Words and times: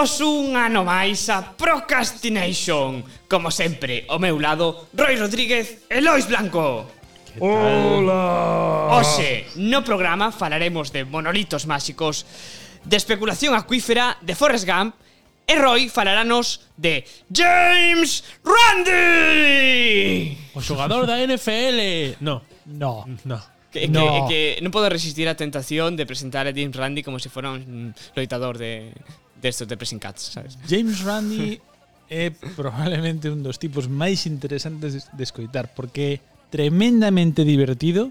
Benvidos 0.00 0.24
un 0.24 0.56
ano 0.56 0.80
máis 0.80 1.28
a 1.28 1.44
Procrastination. 1.44 3.04
Como 3.28 3.52
sempre, 3.52 4.08
ao 4.08 4.16
meu 4.16 4.40
lado, 4.40 4.88
Roy 4.96 5.20
Rodríguez 5.20 5.84
e 5.92 6.00
Lois 6.00 6.24
Blanco. 6.24 6.88
Hola. 7.36 8.96
Oxe, 8.96 9.44
no 9.60 9.84
programa 9.84 10.32
falaremos 10.32 10.88
de 10.88 11.04
monolitos 11.04 11.68
máxicos 11.68 12.24
De 12.80 12.96
especulación 12.96 13.52
acuífera 13.52 14.16
de 14.24 14.32
Forrest 14.32 14.64
Gump 14.64 14.96
E 15.44 15.60
Roy 15.60 15.92
falaranos 15.92 16.64
de 16.80 17.04
James 17.28 18.24
Randi. 18.40 20.32
O 20.56 20.64
xogador 20.64 21.04
da 21.04 21.20
NFL 21.20 22.16
No. 22.24 22.40
No. 22.64 23.04
No. 23.28 23.36
Que, 23.68 23.84
no. 23.86 24.24
que, 24.32 24.56
que 24.56 24.64
non 24.64 24.72
podo 24.72 24.88
resistir 24.88 25.28
a 25.28 25.36
tentación 25.36 25.92
de 25.92 26.08
presentar 26.08 26.48
a 26.48 26.56
James 26.56 26.72
Randi 26.72 27.04
como 27.04 27.20
se 27.20 27.28
fora 27.28 27.52
un 27.52 27.92
loitador 28.16 28.56
de, 28.56 28.96
de 29.40 29.48
estos 29.48 29.66
de 29.66 29.76
Pressing 29.76 29.98
Cats, 29.98 30.36
sabes? 30.36 30.58
James 30.68 31.00
Randi 31.00 31.60
é 32.10 32.30
probablemente 32.54 33.30
un 33.30 33.40
dos 33.42 33.56
tipos 33.58 33.88
máis 33.88 34.26
interesantes 34.26 34.92
de, 34.92 35.00
de 35.00 35.22
escoitar 35.24 35.72
porque 35.72 36.20
é 36.20 36.20
tremendamente 36.50 37.46
divertido, 37.46 38.10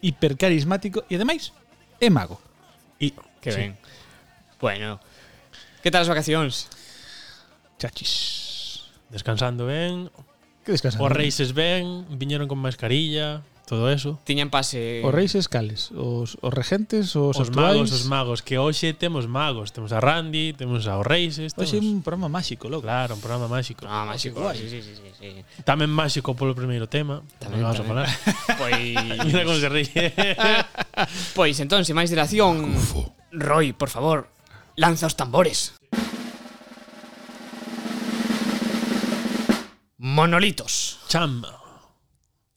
hipercarismático 0.00 1.04
e 1.08 1.14
ademais 1.16 1.52
é 2.00 2.08
mago. 2.10 2.40
E 3.00 3.12
Que 3.40 3.52
sí. 3.52 3.58
ben. 3.60 3.76
Bueno, 4.58 4.98
que 5.84 5.92
tal 5.92 6.02
as 6.02 6.08
vacacións? 6.10 6.66
Chachis. 7.78 8.88
descansando 9.12 9.66
ben, 9.68 10.10
Que 10.64 10.72
descansando. 10.72 11.04
os 11.06 11.12
reises 11.12 11.52
ben, 11.52 12.08
viñeron 12.16 12.48
con 12.48 12.58
mascarilla, 12.58 13.44
todo 13.66 13.90
eso. 13.90 14.14
Tiñan 14.22 14.46
pase... 14.48 15.02
Os 15.02 15.10
reis 15.10 15.34
escales, 15.34 15.90
os, 15.90 16.38
os 16.38 16.52
regentes, 16.54 17.18
os, 17.18 17.34
Os 17.34 17.50
actuais. 17.50 17.74
magos, 17.74 17.90
os 17.90 18.04
magos, 18.06 18.38
que 18.40 18.62
hoxe 18.62 18.94
temos 18.94 19.26
magos, 19.26 19.74
temos 19.74 19.90
a 19.90 19.98
Randy, 19.98 20.54
temos 20.54 20.86
a 20.86 20.94
os 20.94 21.02
reises, 21.04 21.50
temos, 21.50 21.74
Hoxe 21.74 21.76
é 21.76 21.82
un 21.82 21.98
programa 22.06 22.30
máxico, 22.30 22.70
loco. 22.70 22.86
claro, 22.86 23.18
un 23.18 23.20
programa 23.20 23.50
máxico. 23.50 23.82
Ah, 23.90 24.06
máxico. 24.06 24.38
guai. 24.38 24.54
Sí, 24.54 24.70
sí, 24.70 24.78
sí, 24.86 24.94
sí, 24.94 25.10
sí. 25.18 25.28
Tamén 25.66 25.90
máxico 25.90 26.38
polo 26.38 26.54
primeiro 26.54 26.86
tema, 26.86 27.26
Tamén, 27.42 27.58
vamos 27.66 27.82
tamén. 27.82 27.90
a 27.90 28.06
falar. 28.06 28.08
Pois... 28.62 28.94
Mira 29.26 29.42
como 29.42 29.58
se 29.58 29.68
ríe. 29.68 30.14
Pois 31.34 31.58
entón, 31.58 31.82
sin 31.82 31.98
máis 31.98 32.08
dilación... 32.08 32.70
Roy, 33.34 33.74
por 33.74 33.90
favor, 33.90 34.30
lanza 34.78 35.10
os 35.10 35.18
tambores. 35.18 35.74
Monolitos. 39.98 41.00
Cham. 41.08 41.42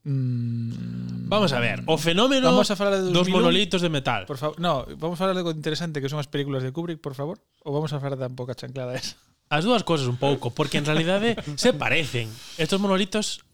Mm, 0.04 0.89
Vamos 1.30 1.54
a 1.54 1.60
ver, 1.62 1.86
o 1.86 1.94
fenómeno 2.02 2.50
vamos 2.50 2.74
a 2.74 2.76
falar 2.76 2.98
de 2.98 3.14
2001, 3.14 3.14
dos 3.14 3.30
monolitos 3.30 3.82
de 3.86 3.90
metal. 3.94 4.26
Por 4.26 4.42
favor, 4.42 4.58
no, 4.58 4.90
vamos 4.98 5.14
a 5.14 5.20
falar 5.22 5.38
de 5.38 5.46
algo 5.46 5.54
interesante 5.54 6.02
que 6.02 6.10
son 6.10 6.18
as 6.18 6.26
películas 6.26 6.66
de 6.66 6.74
Kubrick, 6.74 6.98
por 6.98 7.14
favor, 7.14 7.38
ou 7.62 7.70
vamos 7.70 7.94
a 7.94 8.02
falar 8.02 8.18
da 8.18 8.34
pouca 8.34 8.58
chanclada 8.58 8.98
esa. 8.98 9.14
As 9.46 9.62
dúas 9.62 9.86
cousas 9.86 10.10
un 10.10 10.18
pouco, 10.18 10.50
porque 10.50 10.82
en 10.82 10.90
realidade 10.90 11.38
se 11.62 11.70
parecen. 11.78 12.34
Estos 12.58 12.82
monolitos, 12.82 13.46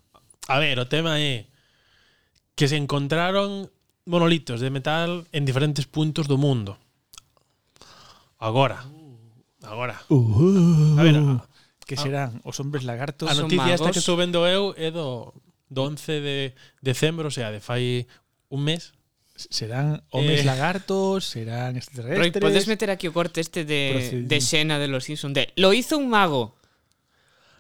a 0.47 0.55
ver, 0.55 0.79
o 0.79 0.87
tema 0.87 1.19
é 1.19 1.51
que 2.55 2.71
se 2.71 2.79
encontraron 2.79 3.67
monolitos 4.07 4.63
de 4.63 4.71
metal 4.71 5.27
en 5.35 5.43
diferentes 5.43 5.83
puntos 5.83 6.31
do 6.31 6.39
mundo. 6.39 6.79
Agora. 8.39 8.87
Agora. 9.67 9.99
Uh. 10.07 10.95
A 10.95 11.03
ver, 11.03 11.15
a, 11.19 11.43
que 11.85 11.99
serán 11.99 12.39
os 12.47 12.57
hombres 12.57 12.87
lagartos 12.87 13.29
A 13.29 13.35
noticia 13.37 13.77
esta 13.77 13.91
que 13.91 14.01
estou 14.01 14.17
vendo 14.17 14.47
eu 14.47 14.73
é 14.79 14.89
do 14.89 15.35
11 15.73 16.21
de 16.21 16.55
decembro, 16.81 17.27
o 17.29 17.31
sea, 17.31 17.51
de 17.51 17.59
fai 17.59 18.07
un 18.49 18.63
mes. 18.63 18.93
serán 19.35 20.01
hombres 20.11 20.41
Eh. 20.41 20.43
lagartos, 20.45 21.25
serán 21.25 21.71
Roy, 21.73 21.77
extraterrestres. 21.79 22.41
podes 22.41 22.67
meter 22.67 22.89
aquí 22.89 23.07
o 23.07 23.13
corte 23.13 23.41
este 23.41 23.65
de, 23.65 24.23
de 24.27 24.39
Xena 24.39 24.79
de 24.79 24.87
los 24.87 25.03
Simpsons 25.03 25.33
de 25.33 25.51
Lo 25.57 25.73
hizo 25.73 25.97
un 25.97 26.07
mago. 26.09 26.55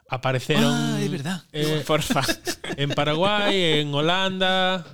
Apareceron 0.07 0.71
Ah, 0.71 0.99
é 1.01 1.09
verdad. 1.09 1.43
eh, 1.51 1.83
Porfa. 1.87 2.21
en 2.77 2.91
Paraguay, 2.91 3.81
en 3.81 3.91
Holanda, 3.93 4.85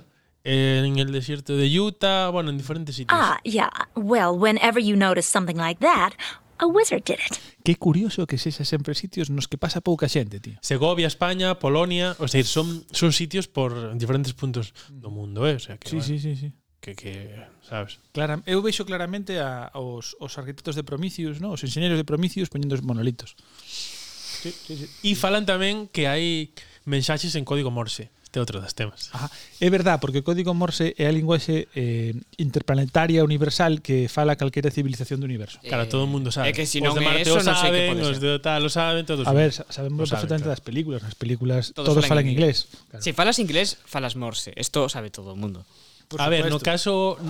en 0.42 0.98
el 0.98 1.12
desierto 1.12 1.54
de 1.54 1.68
Utah, 1.78 2.30
bueno, 2.30 2.50
en 2.50 2.56
diferentes 2.58 2.96
sitios. 2.96 3.16
Ah, 3.20 3.38
yeah. 3.44 3.70
Well, 3.94 4.32
whenever 4.38 4.82
you 4.82 4.96
notice 4.96 5.28
something 5.30 5.56
like 5.56 5.78
that, 5.80 6.14
A 6.62 6.66
Wizard 6.66 7.02
Did 7.02 7.18
It. 7.18 7.34
Que 7.66 7.74
curioso 7.74 8.22
que 8.30 8.38
sexa 8.38 8.62
sempre 8.62 8.94
sitios 8.94 9.34
nos 9.34 9.50
que 9.50 9.58
pasa 9.58 9.82
pouca 9.82 10.06
xente, 10.06 10.38
tío. 10.38 10.62
Segovia, 10.62 11.10
España, 11.10 11.58
Polonia, 11.58 12.14
o 12.22 12.30
sea, 12.30 12.38
son 12.46 12.86
son 12.94 13.10
sitios 13.10 13.50
por 13.50 13.74
diferentes 13.98 14.30
puntos 14.30 14.70
do 14.86 15.10
mundo, 15.10 15.42
eh, 15.42 15.58
o 15.58 15.62
sea 15.62 15.74
que 15.74 15.90
Sí, 15.90 15.98
bueno, 15.98 16.06
sí, 16.06 16.22
sí, 16.22 16.32
sí. 16.38 16.48
Que, 16.78 16.94
que, 16.94 17.34
sabes? 17.66 17.98
Clara, 18.14 18.42
eu 18.46 18.62
vexo 18.62 18.86
claramente 18.86 19.42
a, 19.42 19.74
os 19.74 20.14
os 20.22 20.32
arquitectos 20.38 20.78
de 20.78 20.86
Prometheus, 20.86 21.42
no? 21.42 21.50
os 21.54 21.62
enxeñeros 21.66 21.98
de 21.98 22.06
Prometheus 22.06 22.46
poñendo 22.46 22.78
os 22.78 22.82
monolitos. 22.86 23.34
Sí, 23.66 24.54
sí, 24.54 24.74
sí. 24.78 24.86
E 25.02 25.18
falan 25.18 25.42
tamén 25.42 25.90
que 25.90 26.06
hai 26.06 26.54
mensaxes 26.86 27.34
en 27.34 27.42
código 27.42 27.74
Morse 27.74 28.14
este 28.32 28.38
é 28.38 28.40
outro 28.40 28.64
dos 28.64 28.72
temas. 28.72 29.12
Ajá. 29.12 29.28
é 29.60 29.68
verdad, 29.68 30.00
porque 30.00 30.20
o 30.20 30.24
código 30.24 30.56
Morse 30.56 30.96
é 30.96 31.04
a 31.04 31.12
linguaxe 31.12 31.68
eh, 31.76 32.16
interplanetaria 32.40 33.20
universal 33.20 33.84
que 33.84 34.08
fala 34.08 34.40
calquera 34.40 34.72
civilización 34.72 35.20
do 35.20 35.28
universo. 35.28 35.60
Eh, 35.60 35.68
claro, 35.68 35.84
todo 35.84 36.04
o 36.04 36.10
mundo 36.10 36.32
sabe. 36.32 36.48
É 36.48 36.56
que 36.56 36.64
se 36.64 36.80
si 36.80 36.80
non 36.80 36.96
é 36.96 37.20
eso, 37.20 37.36
non 37.44 37.52
sei 37.60 37.68
que 37.68 37.92
pode 37.92 38.00
ser. 38.00 38.16
Os 38.16 38.18
de 38.24 38.40
tal, 38.40 38.64
lo 38.64 38.72
saben 38.72 39.04
todos. 39.04 39.28
A 39.28 39.36
ver, 39.36 39.52
sabemos 39.52 40.08
saben, 40.08 40.32
perfectamente 40.32 40.48
claro. 40.48 40.56
das 40.56 40.64
películas. 40.64 41.04
Nas 41.04 41.12
películas 41.12 41.76
todos, 41.76 41.92
todos 41.92 42.08
falan, 42.08 42.24
falan 42.24 42.32
inglés. 42.32 42.72
inglés. 42.72 42.88
Claro. 42.88 43.02
Se 43.04 43.12
si 43.12 43.12
falas 43.12 43.36
inglés, 43.36 43.68
falas 43.84 44.16
Morse. 44.16 44.56
Isto 44.56 44.88
sabe 44.88 45.12
todo 45.12 45.36
o 45.36 45.36
mundo. 45.36 45.68
Por 46.08 46.24
a 46.24 46.32
ver, 46.32 46.48
no 46.48 46.56
caso 46.56 47.20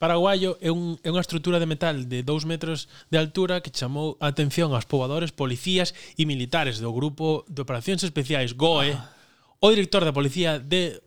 paraguayo 0.00 0.56
é, 0.64 0.72
un, 0.72 0.96
é 1.04 1.12
unha 1.12 1.20
estrutura 1.20 1.60
de 1.60 1.68
metal 1.68 2.08
de 2.08 2.24
2 2.24 2.48
metros 2.48 2.88
de 3.12 3.20
altura 3.20 3.60
que 3.60 3.68
chamou 3.68 4.16
a 4.24 4.32
atención 4.32 4.72
aos 4.72 4.88
pobadores, 4.88 5.36
policías 5.36 5.92
e 6.16 6.24
militares 6.24 6.80
do 6.80 6.88
grupo 6.96 7.44
de 7.44 7.60
operacións 7.60 8.00
especiais 8.00 8.56
GOE 8.56 8.96
ah 8.96 9.13
o 9.64 9.72
director 9.72 10.04
da 10.04 10.12
Policía 10.12 10.60
de, 10.60 11.00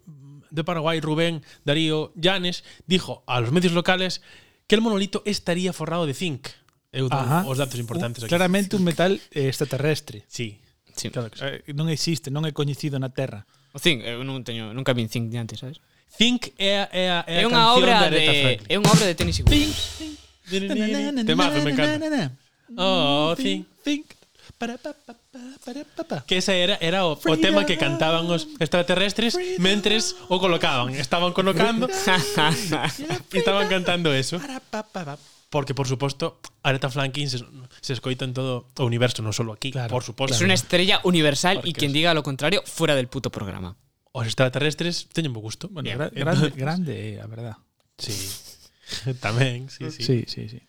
de 0.50 0.63
Paraguai, 0.66 0.97
Rubén 0.97 1.45
Darío 1.62 2.09
Llanes, 2.18 2.66
dijo 2.90 3.22
a 3.29 3.38
los 3.38 3.53
medios 3.53 3.78
locales 3.78 4.25
que 4.66 4.73
el 4.73 4.81
monolito 4.81 5.22
estaría 5.29 5.78
forrado 5.78 6.09
de 6.09 6.18
zinc. 6.18 6.50
Eu 6.90 7.06
Ajá. 7.13 7.46
os 7.46 7.62
datos 7.62 7.78
importantes 7.78 8.25
aquí. 8.25 8.34
Claramente 8.34 8.73
un 8.73 8.81
metal 8.81 9.22
eh, 9.29 9.46
extraterrestre. 9.46 10.25
Sí. 10.25 10.57
sí. 10.96 11.13
Claro 11.13 11.29
que 11.29 11.38
sí. 11.38 11.46
Eh, 11.46 11.78
non 11.78 11.85
existe, 11.94 12.34
non 12.34 12.50
é 12.50 12.51
coñecido 12.56 12.97
na 12.97 13.13
Terra. 13.13 13.46
O 13.75 13.78
zinc, 13.78 14.01
eu 14.01 14.25
non 14.25 14.41
teño, 14.41 14.73
nunca 14.73 14.97
vi 14.97 15.06
zinc 15.06 15.29
de 15.29 15.38
antes, 15.38 15.62
sabes? 15.62 15.78
Zinc 16.09 16.57
é 16.57 16.81
a, 16.81 16.84
é 16.90 17.06
a, 17.13 17.19
é 17.29 17.35
a 17.38 17.41
é 17.41 17.46
unha 17.46 17.62
canción 17.62 17.78
obra 17.78 17.94
de, 17.94 18.06
Aretha 18.09 18.34
Franklin. 18.41 18.67
É 18.73 18.75
unha 18.81 18.90
obra 18.90 19.06
de 19.06 19.13
Tennessee 19.13 19.46
Williams. 19.46 19.78
Zinc, 20.01 20.66
zinc. 20.73 21.28
Temazo, 21.29 21.62
me 21.62 21.72
encanta. 21.78 22.34
Oh, 22.73 23.38
zinc, 23.38 23.69
zinc. 23.85 24.17
Para, 24.58 24.80
pa, 24.80 24.96
pa, 24.96 25.13
pa, 25.13 25.40
para, 25.66 25.84
pa, 25.84 26.03
pa. 26.08 26.18
Que 26.25 26.40
ese 26.40 26.56
era, 26.63 26.75
era 26.80 27.03
o, 27.06 27.19
o 27.19 27.35
tema 27.38 27.68
que 27.68 27.75
cantaban 27.75 28.25
os 28.31 28.47
extraterrestres 28.63 29.35
mentres 29.59 30.16
o 30.31 30.40
colocaban. 30.40 30.96
Estaban 30.96 31.35
colocando 31.35 31.91
e 31.91 31.91
estaban 33.38 33.68
cantando 33.68 34.13
eso. 34.16 34.40
Para, 34.40 34.59
pa, 34.59 34.84
pa, 34.84 35.03
pa. 35.03 35.16
Porque, 35.50 35.72
por 35.74 35.88
suposto, 35.88 36.40
Aretha 36.63 36.90
Franklin 36.91 37.30
se, 37.31 37.40
se 37.80 37.94
escoita 37.94 38.25
en 38.28 38.34
todo 38.35 38.68
o 38.75 38.84
universo, 38.84 39.24
non 39.24 39.31
solo 39.31 39.56
aquí, 39.56 39.72
Claro, 39.72 39.96
por 39.96 40.03
suposto. 40.03 40.35
Es 40.35 40.44
una 40.44 40.52
estrella 40.56 41.00
universal 41.08 41.64
y 41.64 41.72
quien 41.72 41.91
es- 41.91 41.96
diga 41.96 42.12
lo 42.12 42.19
contrario, 42.19 42.64
fuera 42.68 43.00
del 43.00 43.08
puto 43.08 43.31
programa. 43.31 43.79
Os 44.12 44.28
extraterrestres 44.28 45.08
teñen 45.16 45.31
bo 45.31 45.40
gusto. 45.40 45.72
Bueno, 45.72 45.88
Bien. 45.88 45.96
gra- 45.96 46.12
grande, 46.12 46.52
grande, 46.59 46.94
é, 47.16 47.22
a 47.24 47.28
verdad. 47.31 47.56
Sí. 47.96 48.12
Tamén, 49.24 49.72
sí, 49.72 49.88
sí. 49.88 50.03
Sí, 50.03 50.18
sí, 50.28 50.52
sí. 50.52 50.59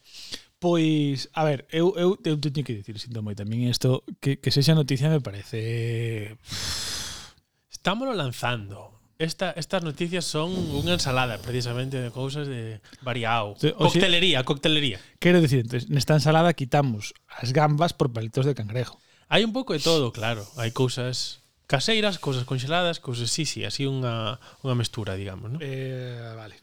Pois, 0.58 1.30
a 1.34 1.44
ver, 1.44 1.66
eu, 1.70 1.94
eu, 1.94 2.18
eu 2.18 2.34
teño 2.34 2.66
que 2.66 2.74
dicir, 2.74 2.98
sinto 2.98 3.22
moi 3.22 3.38
tamén 3.38 3.70
isto, 3.70 4.02
que, 4.18 4.42
que 4.42 4.50
sexa 4.50 4.74
noticia 4.74 5.06
me 5.06 5.22
parece... 5.22 6.34
Estámolo 7.70 8.10
lanzando. 8.10 8.98
Esta, 9.18 9.50
estas 9.54 9.82
noticias 9.82 10.26
son 10.26 10.50
unha 10.50 10.98
ensalada, 10.98 11.38
precisamente, 11.38 11.98
de 11.98 12.10
cousas 12.10 12.50
de 12.50 12.82
variado. 13.02 13.54
Coctelería, 13.78 14.42
coctelería. 14.42 14.98
Quero 15.22 15.38
dicir, 15.38 15.62
entonces, 15.66 15.90
nesta 15.90 16.18
ensalada 16.18 16.54
quitamos 16.54 17.14
as 17.26 17.54
gambas 17.54 17.94
por 17.94 18.10
palitos 18.10 18.46
de 18.46 18.54
cangrejo. 18.54 18.98
Hai 19.30 19.46
un 19.46 19.54
pouco 19.54 19.74
de 19.74 19.82
todo, 19.82 20.10
claro. 20.10 20.42
Hai 20.58 20.74
cousas 20.74 21.42
caseiras, 21.66 22.18
cousas 22.18 22.46
conxeladas, 22.46 22.98
cousas 22.98 23.30
sí, 23.30 23.46
sí, 23.46 23.62
así 23.62 23.86
unha, 23.86 24.38
unha 24.62 24.74
mestura, 24.74 25.14
digamos, 25.14 25.54
¿no? 25.54 25.58
Eh, 25.62 26.18
vale. 26.34 26.58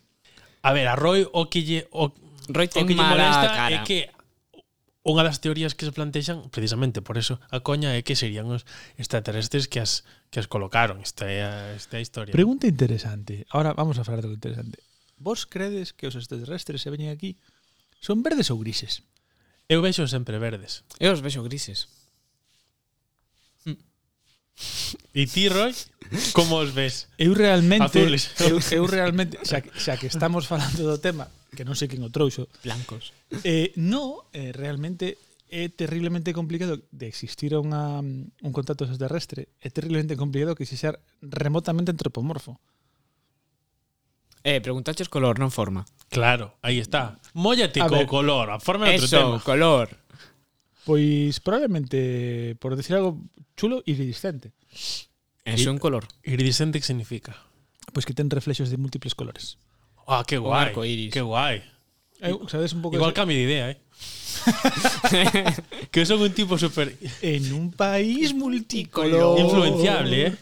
A 0.65 0.71
ver, 0.71 0.87
a 0.87 0.95
Roy 0.95 1.27
o 1.27 1.47
que 1.47 1.61
lle, 1.61 1.87
o, 1.91 2.11
Roy 2.49 2.67
ten 2.67 2.83
o 2.83 2.87
que 2.87 2.95
mala 2.95 3.31
cara. 3.49 3.81
É 3.81 3.87
que 3.87 4.09
unha 5.05 5.21
das 5.21 5.37
teorías 5.37 5.77
que 5.77 5.85
se 5.85 5.93
plantexan 5.93 6.49
precisamente 6.49 7.05
por 7.05 7.21
eso 7.21 7.37
a 7.53 7.61
coña 7.61 7.93
é 7.93 8.01
que 8.01 8.17
serían 8.17 8.49
os 8.49 8.65
extraterrestres 8.97 9.69
que 9.69 9.77
as 9.77 10.01
que 10.33 10.41
as 10.41 10.49
colocaron 10.49 10.97
esta 10.97 11.29
é 11.29 11.45
a, 11.45 11.77
esta 11.77 11.97
é 11.97 11.99
a 12.01 12.03
historia. 12.03 12.33
Pregunta 12.33 12.65
interesante. 12.65 13.45
Ahora 13.53 13.77
vamos 13.77 14.01
a 14.01 14.03
falar 14.03 14.25
de 14.25 14.33
algo 14.33 14.41
interesante. 14.41 14.81
Vos 15.21 15.45
credes 15.45 15.93
que 15.93 16.09
os 16.09 16.17
extraterrestres 16.17 16.81
se 16.81 16.89
veñen 16.89 17.13
aquí 17.13 17.37
son 18.01 18.25
verdes 18.25 18.49
ou 18.49 18.57
grises? 18.57 19.05
Eu 19.69 19.85
vexo 19.85 20.09
sempre 20.09 20.41
verdes. 20.41 20.81
Eu 20.97 21.13
os 21.13 21.21
vexo 21.21 21.45
grises. 21.45 21.85
E 25.11 25.27
ti, 25.27 25.51
Roy, 25.51 25.75
como 26.31 26.55
os 26.55 26.71
ves? 26.71 27.11
Eu 27.19 27.35
realmente 27.35 27.99
Azules. 27.99 28.31
eu, 28.39 28.55
eu 28.71 28.83
realmente 28.87 29.35
xa, 29.43 29.59
xa 29.75 29.99
que 29.99 30.07
estamos 30.07 30.47
falando 30.47 30.79
do 30.79 30.95
tema 30.95 31.27
que 31.55 31.65
non 31.65 31.79
sei 31.79 31.87
quen 31.87 32.03
o 32.03 32.11
trouxo. 32.11 32.51
Blancos. 32.61 33.15
Eh, 33.47 33.71
no, 33.79 34.27
eh, 34.35 34.51
realmente 34.51 35.17
é 35.49 35.71
terriblemente 35.71 36.35
complicado 36.35 36.83
de 36.91 37.07
existir 37.07 37.55
unha, 37.55 38.03
un 38.03 38.51
contacto 38.51 38.83
extraterrestre, 38.83 39.47
é 39.63 39.71
terriblemente 39.71 40.19
complicado 40.19 40.57
que 40.57 40.67
se 40.67 40.75
xa 40.75 40.99
remotamente 41.23 41.95
antropomorfo. 41.95 42.59
Eh, 44.45 44.61
preguntaches 44.61 45.09
color, 45.09 45.41
non 45.41 45.49
forma. 45.49 45.89
Claro, 46.13 46.59
aí 46.61 46.77
está. 46.77 47.17
Móllate 47.33 47.81
co 47.81 48.03
ver, 48.03 48.05
color, 48.05 48.53
a 48.53 48.61
forma 48.61 48.91
é 48.91 48.93
outro 48.93 49.09
tema. 49.09 49.41
Eso, 49.41 49.47
color. 49.47 49.89
Pois 50.85 51.41
probablemente, 51.41 52.53
por 52.61 52.77
decir 52.77 52.93
algo 52.93 53.17
chulo, 53.57 53.81
iridiscente. 53.89 54.53
Eso 55.41 55.69
é 55.69 55.73
un 55.73 55.81
color. 55.81 56.05
Iridiscente 56.21 56.77
que 56.77 56.85
significa? 56.85 57.33
Pois 57.89 58.05
que 58.05 58.13
ten 58.13 58.29
reflexos 58.29 58.69
de 58.69 58.77
múltiples 58.77 59.17
colores. 59.17 59.57
Ah, 60.07 60.23
que 60.25 60.37
O 60.37 60.43
guai. 60.43 60.65
arco 60.69 60.85
iris. 60.85 61.11
Que 61.11 61.21
guai. 61.21 61.63
Eu, 62.21 62.47
sabes 62.47 62.73
un 62.73 62.81
pouco 62.81 62.95
Igual 62.95 63.11
de- 63.11 63.17
cambio 63.17 63.35
de 63.37 63.43
idea, 63.43 63.65
eh. 63.71 63.77
que 65.91 66.05
son 66.05 66.21
un 66.21 66.31
tipo 66.33 66.57
super 66.57 66.95
en 67.21 67.53
un 67.53 67.71
país 67.71 68.33
multicolor. 68.33 69.39
influenciable, 69.39 70.27
eh. 70.27 70.35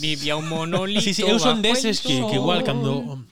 Vivía 0.00 0.36
un 0.36 0.48
monolito. 0.48 1.00
Sí, 1.00 1.14
sí, 1.14 1.22
eu 1.22 1.38
son 1.40 1.62
deses 1.64 2.00
que, 2.04 2.12
que 2.28 2.36
igual 2.36 2.60
cando 2.60 3.24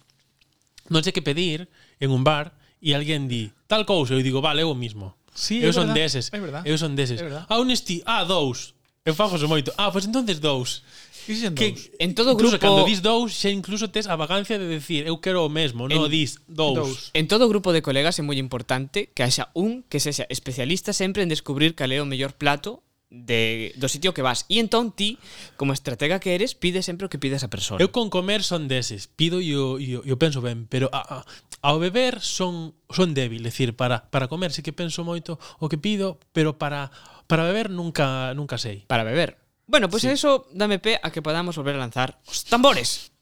non 0.88 1.00
sei 1.04 1.12
que 1.12 1.20
pedir 1.20 1.68
en 2.00 2.08
un 2.08 2.24
bar 2.24 2.56
e 2.80 2.96
alguén 2.96 3.28
di 3.28 3.52
tal 3.68 3.84
cousa, 3.84 4.16
eu 4.16 4.24
digo, 4.24 4.40
vale, 4.40 4.64
eu 4.64 4.72
mismo. 4.72 5.12
Sí, 5.36 5.60
eu 5.60 5.68
son 5.76 5.92
verdad, 5.92 6.00
deses. 6.00 6.24
Eu 6.64 6.80
son 6.80 6.96
deses. 6.96 7.20
Verdad. 7.20 7.44
Ah, 7.52 7.60
un 7.60 7.68
esti, 7.68 8.00
ah, 8.08 8.24
dous. 8.24 8.72
Eu 9.04 9.12
fago 9.12 9.36
moito. 9.44 9.68
Ah, 9.76 9.92
pois 9.92 10.08
entonces 10.08 10.40
dous. 10.40 10.80
Dixen 11.28 11.52
que 11.52 11.76
en 12.00 12.16
todo 12.16 12.32
incluso 12.32 12.56
grupo 12.56 12.64
cando 12.64 12.88
dis 12.88 13.04
dous, 13.04 13.36
xa 13.36 13.52
incluso 13.52 13.92
tes 13.92 14.08
a 14.08 14.16
vagancia 14.16 14.56
de 14.56 14.64
decir 14.64 15.04
eu 15.04 15.20
quero 15.20 15.44
o 15.44 15.52
mesmo, 15.52 15.84
en, 15.84 16.00
non 16.00 16.08
dis 16.08 16.40
dous. 16.48 16.80
dous. 16.80 16.98
En 17.12 17.28
todo 17.28 17.44
grupo 17.52 17.76
de 17.76 17.84
colegas 17.84 18.16
é 18.16 18.24
moi 18.24 18.40
importante 18.40 19.12
que 19.12 19.20
haxa 19.20 19.52
un 19.52 19.84
que 19.92 20.00
sexa 20.00 20.24
especialista 20.32 20.96
sempre 20.96 21.20
en 21.20 21.28
descubrir 21.28 21.76
cal 21.76 21.92
é 21.92 22.00
o 22.00 22.08
mellor 22.08 22.32
plato 22.32 22.80
de, 23.10 23.72
do 23.76 23.88
sitio 23.88 24.12
que 24.12 24.22
vas. 24.22 24.44
E 24.48 24.60
entón 24.60 24.92
ti, 24.92 25.18
como 25.56 25.72
estratega 25.72 26.20
que 26.20 26.36
eres, 26.36 26.56
pide 26.56 26.84
sempre 26.84 27.08
o 27.08 27.12
que 27.12 27.20
pides 27.20 27.44
a 27.44 27.52
persona. 27.52 27.80
Eu 27.80 27.92
con 27.92 28.12
comer 28.12 28.44
son 28.44 28.68
deses, 28.68 29.08
pido 29.08 29.40
e 29.40 29.56
o, 29.56 29.80
e 29.80 29.96
o, 29.96 30.04
e 30.04 30.10
o 30.12 30.20
penso 30.20 30.44
ben, 30.44 30.68
pero 30.68 30.92
a, 30.92 31.00
a, 31.00 31.16
ao 31.64 31.76
beber 31.80 32.20
son 32.20 32.76
son 32.92 33.12
débil, 33.16 33.44
decir, 33.44 33.76
para 33.76 34.08
para 34.12 34.28
comer 34.28 34.52
sí 34.52 34.60
que 34.60 34.76
penso 34.76 35.04
moito 35.04 35.40
o 35.60 35.68
que 35.68 35.80
pido, 35.80 36.20
pero 36.32 36.60
para 36.60 36.92
para 37.28 37.44
beber 37.44 37.72
nunca 37.72 38.32
nunca 38.36 38.60
sei. 38.60 38.84
Para 38.88 39.04
beber 39.04 39.47
Bueno, 39.68 39.88
pues 39.88 40.02
sí. 40.02 40.08
eso 40.08 40.48
dame 40.50 40.80
pe 40.80 40.98
a 41.00 41.12
que 41.12 41.20
podamos 41.20 41.54
volver 41.54 41.76
a 41.76 41.78
lanzar 41.78 42.18
os 42.24 42.42
tambores. 42.48 43.12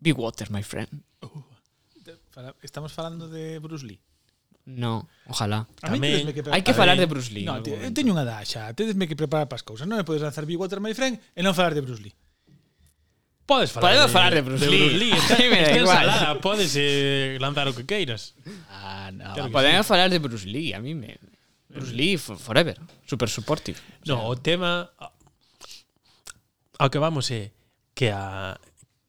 Big 0.00 0.18
Water, 0.18 0.50
my 0.50 0.62
friend. 0.62 0.90
Uh. 1.22 1.46
Estamos 2.60 2.92
falando 2.92 3.28
de 3.28 3.58
Bruce 3.60 3.86
Lee. 3.86 4.00
No, 4.66 5.08
ojalá. 5.30 5.70
Tamén, 5.78 6.26
que 6.34 6.42
hai 6.50 6.66
que 6.66 6.74
falar 6.74 6.98
de 6.98 7.06
Bruce 7.06 7.30
Lee. 7.30 7.46
No, 7.46 7.62
te, 7.62 7.70
eu 7.70 7.94
teño 7.94 8.10
unha 8.18 8.26
daxa, 8.26 8.66
tedesme 8.74 9.06
que 9.06 9.14
preparar 9.14 9.46
para 9.46 9.62
as 9.62 9.64
cousas. 9.64 9.86
Non 9.86 9.94
me 9.94 10.02
podes 10.02 10.26
lanzar 10.26 10.42
Big 10.42 10.58
Water, 10.58 10.82
my 10.82 10.90
friend, 10.90 11.22
e 11.22 11.40
non 11.46 11.54
falar 11.54 11.70
de 11.70 11.86
Bruce 11.86 12.02
Lee. 12.02 12.14
Podes 13.46 13.70
falar, 13.70 13.94
Podemos 13.94 14.10
de, 14.10 14.14
falar 14.18 14.32
de 14.34 14.42
Bruce 14.42 14.66
de 14.66 14.70
Lee. 14.74 14.82
Bruce 14.90 14.98
Lee. 14.98 15.14
Está, 15.14 15.34
está 15.38 15.78
ensalada, 15.78 16.30
podes 16.42 16.74
eh, 16.74 17.38
lanzar 17.38 17.70
o 17.70 17.78
que 17.78 17.86
queiras. 17.86 18.34
Ah, 18.74 19.14
no. 19.14 19.22
Claro 19.38 19.54
que 19.54 19.54
Podemos 19.54 19.86
sí. 19.86 19.90
falar 19.94 20.10
de 20.10 20.18
Bruce 20.18 20.50
Lee, 20.50 20.74
a 20.74 20.82
mí 20.82 20.98
me... 20.98 21.14
Bruce 21.76 21.92
Lee 21.92 22.16
forever, 22.16 22.80
super 23.04 23.28
supportive. 23.28 23.78
O 24.02 24.06
sea, 24.06 24.16
no, 24.16 24.28
o 24.28 24.36
tema 24.36 24.90
ao 26.78 26.88
que 26.90 26.98
vamos 26.98 27.30
é 27.30 27.52
que 27.94 28.08
a 28.08 28.56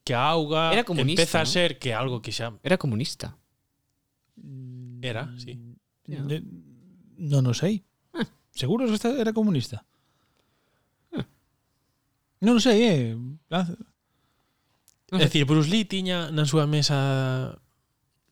que 0.03 0.13
a 0.13 0.23
auga 0.23 0.71
era 0.71 0.83
empeza 0.83 1.41
a 1.41 1.45
ser 1.47 1.75
¿no? 1.75 1.79
que 1.79 1.91
algo 1.91 2.21
que 2.21 2.31
xa 2.31 2.55
era 2.63 2.77
comunista. 2.77 3.35
Mm, 4.35 5.03
era, 5.03 5.31
sí. 5.39 5.59
Non 7.17 7.43
o 7.47 7.53
sei. 7.55 7.83
Ah. 8.15 8.27
Seguro 8.55 8.87
que 8.87 8.95
era 8.95 9.35
comunista. 9.35 9.83
Ah. 11.11 11.27
Non 12.43 12.59
o 12.59 12.61
sei, 12.63 12.79
eh. 12.87 13.15
Ah. 13.51 13.67
É 15.11 15.23
dicir, 15.27 15.47
Bruce 15.47 15.71
Lee 15.71 15.87
tiña 15.87 16.31
na 16.31 16.43
súa 16.43 16.67
mesa, 16.67 17.59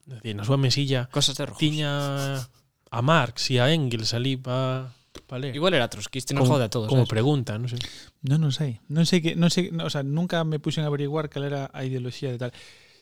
é 0.07 0.19
dicir, 0.19 0.35
na 0.35 0.43
súa 0.43 0.59
mesilla, 0.59 1.07
cosas 1.11 1.35
de 1.35 1.43
rojos. 1.43 1.59
Tiña 1.59 1.91
a 2.95 3.01
Marx 3.03 3.51
e 3.51 3.59
a 3.59 3.67
Engels 3.75 4.15
ali 4.15 4.39
para 4.39 4.95
pa 5.27 5.35
ler. 5.35 5.51
Igual 5.55 5.75
era 5.75 5.91
trotskista, 5.91 6.31
non 6.31 6.47
jode 6.47 6.67
a 6.67 6.71
todos. 6.71 6.87
Como 6.87 7.03
¿sabes? 7.03 7.11
pregunta, 7.11 7.59
non 7.59 7.67
sei. 7.67 7.83
Non, 8.23 8.39
non 8.39 8.55
sei. 8.55 8.79
Non 8.87 9.03
sei 9.03 9.19
que 9.19 9.31
non 9.35 9.51
sei, 9.51 9.67
no, 9.75 9.83
o 9.83 9.91
sea, 9.91 10.03
nunca 10.03 10.47
me 10.47 10.63
puxen 10.63 10.87
a 10.87 10.89
averiguar 10.91 11.27
cal 11.27 11.43
era 11.43 11.67
a 11.75 11.83
ideoloxía 11.83 12.31
de 12.31 12.39
tal. 12.39 12.51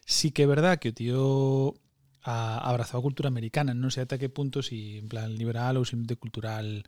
Si 0.03 0.27
sí 0.29 0.35
que 0.35 0.43
é 0.43 0.49
verdad 0.49 0.81
que 0.81 0.89
o 0.89 0.97
tío 0.97 1.77
a, 2.25 2.57
abrazou 2.65 2.97
a 2.97 3.05
cultura 3.05 3.29
americana, 3.29 3.77
non 3.77 3.93
sei 3.93 4.09
ata 4.09 4.17
que 4.17 4.33
punto 4.33 4.65
si 4.65 4.97
en 4.97 5.05
plan 5.05 5.29
liberal 5.37 5.77
ou 5.77 5.85
simplemente 5.85 6.17
cultural 6.17 6.81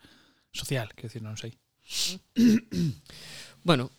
social, 0.50 0.90
que 0.98 1.06
decir, 1.06 1.22
non 1.22 1.38
sei. 1.38 1.54
bueno, 3.68 3.94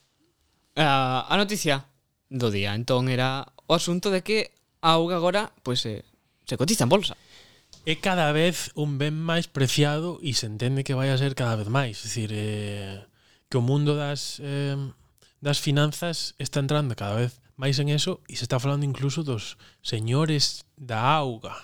a, 0.74 1.30
a 1.30 1.34
noticia 1.38 1.86
do 2.26 2.50
día 2.50 2.74
entón 2.74 3.06
era 3.06 3.46
o 3.70 3.78
asunto 3.78 4.10
de 4.10 4.26
que 4.26 4.50
a 4.82 4.98
auga 4.98 5.14
agora 5.14 5.54
pois 5.62 5.86
pues, 5.86 6.02
eh, 6.02 6.02
se 6.42 6.58
cotiza 6.58 6.82
en 6.82 6.90
bolsa 6.90 7.14
é 7.86 7.94
cada 7.94 8.34
vez 8.34 8.74
un 8.74 8.98
ben 8.98 9.14
máis 9.14 9.46
preciado 9.46 10.18
e 10.18 10.34
se 10.34 10.50
entende 10.50 10.82
que 10.82 10.98
vai 10.98 11.14
a 11.14 11.16
ser 11.16 11.38
cada 11.38 11.54
vez 11.54 11.70
máis. 11.70 12.02
É 12.02 12.10
dicir, 12.10 12.30
eh, 12.34 13.06
que 13.46 13.56
o 13.56 13.62
mundo 13.62 13.94
das, 13.94 14.42
eh, 14.42 14.74
das 15.38 15.62
finanzas 15.62 16.34
está 16.42 16.58
entrando 16.58 16.98
cada 16.98 17.14
vez 17.14 17.38
máis 17.54 17.78
en 17.78 17.88
eso 17.94 18.20
e 18.26 18.34
se 18.34 18.42
está 18.42 18.58
falando 18.58 18.82
incluso 18.82 19.22
dos 19.22 19.54
señores 19.86 20.66
da 20.74 20.98
auga. 20.98 21.54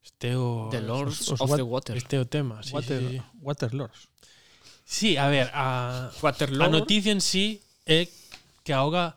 Este 0.00 0.34
o, 0.34 0.72
the 0.72 0.80
Lords 0.80 1.28
os, 1.28 1.36
os, 1.36 1.40
of 1.44 1.52
what, 1.52 1.60
the 1.60 1.68
Water. 1.68 1.94
Este 2.00 2.16
o 2.16 2.24
tema. 2.24 2.64
Sí, 2.64 2.72
water, 2.72 3.00
sí, 3.00 3.08
sí. 3.12 3.22
water 3.44 3.70
Lords. 3.76 4.08
Sí, 4.88 5.10
a 5.20 5.28
ver, 5.28 5.52
a, 5.52 6.10
water 6.24 6.48
a 6.48 6.68
noticia 6.72 7.12
en 7.12 7.20
sí 7.20 7.60
é 7.84 8.08
que 8.64 8.72
a 8.72 8.80
auga 8.80 9.12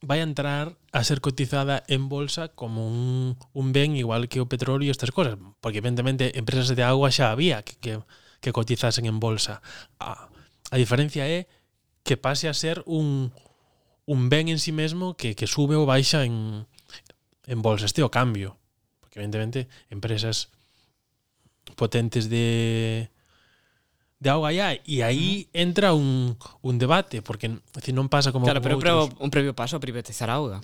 vai 0.00 0.22
a 0.22 0.26
entrar 0.26 0.70
a 0.92 1.04
ser 1.04 1.20
cotizada 1.20 1.84
en 1.86 2.08
bolsa 2.08 2.48
como 2.48 2.86
un, 2.86 3.38
un 3.52 3.72
ben 3.72 3.96
igual 3.96 4.28
que 4.28 4.40
o 4.40 4.50
petróleo 4.50 4.90
e 4.90 4.94
estas 4.94 5.14
cosas, 5.14 5.38
porque 5.62 5.78
evidentemente 5.78 6.34
empresas 6.34 6.74
de 6.74 6.82
agua 6.82 7.14
xa 7.14 7.30
había 7.30 7.62
que, 7.62 7.78
que, 7.78 8.02
que 8.42 8.50
cotizasen 8.50 9.06
en 9.06 9.22
bolsa. 9.22 9.62
A, 10.02 10.26
a 10.70 10.76
diferencia 10.76 11.30
é 11.30 11.46
que 12.02 12.18
pase 12.18 12.50
a 12.50 12.54
ser 12.54 12.82
un, 12.90 13.30
un 14.06 14.20
ben 14.26 14.50
en 14.50 14.58
sí 14.58 14.74
mesmo 14.74 15.14
que, 15.14 15.38
que 15.38 15.46
sube 15.46 15.78
ou 15.78 15.86
baixa 15.86 16.26
en, 16.26 16.66
en 17.46 17.58
bolsa, 17.62 17.86
este 17.86 18.02
o 18.02 18.10
cambio, 18.10 18.58
porque 18.98 19.22
evidentemente 19.22 19.70
empresas 19.94 20.50
potentes 21.78 22.26
de 22.26 23.14
de 24.20 24.28
auga 24.28 24.52
allá 24.52 24.76
e 24.84 25.00
aí 25.00 25.48
entra 25.56 25.96
un, 25.96 26.36
un 26.60 26.74
debate 26.76 27.24
porque 27.24 27.48
decir, 27.72 27.96
non 27.96 28.12
pasa 28.12 28.30
como 28.36 28.44
Claro, 28.44 28.60
como 28.60 28.76
pero 28.76 29.08
outros. 29.08 29.16
un 29.16 29.32
previo 29.32 29.56
paso 29.56 29.76
a 29.76 29.82
privatizar 29.82 30.28
a 30.28 30.36
auga. 30.36 30.60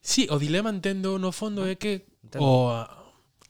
Sí, 0.00 0.30
o 0.30 0.38
dilema 0.38 0.70
entendo 0.70 1.18
no 1.18 1.34
fondo 1.34 1.66
é 1.66 1.74
que 1.74 2.06
entendo. 2.22 2.40
o 2.46 2.70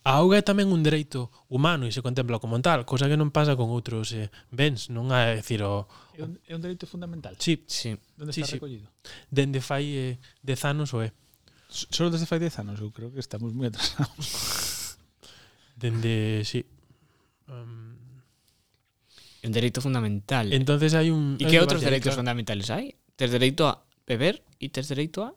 a 0.01 0.17
auga 0.17 0.41
é 0.41 0.43
tamén 0.43 0.73
un 0.73 0.81
dereito 0.81 1.29
humano 1.53 1.85
e 1.85 1.93
se 1.93 2.01
contempla 2.01 2.41
como 2.41 2.57
tal, 2.65 2.89
cosa 2.89 3.05
que 3.05 3.21
non 3.21 3.29
pasa 3.29 3.53
con 3.53 3.69
outros 3.69 4.17
eh, 4.17 4.33
bens, 4.49 4.89
non 4.89 5.13
é 5.13 5.37
decir 5.37 5.61
o 5.61 5.85
é 6.17 6.25
un, 6.25 6.41
é 6.49 6.57
un 6.57 6.65
dereito 6.65 6.89
fundamental. 6.89 7.37
Sí, 7.37 7.61
sí. 7.69 7.93
Onde 8.17 8.33
sí, 8.33 8.41
está 8.41 8.57
sí. 8.57 8.57
recollido? 8.57 8.89
Dende 9.29 9.61
fai 9.61 10.17
10 10.41 10.41
dez 10.41 10.61
anos 10.65 10.97
o 10.97 11.05
é. 11.05 11.13
Solo 11.69 12.09
desde 12.09 12.25
fai 12.25 12.41
10 12.41 12.65
anos, 12.65 12.81
eu 12.81 12.89
creo 12.91 13.13
que 13.13 13.21
estamos 13.21 13.53
moi 13.53 13.69
atrasados. 13.69 14.97
Dende, 15.77 16.43
sí. 16.49 16.65
Um, 17.47 17.90
Un 19.43 19.53
derecho 19.53 19.81
fundamental. 19.81 20.53
Entonces 20.53 20.95
hay 20.95 21.11
un. 21.11 21.37
¿Y 21.39 21.47
qué 21.47 21.61
otros 21.61 21.81
derechos 21.81 22.15
fundamentales 22.15 22.71
hay? 22.71 22.97
Tienes 23.17 23.33
derecho 23.33 23.69
a 23.69 23.85
beber 24.07 24.43
y 24.59 24.69
tienes 24.69 24.89
derecho 24.89 25.25
a. 25.25 25.35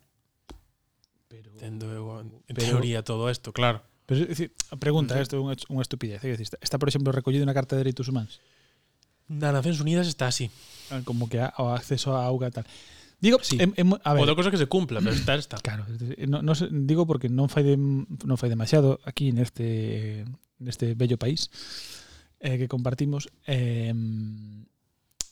Pero, 1.28 1.52
Tendo, 1.54 2.20
en 2.20 2.56
pero, 2.56 2.68
teoría 2.68 3.04
todo 3.04 3.30
esto, 3.30 3.54
claro. 3.54 3.82
Pero, 4.06 4.22
es 4.22 4.28
decir, 4.28 4.54
pregunta, 4.80 5.20
esto 5.20 5.52
es 5.52 5.66
una, 5.70 5.82
estupidez. 5.82 6.24
está, 6.24 6.78
por 6.78 6.90
ejemplo, 6.90 7.12
recogido 7.12 7.44
una 7.44 7.54
Carta 7.54 7.76
de 7.76 7.80
Derechos 7.80 8.08
Humanos. 8.10 8.42
Nas 9.28 9.54
Naciones 9.54 9.80
Unidas 9.80 10.08
está 10.08 10.28
así. 10.28 10.52
Ah, 10.92 11.02
como 11.04 11.30
que 11.30 11.40
a, 11.40 11.54
o 11.58 11.70
acceso 11.70 12.16
a 12.16 12.26
auga 12.26 12.52
tal. 12.52 12.66
Digo, 13.20 13.40
sí. 13.42 13.58
Em, 13.60 13.72
em, 13.78 13.94
a 14.04 14.14
ver. 14.14 14.24
Otra 14.24 14.36
cosa 14.36 14.52
que 14.52 14.58
se 14.58 14.68
cumpla, 14.68 15.00
pero 15.00 15.16
está, 15.16 15.36
está. 15.36 15.58
Claro, 15.64 15.86
no, 16.28 16.42
no, 16.42 16.54
digo 16.72 17.08
porque 17.08 17.30
no 17.30 17.48
fai, 17.48 17.64
de, 17.64 17.78
no 17.78 18.36
demasiado 18.36 19.00
aquí 19.06 19.30
en 19.30 19.38
este, 19.38 20.20
en 20.22 20.68
este 20.68 20.94
bello 20.94 21.18
país. 21.18 21.50
eh, 22.44 22.60
que 22.60 22.68
compartimos 22.68 23.32
eh, 23.48 23.96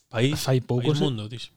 país, 0.08 0.40
fai 0.40 0.64
poucos, 0.64 0.96
país 0.96 1.04
mundo, 1.04 1.28
dis. 1.28 1.52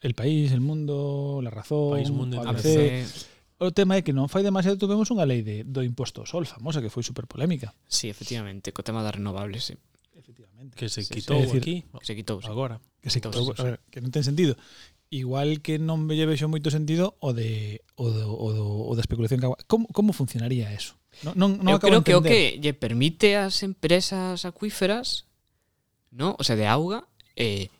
El 0.00 0.14
país, 0.14 0.50
el 0.52 0.64
mundo, 0.64 1.40
la 1.42 1.50
razón, 1.50 2.00
país, 2.00 2.10
mundo, 2.10 2.40
ABC. 2.40 2.66
ABC. 2.66 3.26
O 3.58 3.74
tema 3.74 3.98
é 3.98 4.06
que 4.06 4.14
non 4.14 4.30
fai 4.30 4.46
demasiado 4.46 4.78
tivemos 4.78 5.10
unha 5.10 5.26
lei 5.26 5.42
de, 5.42 5.66
do 5.66 5.82
imposto 5.82 6.22
ao 6.22 6.30
sol 6.30 6.46
famosa 6.46 6.80
que 6.80 6.88
foi 6.88 7.02
super 7.02 7.26
polémica. 7.26 7.74
Sí, 7.90 8.08
efectivamente, 8.08 8.72
co 8.72 8.86
tema 8.86 9.02
das 9.04 9.18
renovables, 9.18 9.68
sí. 9.68 9.74
Efectivamente. 10.14 10.78
Que 10.78 10.88
se 10.88 11.02
sí, 11.02 11.10
quitou 11.10 11.42
sí, 11.42 11.50
decir, 11.50 11.60
aquí. 11.60 11.76
Que 11.98 12.06
se 12.06 12.14
quitou, 12.14 12.38
sí. 12.40 12.48
Agora. 12.48 12.80
Que 13.02 13.10
se 13.10 13.18
quitou, 13.20 13.34
sí, 13.34 13.52
sí. 13.52 13.62
Ver, 13.66 13.82
que 13.90 13.98
non 14.00 14.14
ten 14.14 14.22
sentido. 14.22 14.54
Igual 15.10 15.58
que 15.60 15.82
non 15.82 16.06
me 16.06 16.14
lleve 16.14 16.38
xo 16.38 16.46
moito 16.46 16.70
sentido 16.70 17.18
o 17.18 17.34
de 17.34 17.82
o, 17.98 18.06
do, 18.14 18.30
o, 18.30 18.48
do, 18.54 18.66
o 18.86 18.92
da 18.94 19.02
especulación 19.02 19.42
que... 19.42 19.50
Como, 19.66 19.90
como 19.90 20.14
funcionaría 20.14 20.70
eso? 20.70 20.94
Non, 21.26 21.34
non, 21.34 21.50
non 21.58 21.74
Eu 21.74 21.82
creo 21.82 22.02
que 22.06 22.14
o 22.14 22.22
que 22.22 22.58
lle 22.62 22.74
permite 22.74 23.34
ás 23.34 23.62
empresas 23.66 24.46
acuíferas, 24.46 25.26
no, 26.14 26.38
o 26.38 26.42
sea, 26.42 26.54
de 26.54 26.66
auga, 26.70 27.08
eh, 27.34 27.70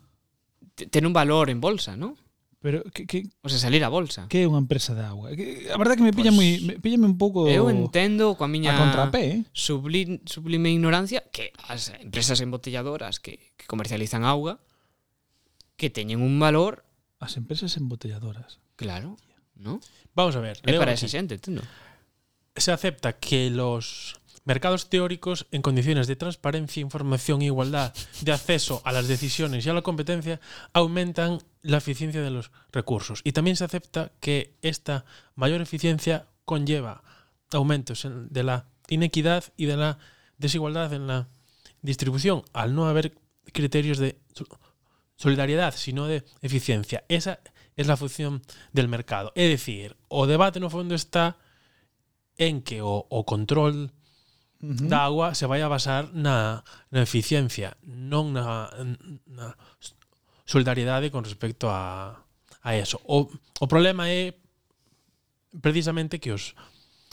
ten 0.90 1.06
un 1.06 1.14
valor 1.14 1.50
en 1.50 1.62
bolsa, 1.62 1.94
no 1.94 2.18
Pero 2.60 2.82
que, 2.90 3.06
que 3.06 3.28
o 3.42 3.48
sea, 3.48 3.58
salir 3.58 3.84
a 3.84 3.88
bolsa. 3.88 4.26
Que 4.26 4.42
é 4.42 4.50
unha 4.50 4.58
empresa 4.58 4.90
de 4.90 5.06
agua? 5.06 5.30
Que, 5.30 5.70
a 5.70 5.78
verdad 5.78 5.94
que 5.94 6.02
me 6.02 6.10
pilla 6.10 6.34
pues, 6.34 6.42
moi 6.42 6.50
me 6.58 6.74
píllame 6.82 7.06
un 7.06 7.14
pouco 7.14 7.46
Eu 7.46 7.70
entendo 7.70 8.34
coa 8.34 8.50
miña 8.50 8.74
a 8.74 8.82
contrapé, 8.82 9.22
eh? 9.30 9.40
sublime, 9.54 10.18
sublime 10.26 10.66
ignorancia 10.74 11.22
que 11.30 11.54
as 11.70 11.94
empresas 12.02 12.42
embotelladoras 12.42 13.22
que, 13.22 13.54
que 13.54 13.64
comercializan 13.70 14.26
auga 14.26 14.58
que 15.78 15.86
teñen 15.86 16.18
un 16.18 16.34
valor 16.42 16.82
as 17.22 17.38
empresas 17.38 17.78
embotelladoras. 17.78 18.58
Claro, 18.74 19.14
¿no? 19.54 19.78
Vamos 20.18 20.34
a 20.34 20.42
ver. 20.42 20.58
É 20.66 20.74
para 20.74 20.98
aquí. 20.98 21.06
esa 21.06 21.14
xente, 21.14 21.38
entendo. 21.38 21.62
Se 22.60 22.72
acepta 22.72 23.14
que 23.14 23.50
los 23.50 24.20
mercados 24.44 24.88
teóricos 24.88 25.46
en 25.50 25.60
condiciones 25.62 26.06
de 26.06 26.16
transparencia, 26.16 26.80
información 26.80 27.42
e 27.42 27.46
igualdad 27.46 27.92
de 28.22 28.32
acceso 28.32 28.80
a 28.84 28.92
las 28.92 29.06
decisiones 29.06 29.66
y 29.66 29.68
a 29.70 29.74
la 29.74 29.82
competencia 29.82 30.40
aumentan 30.72 31.42
la 31.62 31.76
eficiencia 31.78 32.22
de 32.22 32.30
los 32.30 32.50
recursos. 32.72 33.20
Y 33.24 33.32
también 33.32 33.56
se 33.56 33.64
acepta 33.64 34.12
que 34.20 34.54
esta 34.62 35.04
mayor 35.34 35.60
eficiencia 35.60 36.26
conlleva 36.46 37.02
aumentos 37.52 38.04
en- 38.06 38.28
de 38.30 38.42
la 38.42 38.66
inequidad 38.88 39.44
y 39.56 39.66
de 39.66 39.76
la 39.76 39.98
desigualdad 40.38 40.92
en 40.94 41.06
la 41.06 41.28
distribución, 41.82 42.42
al 42.54 42.74
no 42.74 42.88
haber 42.88 43.12
criterios 43.52 43.98
de 43.98 44.18
so- 44.34 44.46
solidaridad, 45.16 45.74
sino 45.76 46.06
de 46.06 46.24
eficiencia. 46.40 47.04
Esa 47.08 47.40
es 47.76 47.86
la 47.86 47.96
función 47.98 48.42
del 48.72 48.88
mercado. 48.88 49.30
Es 49.34 49.50
decir, 49.50 49.96
o 50.08 50.26
debate 50.26 50.58
no 50.58 50.70
fondo 50.70 50.94
está 50.94 51.36
en 52.38 52.62
que 52.62 52.80
o, 52.80 53.04
o 53.10 53.26
control 53.26 53.90
uh 54.62 54.66
-huh. 54.66 54.88
da 54.88 55.04
agua 55.04 55.34
se 55.34 55.46
vai 55.46 55.60
a 55.62 55.68
basar 55.68 56.14
na, 56.14 56.64
na 56.90 57.02
eficiencia, 57.02 57.76
non 57.84 58.32
na, 58.32 58.70
na 59.26 59.58
solidariedade 60.46 61.10
con 61.10 61.26
respecto 61.26 61.68
a, 61.68 62.24
a 62.62 62.70
eso. 62.78 63.02
O, 63.04 63.28
o 63.60 63.66
problema 63.66 64.08
é 64.08 64.38
precisamente 65.60 66.18
que 66.22 66.32
os 66.32 66.54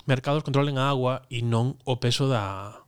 mercados 0.06 0.46
controlen 0.46 0.78
a 0.78 0.88
agua 0.88 1.26
e 1.28 1.42
non 1.42 1.76
o 1.84 1.98
peso 1.98 2.30
da 2.30 2.86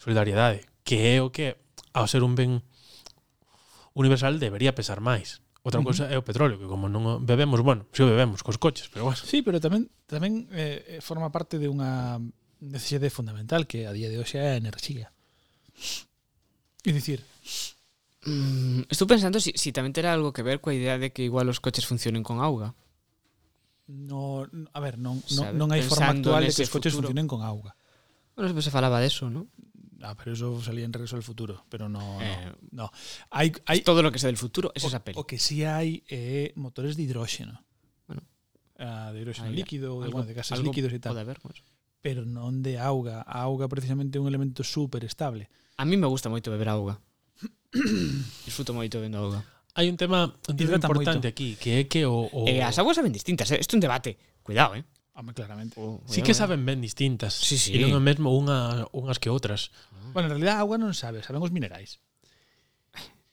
solidariedade, 0.00 0.64
que 0.82 1.14
é 1.14 1.20
o 1.20 1.30
que 1.30 1.60
ao 1.92 2.08
ser 2.08 2.24
un 2.24 2.34
ben 2.34 2.64
universal 3.96 4.40
debería 4.40 4.76
pesar 4.76 5.00
máis. 5.00 5.44
Outra 5.66 5.82
cousa 5.82 6.06
é 6.06 6.14
o 6.14 6.22
petróleo, 6.22 6.62
que 6.62 6.70
como 6.70 6.86
non 6.86 7.02
o 7.02 7.12
bebemos, 7.18 7.58
bueno, 7.58 7.90
si 7.90 8.06
o 8.06 8.06
bebemos 8.06 8.46
cos 8.46 8.54
coches, 8.54 8.86
pero 8.86 9.10
bueno. 9.10 9.18
Sí, 9.18 9.42
pero 9.42 9.58
tamén 9.58 9.90
tamén 10.06 10.46
eh, 10.54 11.02
forma 11.02 11.34
parte 11.34 11.58
de 11.58 11.66
unha 11.66 12.22
necesidade 12.62 13.10
fundamental 13.10 13.66
que 13.66 13.82
a 13.82 13.90
día 13.90 14.06
de 14.06 14.22
hoxe 14.22 14.38
é 14.38 14.54
a 14.54 14.60
enerxía. 14.62 15.10
É 16.86 16.90
dicir, 16.94 17.26
mm, 18.30 18.86
estou 18.94 19.10
pensando 19.10 19.42
si, 19.42 19.58
si 19.58 19.74
tamén 19.74 19.90
terá 19.90 20.14
algo 20.14 20.30
que 20.30 20.46
ver 20.46 20.62
coa 20.62 20.70
idea 20.70 21.02
de 21.02 21.10
que 21.10 21.26
igual 21.26 21.50
os 21.50 21.58
coches 21.58 21.82
funcionen 21.82 22.22
con 22.22 22.38
auga. 22.38 22.78
No, 23.90 24.46
a 24.46 24.78
ver, 24.78 25.02
non, 25.02 25.18
non, 25.34 25.50
non 25.58 25.68
hai 25.74 25.82
forma 25.82 26.14
actual 26.14 26.46
de 26.46 26.54
que 26.54 26.62
os 26.62 26.70
coches 26.70 26.94
futuro. 26.94 27.10
funcionen 27.10 27.26
con 27.26 27.42
auga. 27.42 27.74
Bueno, 28.38 28.54
sempre 28.54 28.62
se 28.62 28.70
falaba 28.70 29.02
de 29.02 29.10
eso, 29.10 29.26
non? 29.26 29.50
No, 30.06 30.16
pero 30.16 30.32
eso 30.34 30.62
salía 30.62 30.84
en 30.84 30.92
Regreso 30.92 31.16
al 31.16 31.24
Futuro, 31.24 31.64
pero 31.68 31.88
no. 31.88 32.22
Eh, 32.22 32.52
no, 32.70 32.84
no. 32.84 32.92
Hay, 33.30 33.52
hay, 33.64 33.80
todo 33.80 34.02
lo 34.02 34.12
que 34.12 34.20
sea 34.20 34.28
del 34.28 34.36
futuro 34.36 34.70
es 34.72 34.84
o, 34.84 34.86
esa 34.86 35.02
peli. 35.02 35.18
O 35.18 35.26
que 35.26 35.36
sí 35.38 35.64
hay 35.64 36.04
eh, 36.08 36.52
motores 36.54 36.96
de 36.96 37.02
hidrógeno. 37.02 37.64
Bueno. 38.06 38.22
Uh, 38.78 39.12
de 39.12 39.20
hidrógeno 39.20 39.48
ahí, 39.48 39.54
líquido, 39.56 40.02
algo, 40.04 40.22
de, 40.22 40.32
gases 40.32 40.52
algo 40.52 40.70
líquidos 40.70 40.92
y 40.92 41.00
tal. 41.00 41.18
Haber, 41.18 41.40
pues. 41.40 41.60
Pero 42.02 42.22
non 42.24 42.62
de 42.62 42.78
auga. 42.78 43.26
A 43.26 43.50
auga 43.50 43.66
precisamente 43.66 44.18
é 44.18 44.20
un 44.22 44.30
elemento 44.30 44.62
super 44.62 45.02
estable. 45.02 45.50
A 45.74 45.82
mí 45.82 45.98
me 45.98 46.06
gusta 46.06 46.30
moito 46.30 46.54
beber 46.54 46.70
auga. 46.70 47.02
Disfruto 48.46 48.70
moito 48.78 49.02
bebendo 49.02 49.18
auga. 49.18 49.42
Hai 49.74 49.90
un 49.90 49.98
tema, 49.98 50.30
un 50.30 50.54
tema 50.54 50.78
importante 50.78 51.26
moito. 51.26 51.34
aquí, 51.34 51.58
que 51.58 51.82
é 51.82 51.90
que 51.90 52.06
o, 52.06 52.30
o... 52.30 52.46
Eh, 52.46 52.62
as 52.62 52.78
aguas 52.78 52.94
saben 52.94 53.10
distintas, 53.10 53.50
isto 53.50 53.74
eh? 53.74 53.74
é 53.74 53.78
un 53.82 53.82
debate. 53.82 54.10
Cuidado, 54.46 54.78
eh? 54.78 54.86
Home, 55.16 55.32
claramente. 55.32 55.80
Oh, 55.80 56.04
sí 56.04 56.20
que 56.20 56.34
saben 56.36 56.64
ben 56.68 56.80
distintas. 56.84 57.32
Sí, 57.32 57.56
sí. 57.56 57.72
E 57.72 57.80
non 57.80 57.96
é 57.96 58.02
mesmo 58.04 58.36
unha, 58.36 58.84
unhas 58.92 59.16
que 59.16 59.32
outras. 59.32 59.72
Ah. 59.88 60.12
Bueno, 60.12 60.28
en 60.28 60.36
realidad 60.36 60.60
a 60.60 60.68
agua 60.68 60.76
non 60.76 60.92
sabe, 60.92 61.24
saben 61.24 61.40
os 61.40 61.48
minerais. 61.48 62.04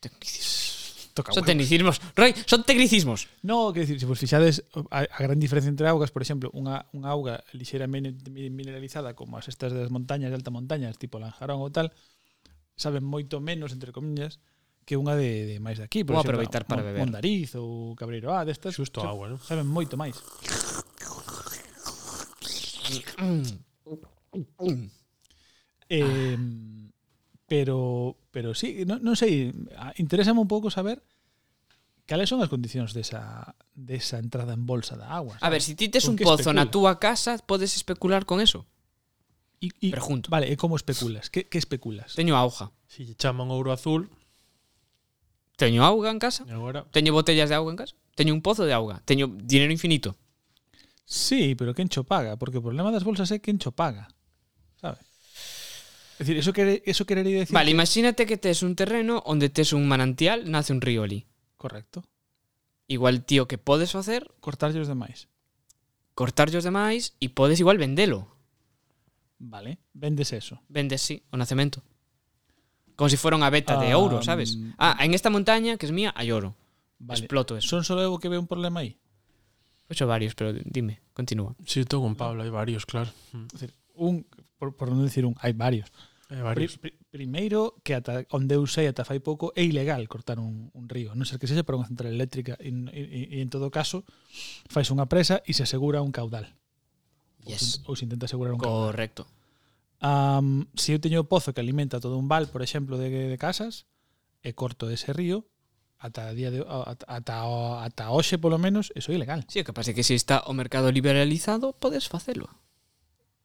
Tecnicismos. 0.00 1.12
Toca 1.14 1.30
son 1.30 1.44
tecnicismos. 1.44 2.00
Roy, 2.16 2.34
son 2.48 2.64
tecnicismos. 2.64 3.28
No, 3.44 3.70
que 3.70 3.86
decir, 3.86 4.00
se 4.00 4.08
vos 4.08 4.18
fixades 4.18 4.64
a, 4.90 5.06
a 5.06 5.20
gran 5.22 5.38
diferencia 5.38 5.68
entre 5.68 5.86
augas, 5.86 6.10
por 6.10 6.24
exemplo, 6.24 6.50
unha, 6.56 6.88
unha 6.90 7.06
auga 7.12 7.44
lixeramente 7.54 8.32
mineralizada 8.32 9.14
como 9.14 9.38
as 9.38 9.46
estas 9.46 9.70
das 9.70 9.92
montañas 9.94 10.32
de 10.32 10.40
alta 10.40 10.50
montañas, 10.50 10.98
tipo 10.98 11.20
Lanjarón 11.20 11.62
ou 11.62 11.70
tal, 11.70 11.94
saben 12.74 13.06
moito 13.06 13.38
menos, 13.38 13.70
entre 13.70 13.94
comillas, 13.94 14.42
que 14.82 14.98
unha 14.98 15.14
de, 15.14 15.46
de 15.48 15.56
máis 15.60 15.78
de 15.78 15.86
aquí. 15.86 16.02
Por 16.02 16.16
Vou 16.16 16.24
aproveitar 16.24 16.66
para 16.66 16.82
beber. 16.82 17.00
Mondariz 17.00 17.54
ou 17.54 17.94
Cabreiro 17.94 18.32
A, 18.34 18.42
destas. 18.42 18.74
Xusto 18.74 19.04
agua, 19.04 19.30
non? 19.30 19.38
Saben 19.38 19.68
moito 19.68 19.94
máis. 19.94 20.18
Eh, 25.88 26.38
pero 27.46 28.16
pero 28.30 28.54
sí, 28.54 28.82
non 28.88 29.14
sei, 29.14 29.52
ah, 29.76 29.92
interésame 30.00 30.40
un 30.40 30.48
pouco 30.48 30.72
saber 30.72 31.04
cales 32.06 32.28
son 32.28 32.40
as 32.44 32.52
condicións 32.52 32.92
desa 32.92 33.54
desa 33.72 34.20
entrada 34.20 34.52
en 34.52 34.66
bolsa 34.68 34.96
da 34.96 35.12
agua. 35.12 35.36
A 35.40 35.48
ver, 35.48 35.62
si 35.64 35.74
ti 35.74 35.88
tes 35.88 36.04
un 36.08 36.16
pozo 36.16 36.52
na 36.52 36.68
especula? 36.68 36.72
túa 36.72 36.92
casa, 37.00 37.38
podes 37.40 37.76
especular 37.76 38.24
con 38.28 38.40
eso. 38.40 38.66
Y, 39.60 39.72
y, 39.80 39.90
Pregunto. 39.90 40.28
Vale, 40.28 40.52
e 40.52 40.56
como 40.60 40.76
especulas? 40.76 41.32
Que, 41.32 41.48
que 41.48 41.56
especulas? 41.56 42.12
Teño 42.12 42.36
auga. 42.36 42.72
Si 42.84 43.08
lle 43.08 43.16
chaman 43.16 43.48
ouro 43.48 43.72
azul, 43.72 44.12
Teño 45.56 45.84
auga 45.86 46.10
en 46.10 46.18
casa. 46.18 46.44
e 46.44 46.52
agora 46.52 46.84
Teño 46.90 47.14
botellas 47.14 47.48
de 47.48 47.56
auga 47.56 47.72
en 47.72 47.78
casa. 47.78 47.94
Teño 48.14 48.34
un 48.34 48.42
pozo 48.42 48.68
de 48.68 48.74
auga. 48.74 49.00
Teño 49.06 49.30
dinero 49.30 49.72
infinito. 49.72 50.16
Sí, 51.04 51.54
pero 51.54 51.74
quen 51.74 51.88
cho 51.88 52.04
paga? 52.04 52.36
Porque 52.36 52.58
o 52.58 52.64
problema 52.64 52.90
das 52.90 53.04
bolsas 53.04 53.30
é 53.30 53.38
quen 53.38 53.60
cho 53.60 53.72
paga. 53.72 54.08
Sabe? 54.80 55.04
É 56.16 56.24
dicir, 56.24 56.36
eso, 56.40 56.52
quere, 56.52 56.82
eso 56.86 57.04
querería 57.04 57.44
decir... 57.44 57.52
Vale, 57.52 57.70
que... 57.70 57.76
imagínate 57.76 58.26
que 58.26 58.40
tes 58.40 58.64
un 58.64 58.74
terreno 58.74 59.20
onde 59.28 59.52
tes 59.52 59.72
un 59.72 59.84
manantial, 59.84 60.48
nace 60.48 60.72
un 60.72 60.80
río 60.80 61.04
ali. 61.04 61.26
Correcto. 61.56 62.04
Igual, 62.88 63.24
tío, 63.24 63.48
que 63.48 63.58
podes 63.58 63.92
facer... 63.92 64.32
Cortarlle 64.40 64.80
os 64.80 64.88
demais. 64.88 65.28
Cortarlle 66.14 66.58
os 66.58 66.64
demais 66.64 67.18
e 67.20 67.28
podes 67.28 67.60
igual 67.60 67.76
vendelo. 67.76 68.32
Vale, 69.38 69.82
vendes 69.92 70.32
eso. 70.32 70.62
Vendes, 70.68 71.02
sí, 71.02 71.26
o 71.28 71.36
nacemento. 71.36 71.82
Como 72.96 73.10
se 73.10 73.18
si 73.18 73.20
fora 73.20 73.36
unha 73.36 73.50
beta 73.50 73.76
um, 73.76 73.82
de 73.82 73.90
ouro, 73.92 74.22
sabes? 74.22 74.56
Ah, 74.78 74.94
en 75.02 75.12
esta 75.12 75.28
montaña, 75.28 75.74
que 75.76 75.84
es 75.84 75.92
mía, 75.92 76.14
hai 76.14 76.30
oro. 76.30 76.54
Vale. 77.02 77.26
Exploto 77.26 77.58
eso. 77.58 77.66
Son 77.66 77.82
só 77.82 77.98
eu 77.98 78.16
que 78.22 78.30
veo 78.30 78.38
un 78.38 78.46
problema 78.46 78.86
aí? 78.86 78.94
Pois 79.86 80.00
varios, 80.00 80.34
pero 80.34 80.52
dime, 80.52 81.00
continúa. 81.12 81.54
Si, 81.64 81.80
sí, 81.80 81.80
estou 81.84 82.00
con 82.00 82.16
Pablo, 82.16 82.40
hai 82.40 82.48
varios, 82.48 82.88
claro. 82.88 83.12
Mm. 83.36 83.46
Decir, 83.52 83.70
un, 83.94 84.24
por, 84.56 84.72
por 84.76 84.88
non 84.88 85.04
decir 85.04 85.28
un, 85.28 85.36
hai 85.44 85.52
varios. 85.52 85.92
Hai 86.32 86.40
varios. 86.40 86.80
Pri, 86.80 86.96
pri, 86.96 87.04
primeiro, 87.12 87.76
que 87.84 87.92
ata 87.92 88.24
onde 88.32 88.56
eu 88.56 88.64
sei 88.64 88.88
ata 88.88 89.04
fai 89.04 89.20
pouco 89.20 89.52
é 89.52 89.62
ilegal 89.62 90.08
cortar 90.08 90.40
un, 90.40 90.72
un 90.72 90.84
río, 90.88 91.12
non 91.12 91.28
ser 91.28 91.36
que 91.36 91.44
sexa 91.44 91.68
para 91.68 91.76
unha 91.76 91.86
central 91.86 92.10
eléctrica 92.10 92.56
e, 92.58 92.72
e, 92.72 93.00
e 93.36 93.44
en 93.44 93.52
todo 93.52 93.68
caso 93.68 94.08
fais 94.72 94.88
unha 94.88 95.04
presa 95.04 95.44
e 95.44 95.52
se 95.52 95.68
asegura 95.68 96.00
un 96.00 96.10
caudal. 96.10 96.48
Yes. 97.44 97.60
Ou, 97.60 97.60
se, 97.60 97.76
ou 97.84 97.94
se 97.94 98.02
intenta 98.08 98.24
asegurar 98.24 98.56
un 98.56 98.60
caudal. 98.60 98.88
Correcto. 98.96 99.28
Um, 100.00 100.64
se 100.74 100.96
eu 100.96 100.98
teño 100.98 101.20
o 101.20 101.28
pozo 101.28 101.52
que 101.52 101.60
alimenta 101.60 102.00
todo 102.00 102.16
un 102.16 102.26
val, 102.26 102.48
por 102.48 102.64
exemplo, 102.64 102.96
de, 102.96 103.12
de 103.12 103.38
casas, 103.38 103.84
e 104.44 104.52
corto 104.52 104.88
ese 104.92 105.12
río, 105.12 105.48
ata 105.98 106.32
día 106.34 106.50
de 106.50 106.60
ata 106.64 107.46
ata 107.84 108.04
hoxe 108.10 108.36
polo 108.36 108.58
menos, 108.60 108.92
eso 108.94 109.12
é 109.12 109.16
ilegal. 109.16 109.46
Si, 109.48 109.58
sí, 109.58 109.62
o 109.62 109.66
que 109.66 109.72
pasa 109.76 109.92
é 109.92 109.96
que 109.96 110.04
se 110.04 110.14
está 110.14 110.44
o 110.44 110.52
mercado 110.52 110.92
liberalizado, 110.92 111.72
podes 111.76 112.08
facelo. 112.08 112.48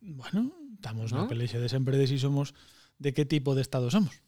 Bueno, 0.01 0.51
estamos 0.75 1.11
¿No? 1.11 1.23
na 1.23 1.31
pelexa 1.31 1.59
de 1.59 1.67
sempre 1.67 1.99
de 1.99 2.07
si 2.07 2.19
somos 2.19 2.55
de 2.99 3.13
que 3.13 3.27
tipo 3.27 3.55
de 3.55 3.61
estado 3.61 3.91
somos. 3.91 4.23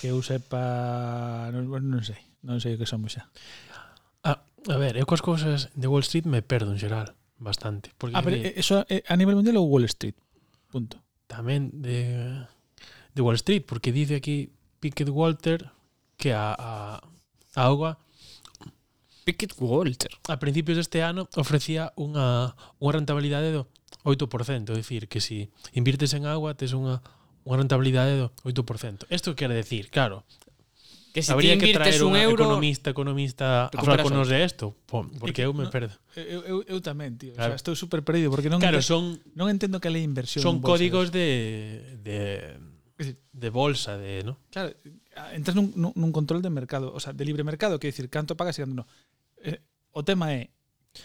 Que 0.00 0.14
eu 0.14 0.22
sepa, 0.22 1.50
non, 1.50 1.66
non 1.66 2.02
sei, 2.06 2.18
non 2.42 2.62
sei 2.62 2.74
o 2.74 2.80
que 2.80 2.86
somos 2.86 3.14
xa. 3.18 3.30
A, 4.22 4.42
a 4.42 4.76
ver, 4.78 4.94
eu 4.94 5.06
coas 5.06 5.22
cousas 5.22 5.70
de 5.74 5.86
Wall 5.90 6.06
Street 6.06 6.26
me 6.26 6.42
perdo 6.42 6.70
en 6.70 6.78
xeral 6.78 7.14
bastante, 7.38 7.90
porque 7.98 8.14
ah, 8.14 8.22
A 8.22 8.26
ver, 8.26 8.38
de... 8.38 8.54
eso 8.58 8.86
a 8.86 9.14
nivel 9.18 9.34
mundial 9.34 9.58
ou 9.58 9.66
Wall 9.66 9.86
Street. 9.90 10.14
Punto. 10.70 11.02
Tamén 11.26 11.74
de 11.74 12.46
de 13.12 13.20
Wall 13.20 13.36
Street, 13.36 13.66
porque 13.66 13.92
dice 13.92 14.16
aquí 14.16 14.50
Pickett 14.80 15.10
Walter 15.10 15.70
que 16.16 16.32
a, 16.32 16.54
a 16.54 17.02
A 17.54 17.68
auga 17.68 17.98
Pickett 19.24 19.54
Walter. 19.58 20.10
A 20.28 20.38
principios 20.38 20.76
deste 20.76 21.02
ano 21.02 21.30
ofrecía 21.38 21.94
unha, 21.94 22.58
unha 22.82 22.92
rentabilidade 22.92 23.54
do 23.54 23.70
8%, 24.02 24.74
é 24.74 24.74
dicir, 24.74 25.06
que 25.06 25.22
se 25.22 25.50
si 25.50 25.78
invirtes 25.78 26.10
en 26.18 26.26
agua 26.26 26.58
tes 26.58 26.74
unha, 26.74 26.98
unha 27.46 27.56
rentabilidade 27.62 28.18
do 28.18 28.34
8%. 28.42 29.06
Isto 29.14 29.38
quere 29.38 29.54
decir, 29.54 29.94
claro, 29.94 30.26
que 31.14 31.22
se 31.22 31.30
si 31.30 31.32
habría 31.32 31.54
que 31.54 31.70
traer 31.70 32.02
un 32.02 32.18
euro, 32.18 32.50
economista, 32.50 32.90
economista 32.90 33.70
a 33.70 33.78
falar 33.78 34.02
con 34.02 34.10
nos 34.10 34.26
de 34.26 34.42
isto, 34.42 34.74
porque 34.90 35.46
eu 35.46 35.54
me 35.54 35.70
perdo. 35.70 35.94
Eu, 36.18 36.42
eu, 36.42 36.58
eu 36.66 36.78
tamén, 36.82 37.14
tío, 37.14 37.36
claro. 37.38 37.54
o 37.54 37.54
sea, 37.54 37.60
estou 37.62 37.78
super 37.78 38.02
perdido 38.02 38.32
porque 38.34 38.50
non 38.50 38.58
claro, 38.58 38.82
entendo, 38.82 38.90
son, 38.90 39.22
non 39.38 39.46
entendo 39.46 39.78
que 39.78 39.86
é 39.86 39.94
a 39.94 40.02
inversión. 40.02 40.42
Son 40.42 40.58
códigos 40.58 41.14
de, 41.14 42.00
de 42.02 42.18
de 43.32 43.50
bolsa, 43.50 43.98
de, 43.98 44.22
¿no? 44.24 44.38
Claro, 44.50 44.74
entras 45.32 45.54
nun, 45.56 45.72
nun 45.74 46.10
control 46.12 46.42
de 46.42 46.50
mercado, 46.50 46.92
o 46.92 47.00
sea, 47.00 47.12
de 47.12 47.24
libre 47.24 47.44
mercado, 47.44 47.78
que 47.78 47.88
decir, 47.88 48.08
canto 48.08 48.36
pagas 48.36 48.58
e 48.58 48.62
canto 48.62 48.82
non. 48.82 48.88
Eh, 49.42 49.60
o 49.92 50.02
tema 50.02 50.32
é 50.32 50.50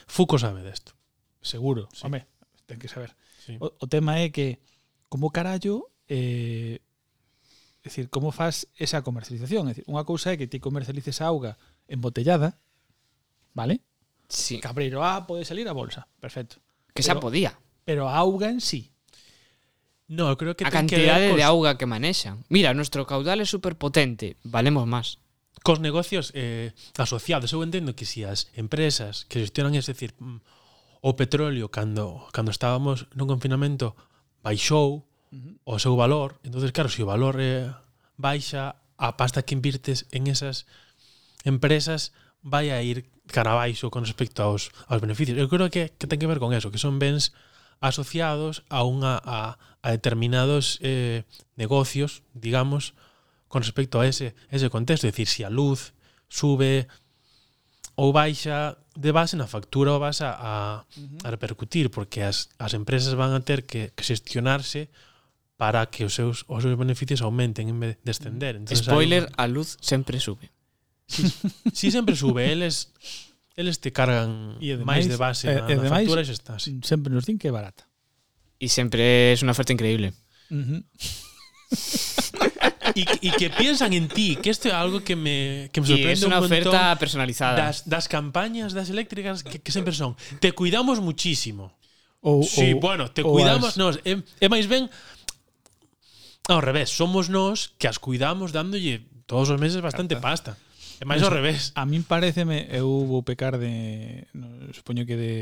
Foucault 0.07 0.41
sabe 0.41 0.63
desto. 0.63 0.93
Seguro, 1.41 1.87
sí. 1.93 2.05
home, 2.05 2.27
ten 2.65 2.79
que 2.79 2.87
saber. 2.91 3.15
Sí. 3.43 3.55
O, 3.59 3.71
o 3.71 3.85
tema 3.87 4.19
é 4.19 4.31
que 4.31 4.59
como 5.07 5.31
carallo 5.31 5.91
eh, 6.07 6.83
é 7.83 7.87
dicir, 7.87 8.09
como 8.09 8.31
faz 8.35 8.67
esa 8.75 9.03
comercialización? 9.03 9.67
É 9.67 9.75
dicir, 9.75 9.85
unha 9.87 10.03
cousa 10.03 10.35
é 10.35 10.39
que 10.39 10.51
ti 10.51 10.59
comercialices 10.59 11.23
auga 11.23 11.55
embotellada, 11.87 12.59
vale? 13.55 13.79
Sí. 14.27 14.59
Cabreiro 14.59 15.03
A 15.03 15.23
pode 15.23 15.47
salir 15.47 15.67
a 15.67 15.75
bolsa, 15.75 16.07
perfecto. 16.19 16.59
Que 16.91 16.99
pero, 16.99 17.07
xa 17.07 17.23
podía. 17.23 17.51
Pero 17.87 18.11
a 18.11 18.19
auga 18.19 18.51
en 18.51 18.59
sí, 18.59 18.91
No, 20.07 20.35
creo 20.37 20.55
que 20.55 20.63
a 20.63 20.71
cantidad 20.71 21.19
que 21.19 21.29
cos... 21.29 21.37
de 21.37 21.43
auga 21.43 21.77
que 21.77 21.85
manexan. 21.85 22.43
Mira, 22.47 22.73
nuestro 22.73 23.03
caudal 23.03 23.43
é 23.43 23.47
superpotente, 23.47 24.39
valemos 24.47 24.87
máis. 24.87 25.19
Cos 25.67 25.83
negocios 25.83 26.31
eh, 26.31 26.71
asociados, 26.95 27.51
eu 27.51 27.59
entendo 27.59 27.91
que 27.91 28.07
si 28.07 28.23
as 28.23 28.47
empresas 28.55 29.27
que 29.27 29.43
gestionan, 29.43 29.75
es 29.75 29.91
decir, 29.91 30.15
mm, 30.15 30.39
o 31.03 31.19
petróleo 31.19 31.67
cando 31.67 32.23
cando 32.31 32.55
estábamos 32.55 33.11
no 33.13 33.27
confinamento 33.27 33.99
baixou 34.39 35.03
uh 35.03 35.35
-huh. 35.35 35.59
o 35.67 35.75
seu 35.75 35.99
valor, 35.99 36.39
entonces 36.47 36.71
claro, 36.71 36.87
se 36.87 36.99
si 36.99 37.03
o 37.03 37.11
valor 37.11 37.35
eh, 37.43 37.67
baixa, 38.15 38.79
a 38.97 39.19
pasta 39.19 39.43
que 39.43 39.53
invirtes 39.53 40.07
en 40.15 40.31
esas 40.31 40.65
empresas 41.43 42.15
vai 42.41 42.71
a 42.71 42.81
ir 42.81 43.11
cara 43.27 43.53
baixo 43.53 43.91
con 43.91 44.07
respecto 44.07 44.41
aos, 44.41 44.71
aos 44.87 45.03
beneficios. 45.03 45.37
Eu 45.37 45.51
creo 45.51 45.69
que, 45.69 45.93
que 45.99 46.07
ten 46.07 46.17
que 46.19 46.31
ver 46.31 46.39
con 46.39 46.55
eso, 46.55 46.71
que 46.71 46.81
son 46.81 46.97
bens 46.97 47.35
asociados 47.79 48.65
a 48.73 48.81
unha 48.81 49.21
a, 49.21 49.61
a 49.87 49.91
determinados 49.91 50.79
eh, 50.83 51.23
negocios, 51.55 52.23
digamos, 52.33 52.93
con 53.47 53.63
respecto 53.63 54.01
a 54.01 54.07
ese, 54.07 54.35
ese 54.51 54.69
contexto. 54.69 55.07
Es 55.07 55.13
decir, 55.13 55.27
si 55.27 55.43
a 55.43 55.49
luz 55.49 55.93
sube 56.27 56.91
ou 57.95 58.11
baixa 58.11 58.75
de 58.99 59.15
base 59.15 59.39
na 59.39 59.47
factura 59.47 59.95
ou 59.95 60.03
vas 60.03 60.19
a, 60.19 60.35
a, 60.35 60.53
a 61.23 61.27
repercutir 61.31 61.87
porque 61.87 62.19
as, 62.19 62.51
as 62.59 62.75
empresas 62.75 63.15
van 63.15 63.31
a 63.31 63.39
ter 63.39 63.63
que, 63.63 63.95
que 63.95 64.03
xestionarse 64.03 64.91
para 65.55 65.87
que 65.87 66.03
os 66.03 66.11
seus, 66.11 66.43
os 66.51 66.67
seus 66.67 66.75
beneficios 66.75 67.23
aumenten 67.23 67.71
en 67.71 67.79
vez 67.79 67.95
de 67.95 68.03
descender. 68.03 68.59
Entonces, 68.59 68.83
Spoiler, 68.83 69.31
hay... 69.39 69.39
a 69.39 69.45
luz 69.47 69.79
sempre 69.79 70.19
sube. 70.19 70.51
Si, 71.07 71.87
sempre 71.87 72.19
sube, 72.19 72.51
eles 72.51 72.91
eles 73.55 73.79
te 73.79 73.95
cargan 73.95 74.59
máis 74.83 75.07
de 75.07 75.15
base 75.15 75.47
e, 75.47 75.55
na, 75.55 75.71
e 75.71 75.75
na 75.79 75.87
factura 75.87 76.21
e 76.21 76.27
xa 76.27 76.35
está. 76.35 76.53
Sí. 76.59 76.75
Sempre 76.83 77.09
nos 77.09 77.23
din 77.23 77.39
que 77.39 77.47
é 77.47 77.55
barata. 77.55 77.86
Y 78.59 78.67
siempre 78.69 79.33
es 79.33 79.41
una 79.43 79.51
oferta 79.51 79.73
increíble. 79.73 80.13
Uh 80.49 80.55
-huh. 80.55 80.83
Y, 82.95 83.05
y 83.27 83.31
que 83.31 83.49
piensan 83.51 83.93
en 83.93 84.07
ti, 84.07 84.37
que 84.41 84.49
esto 84.49 84.69
é 84.69 84.73
algo 84.73 85.03
que 85.03 85.15
me, 85.15 85.69
que 85.71 85.81
me 85.81 85.85
Y 85.87 85.89
sorprende 85.91 86.13
es 86.13 86.23
una 86.23 86.39
un 86.39 86.49
montón 86.49 86.57
oferta 86.73 86.95
personalizada. 86.97 87.55
das, 87.57 87.85
das 87.85 88.07
campañas 88.07 88.73
das 88.73 88.89
eléctricas 88.89 89.43
que, 89.43 89.59
que 89.59 89.71
sempre 89.71 89.93
son 89.93 90.15
te 90.39 90.51
cuidamos 90.53 90.99
muchísimo. 91.01 91.77
Ou, 92.21 92.41
Sí, 92.43 92.73
ou- 92.73 92.79
bueno, 92.81 93.11
te 93.11 93.21
ou 93.21 93.29
cuidamos, 93.37 93.75
as- 93.75 93.77
nos, 93.77 93.93
é, 94.07 94.17
é 94.41 94.47
máis 94.49 94.65
ben 94.65 94.89
ao 96.49 96.63
revés, 96.63 96.89
somos 96.89 97.27
nós 97.29 97.75
que 97.77 97.85
as 97.91 97.99
cuidamos 97.99 98.49
dándolle 98.55 99.05
todos 99.27 99.51
os 99.51 99.59
meses 99.59 99.77
bastante 99.83 100.15
pasta. 100.17 100.57
É 100.97 101.05
máis 101.05 101.21
ao 101.21 101.29
revés. 101.29 101.75
A 101.77 101.85
min 101.85 102.01
pareceme, 102.01 102.65
eu 102.73 102.87
vou 103.05 103.21
pecar 103.21 103.59
de, 103.61 104.25
no, 104.33 104.73
supoño 104.73 105.05
que 105.05 105.13
de 105.19 105.35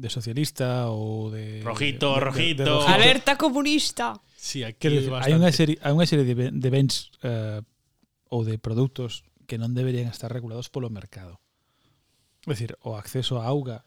de 0.00 0.08
socialista 0.08 0.88
ou 0.88 1.28
de 1.28 1.60
rojito, 1.60 2.16
de, 2.16 2.20
rojito. 2.20 2.64
De, 2.64 2.70
de, 2.70 2.72
rojito. 2.72 2.88
alerta 2.88 3.36
comunista. 3.36 4.16
Sí, 4.40 4.64
aquí 4.64 4.88
decir, 4.88 5.12
hai 5.12 5.36
unha 5.36 5.52
serie 5.52 5.76
hai 5.84 5.92
unha 5.92 6.08
serie 6.08 6.24
de, 6.24 6.34
de 6.48 6.68
bens 6.72 7.12
eh, 7.20 7.60
uh, 7.60 8.32
ou 8.32 8.40
de 8.48 8.56
produtos 8.56 9.28
que 9.44 9.60
non 9.60 9.76
deberían 9.76 10.08
estar 10.08 10.32
regulados 10.32 10.72
polo 10.72 10.88
mercado. 10.88 11.36
É 12.48 12.56
dicir, 12.56 12.72
o 12.80 12.96
acceso 12.96 13.36
a 13.36 13.44
auga 13.44 13.84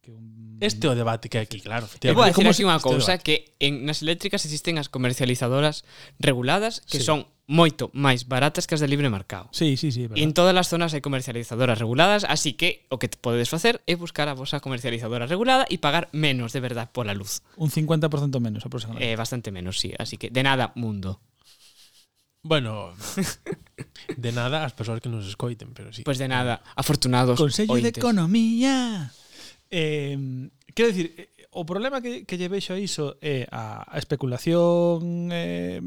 que 0.00 0.08
un... 0.08 0.56
Este 0.64 0.88
é 0.88 0.90
o 0.90 0.96
debate 0.96 1.28
que 1.28 1.36
hai 1.36 1.44
aquí, 1.44 1.60
claro. 1.60 1.84
Eu 2.00 2.16
vou 2.16 2.24
dicir 2.24 2.48
se- 2.56 2.64
unha 2.64 2.80
cousa, 2.80 3.20
que 3.20 3.52
en 3.60 3.84
nas 3.84 4.00
eléctricas 4.00 4.48
existen 4.48 4.80
as 4.80 4.88
comercializadoras 4.88 5.84
reguladas 6.16 6.80
que 6.88 7.02
sí. 7.02 7.04
son 7.04 7.28
moito 7.50 7.90
máis 7.90 8.30
baratas 8.30 8.70
que 8.70 8.78
as 8.78 8.80
de 8.80 8.86
libre 8.86 9.10
mercado. 9.10 9.50
Sí, 9.50 9.74
sí, 9.74 9.90
sí. 9.90 10.06
Verdad. 10.06 10.22
En 10.22 10.30
todas 10.30 10.54
as 10.54 10.70
zonas 10.70 10.94
hai 10.94 11.02
comercializadoras 11.02 11.82
reguladas, 11.82 12.22
así 12.22 12.54
que 12.54 12.86
o 12.94 13.02
que 13.02 13.10
podedes 13.10 13.50
facer 13.50 13.82
é 13.90 13.98
buscar 13.98 14.30
a 14.30 14.38
vosa 14.38 14.62
comercializadora 14.62 15.26
regulada 15.26 15.66
e 15.66 15.82
pagar 15.82 16.06
menos 16.14 16.54
de 16.54 16.62
verdad 16.62 16.94
pola 16.94 17.10
luz. 17.10 17.42
Un 17.58 17.74
50% 17.74 18.06
menos 18.38 18.62
aproximadamente. 18.62 19.10
Eh, 19.10 19.18
bastante 19.18 19.50
menos, 19.50 19.82
sí. 19.82 19.90
Así 19.98 20.14
que 20.14 20.30
de 20.30 20.46
nada, 20.46 20.70
mundo. 20.78 21.18
Bueno, 22.46 22.94
de 24.16 24.30
nada 24.30 24.64
as 24.64 24.72
persoas 24.72 25.02
que 25.02 25.10
nos 25.10 25.26
escoiten, 25.26 25.74
pero 25.74 25.90
sí. 25.90 26.06
Pois 26.06 26.16
pues 26.16 26.22
de 26.22 26.30
nada, 26.30 26.62
afortunados. 26.78 27.34
Consello 27.34 27.74
ointes. 27.74 27.92
de 27.92 27.98
Economía. 27.98 29.10
Eh, 29.68 30.14
quero 30.72 30.88
dicir, 30.94 31.34
o 31.50 31.66
problema 31.66 32.00
que, 32.00 32.24
que 32.24 32.38
lle 32.38 32.48
veixo 32.48 32.72
a 32.74 32.78
iso 32.78 33.18
é 33.18 33.46
a, 33.50 33.82
a 33.82 33.98
especulación 33.98 35.30
eh, 35.34 35.82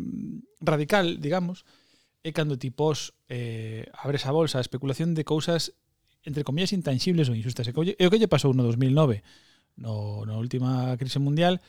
radical, 0.59 1.19
digamos, 1.23 1.63
é 2.23 2.31
cando 2.35 2.59
tipos 2.59 3.15
eh, 3.31 3.87
abres 3.95 4.27
a 4.27 4.35
bolsa 4.35 4.59
a 4.59 4.65
especulación 4.65 5.15
de 5.15 5.23
cousas 5.23 5.75
entre 6.23 6.43
comillas 6.43 6.71
intangibles 6.71 7.27
ou 7.27 7.35
injustas. 7.35 7.67
E 7.67 7.71
o 7.75 8.11
que 8.11 8.19
lle 8.19 8.31
pasou 8.31 8.55
no 8.55 8.63
2009, 8.63 9.23
no, 9.79 10.23
na 10.27 10.35
última 10.39 10.95
crise 10.95 11.19
mundial, 11.19 11.59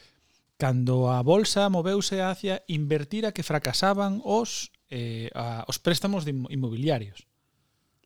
cando 0.59 1.11
a 1.11 1.23
bolsa 1.23 1.67
moveuse 1.71 2.23
hacia 2.23 2.63
invertir 2.71 3.27
a 3.27 3.35
que 3.35 3.43
fracasaban 3.43 4.23
os 4.23 4.71
eh, 4.91 5.31
a, 5.35 5.67
os 5.67 5.83
préstamos 5.83 6.23
de 6.23 6.35
inmobiliarios. 6.51 7.27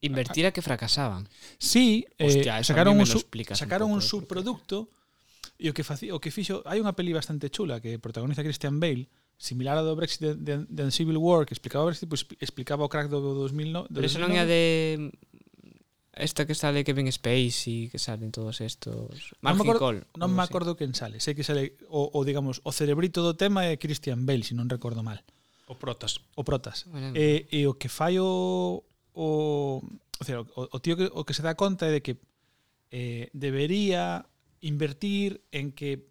Invertir 0.00 0.48
a 0.48 0.52
que 0.52 0.64
fracasaban. 0.64 1.28
Sí, 1.58 2.08
eh, 2.16 2.28
Hostia, 2.28 2.60
eh, 2.60 2.64
sacaron, 2.64 2.96
un, 2.96 3.06
sacaron 3.06 3.92
un, 3.92 3.92
eh, 3.92 4.00
un 4.00 4.02
subproducto 4.02 4.88
E 5.58 5.66
o 5.66 5.74
que 5.74 5.82
faci, 5.82 6.14
o 6.14 6.22
que 6.22 6.30
fixo, 6.30 6.62
hai 6.70 6.78
unha 6.78 6.94
peli 6.94 7.10
bastante 7.10 7.50
chula 7.50 7.82
que 7.82 7.98
protagoniza 7.98 8.46
Christian 8.46 8.78
Bale, 8.78 9.10
similar 9.34 9.74
ao 9.74 9.82
do 9.82 9.98
Brexit 9.98 10.22
de, 10.22 10.32
de, 10.38 10.54
de 10.70 10.82
Civil 10.94 11.18
War, 11.18 11.42
que 11.42 11.54
explicaba 11.54 11.82
o 11.82 11.90
Brexit, 11.90 12.06
pues, 12.06 12.22
explicaba 12.38 12.86
o 12.86 12.90
crack 12.90 13.10
do, 13.10 13.18
2009. 13.18 13.90
Do 13.90 13.98
Pero 13.98 14.06
eso 14.06 14.22
non 14.22 14.30
é 14.38 14.46
de 14.46 14.62
esta 16.14 16.46
que 16.46 16.54
sale 16.54 16.86
Kevin 16.86 17.10
Spacey, 17.10 17.90
que 17.90 17.98
salen 17.98 18.30
todos 18.30 18.62
estos. 18.62 19.34
Non 19.42 19.58
me 19.58 19.66
acordo, 19.66 19.82
Call, 19.82 19.98
non 20.14 20.30
me 20.30 20.42
acordo 20.46 20.78
quen 20.78 20.94
sale. 20.94 21.18
Sei 21.18 21.34
que 21.34 21.42
sale 21.42 21.74
o, 21.90 22.06
o 22.10 22.22
digamos 22.22 22.62
o 22.62 22.70
cerebrito 22.70 23.22
do 23.26 23.34
tema 23.34 23.66
é 23.66 23.78
Christian 23.78 24.26
Bale, 24.26 24.46
se 24.46 24.54
si 24.54 24.58
non 24.58 24.70
recordo 24.70 25.02
mal. 25.02 25.22
O 25.66 25.74
Protas. 25.74 26.22
O 26.38 26.46
Protas. 26.46 26.86
Bueno. 26.86 27.14
E, 27.18 27.50
e 27.50 27.66
o 27.66 27.74
que 27.74 27.90
fai 27.90 28.18
o 28.22 28.86
o, 29.18 29.82
o, 29.82 30.22
o, 30.54 30.62
o 30.70 30.78
tío 30.78 30.94
que, 30.94 31.10
o 31.10 31.26
que 31.26 31.34
se 31.34 31.42
dá 31.42 31.58
conta 31.58 31.90
é 31.90 31.98
de 31.98 32.00
que 32.02 32.14
eh, 32.90 33.30
debería 33.34 34.22
invertir 34.60 35.44
en 35.52 35.72
que 35.72 36.08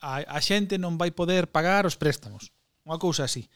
a, 0.00 0.24
a 0.24 0.38
xente 0.40 0.80
non 0.80 0.96
vai 0.96 1.12
poder 1.12 1.52
pagar 1.52 1.84
os 1.84 1.96
préstamos. 2.00 2.52
Unha 2.84 2.96
cousa 2.96 3.28
así. 3.28 3.48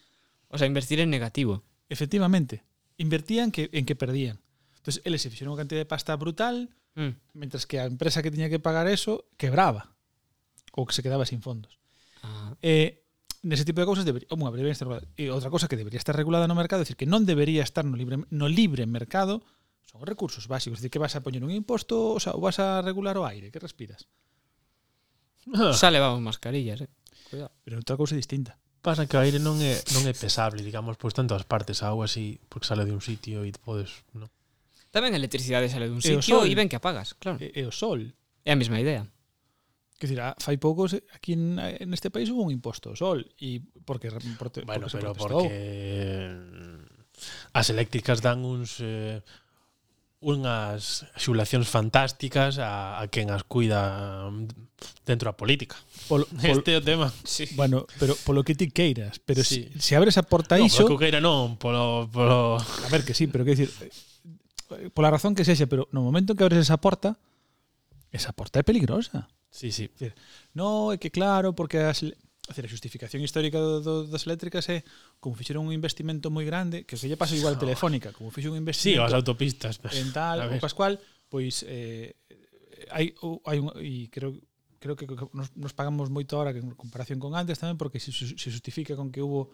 O 0.52 0.60
sea, 0.60 0.68
invertir 0.68 1.00
en 1.00 1.08
negativo. 1.10 1.64
Efectivamente. 1.88 2.62
Invertían 3.00 3.50
que, 3.50 3.72
en 3.72 3.84
que 3.88 3.96
perdían. 3.96 4.38
Entonces, 4.78 5.00
eles 5.08 5.24
se 5.24 5.32
fixeron 5.32 5.56
unha 5.56 5.60
cantidad 5.64 5.80
de 5.80 5.88
pasta 5.88 6.12
brutal, 6.14 6.68
mm. 6.94 7.34
mentras 7.34 7.64
que 7.64 7.80
a 7.80 7.88
empresa 7.88 8.20
que 8.20 8.30
tiña 8.30 8.52
que 8.52 8.60
pagar 8.60 8.86
eso 8.86 9.26
quebraba. 9.40 9.96
Ou 10.76 10.84
que 10.84 10.94
se 10.94 11.00
quedaba 11.00 11.24
sin 11.24 11.40
fondos. 11.40 11.80
Ah. 12.20 12.52
Eh, 12.60 13.04
nese 13.40 13.64
tipo 13.64 13.80
de 13.80 13.88
cousas 13.88 14.04
debería, 14.04 14.28
oh, 14.28 14.36
debería 14.36 14.72
estar 14.72 14.88
regulada. 14.88 15.08
E 15.16 15.32
outra 15.32 15.48
cousa 15.48 15.68
que 15.68 15.80
debería 15.80 16.00
estar 16.00 16.12
regulada 16.12 16.44
no 16.44 16.56
mercado, 16.56 16.80
é 16.80 16.84
dicir, 16.84 17.00
que 17.00 17.08
non 17.08 17.24
debería 17.24 17.64
estar 17.64 17.84
no 17.84 17.96
libre 17.96 18.20
no 18.28 18.46
libre 18.48 18.84
mercado 18.84 19.44
Son 19.84 20.02
recursos 20.02 20.48
básicos, 20.48 20.78
decir, 20.78 20.90
que 20.90 20.98
vas 20.98 21.14
a 21.16 21.22
poñer 21.22 21.44
un 21.44 21.52
imposto, 21.52 22.16
o 22.16 22.20
sea, 22.20 22.32
vas 22.34 22.58
a 22.58 22.82
regular 22.82 23.16
o 23.18 23.26
aire 23.26 23.50
que 23.50 23.60
respiras. 23.62 24.08
Ah. 25.52 25.72
Xa 25.76 25.92
levamos 25.92 26.20
mascarillas, 26.20 26.80
eh. 26.80 26.90
Cuidado. 27.28 27.52
Pero 27.64 27.76
outra 27.78 27.96
cousa 27.96 28.16
distinta. 28.16 28.56
Pasa 28.84 29.08
que 29.08 29.16
o 29.16 29.20
aire 29.24 29.40
non 29.40 29.56
é 29.64 29.80
non 29.96 30.04
é 30.04 30.12
pesable, 30.12 30.60
digamos, 30.60 31.00
pois 31.00 31.16
tanto 31.16 31.32
as 31.32 31.48
partes, 31.48 31.80
a 31.80 31.88
agua 31.88 32.04
así, 32.04 32.36
porque 32.52 32.68
sale 32.68 32.84
de 32.84 32.92
un 32.92 33.00
sitio 33.00 33.40
e 33.44 33.52
podes, 33.56 34.04
non. 34.12 34.28
Tamén 34.92 35.16
a 35.16 35.20
electricidade 35.20 35.72
sale 35.72 35.88
dun 35.88 36.00
e 36.00 36.20
sitio 36.20 36.44
e 36.44 36.52
ven 36.52 36.68
que 36.68 36.76
apagas, 36.76 37.16
claro. 37.16 37.40
E, 37.40 37.48
e 37.56 37.64
o 37.64 37.72
sol. 37.72 38.12
É 38.44 38.52
a 38.52 38.60
mesma 38.60 38.76
idea. 38.76 39.08
Que 39.96 40.04
decir, 40.04 40.20
fai 40.20 40.60
poucos 40.60 41.00
eh, 41.00 41.04
aquí 41.16 41.32
en, 41.32 41.56
en 41.56 41.90
este 41.96 42.12
país 42.12 42.28
hubo 42.28 42.44
un 42.44 42.52
imposto 42.52 42.92
ao 42.92 42.96
sol 43.00 43.24
e 43.40 43.64
porque, 43.88 44.12
porque 44.36 44.68
bueno, 44.68 44.84
porque 44.84 45.00
pero 45.00 45.16
porque 45.16 45.48
eh, 45.48 46.28
as 47.56 47.66
eléctricas 47.72 48.20
dan 48.20 48.44
uns 48.44 48.84
eh, 48.84 49.24
unhas 50.24 51.04
xulacións 51.20 51.68
fantásticas 51.68 52.56
a, 52.56 52.96
a 52.96 53.04
quen 53.12 53.28
as 53.28 53.44
cuida 53.44 54.32
dentro 55.04 55.28
da 55.28 55.36
política. 55.36 55.76
Polo, 56.08 56.24
pol, 56.24 56.40
este 56.56 56.72
é 56.72 56.80
o 56.80 56.82
tema. 56.82 57.12
Sí. 57.28 57.44
Bueno, 57.52 57.84
pero 58.00 58.16
polo 58.24 58.40
que 58.40 58.56
ti 58.56 58.72
queiras, 58.72 59.20
pero 59.20 59.44
sí. 59.44 59.68
se 59.76 59.80
si, 59.80 59.92
abres 59.94 60.16
a 60.16 60.24
porta 60.24 60.56
no, 60.56 60.64
iso... 60.64 60.88
Polo 60.88 60.96
que 60.96 61.12
queira 61.12 61.20
non, 61.20 61.60
polo, 61.60 62.08
polo... 62.08 62.56
A 62.56 62.88
ver, 62.88 63.04
que 63.04 63.12
sí, 63.12 63.28
pero 63.28 63.44
que 63.44 63.52
dicir... 63.52 63.70
Eh, 64.72 64.88
pola 64.96 65.12
razón 65.12 65.36
que 65.36 65.44
sexa, 65.44 65.68
pero 65.68 65.92
no 65.92 66.00
momento 66.00 66.32
que 66.32 66.42
abres 66.42 66.64
esa 66.64 66.80
porta, 66.80 67.20
esa 68.08 68.32
porta 68.32 68.60
é 68.60 68.64
peligrosa. 68.64 69.28
Sí, 69.52 69.70
sí. 69.70 69.92
No, 70.56 70.90
é 70.90 70.98
que 70.98 71.12
claro, 71.12 71.52
porque 71.52 71.78
as, 71.84 72.00
a 72.44 72.52
decir, 72.52 72.64
a 72.64 72.72
xustificación 72.72 73.24
histórica 73.24 73.56
do, 73.56 73.80
do, 73.80 73.94
das 74.04 74.28
eléctricas 74.28 74.68
é 74.68 74.84
como 75.16 75.32
fixeron 75.32 75.64
un 75.64 75.72
investimento 75.72 76.28
moi 76.28 76.44
grande, 76.44 76.84
que 76.84 77.00
se 77.00 77.08
lle 77.08 77.16
pasa 77.16 77.32
igual 77.32 77.56
no. 77.56 77.60
Oh. 77.62 77.64
telefónica, 77.64 78.12
como 78.12 78.28
fixo 78.28 78.52
un 78.52 78.60
investimento... 78.60 79.00
Sí, 79.00 79.08
as 79.08 79.16
autopistas. 79.16 79.80
Pues, 79.80 79.96
en 79.96 80.12
tal, 80.12 80.44
o 80.44 80.60
Pascual, 80.60 81.00
pois 81.32 81.64
eh, 81.64 82.12
hai, 82.92 83.16
hai 83.48 83.58
un, 83.58 83.72
e 83.80 84.12
creo 84.12 84.36
creo 84.84 84.96
que 84.96 85.08
nos, 85.32 85.56
nos 85.56 85.72
pagamos 85.72 86.12
moito 86.12 86.36
ahora 86.36 86.52
que 86.52 86.60
en 86.60 86.76
comparación 86.76 87.16
con 87.16 87.32
antes 87.32 87.56
tamén 87.56 87.80
porque 87.80 87.96
se, 87.96 88.12
se, 88.12 88.48
justifica 88.52 88.92
con 88.92 89.08
que 89.08 89.24
hubo 89.24 89.48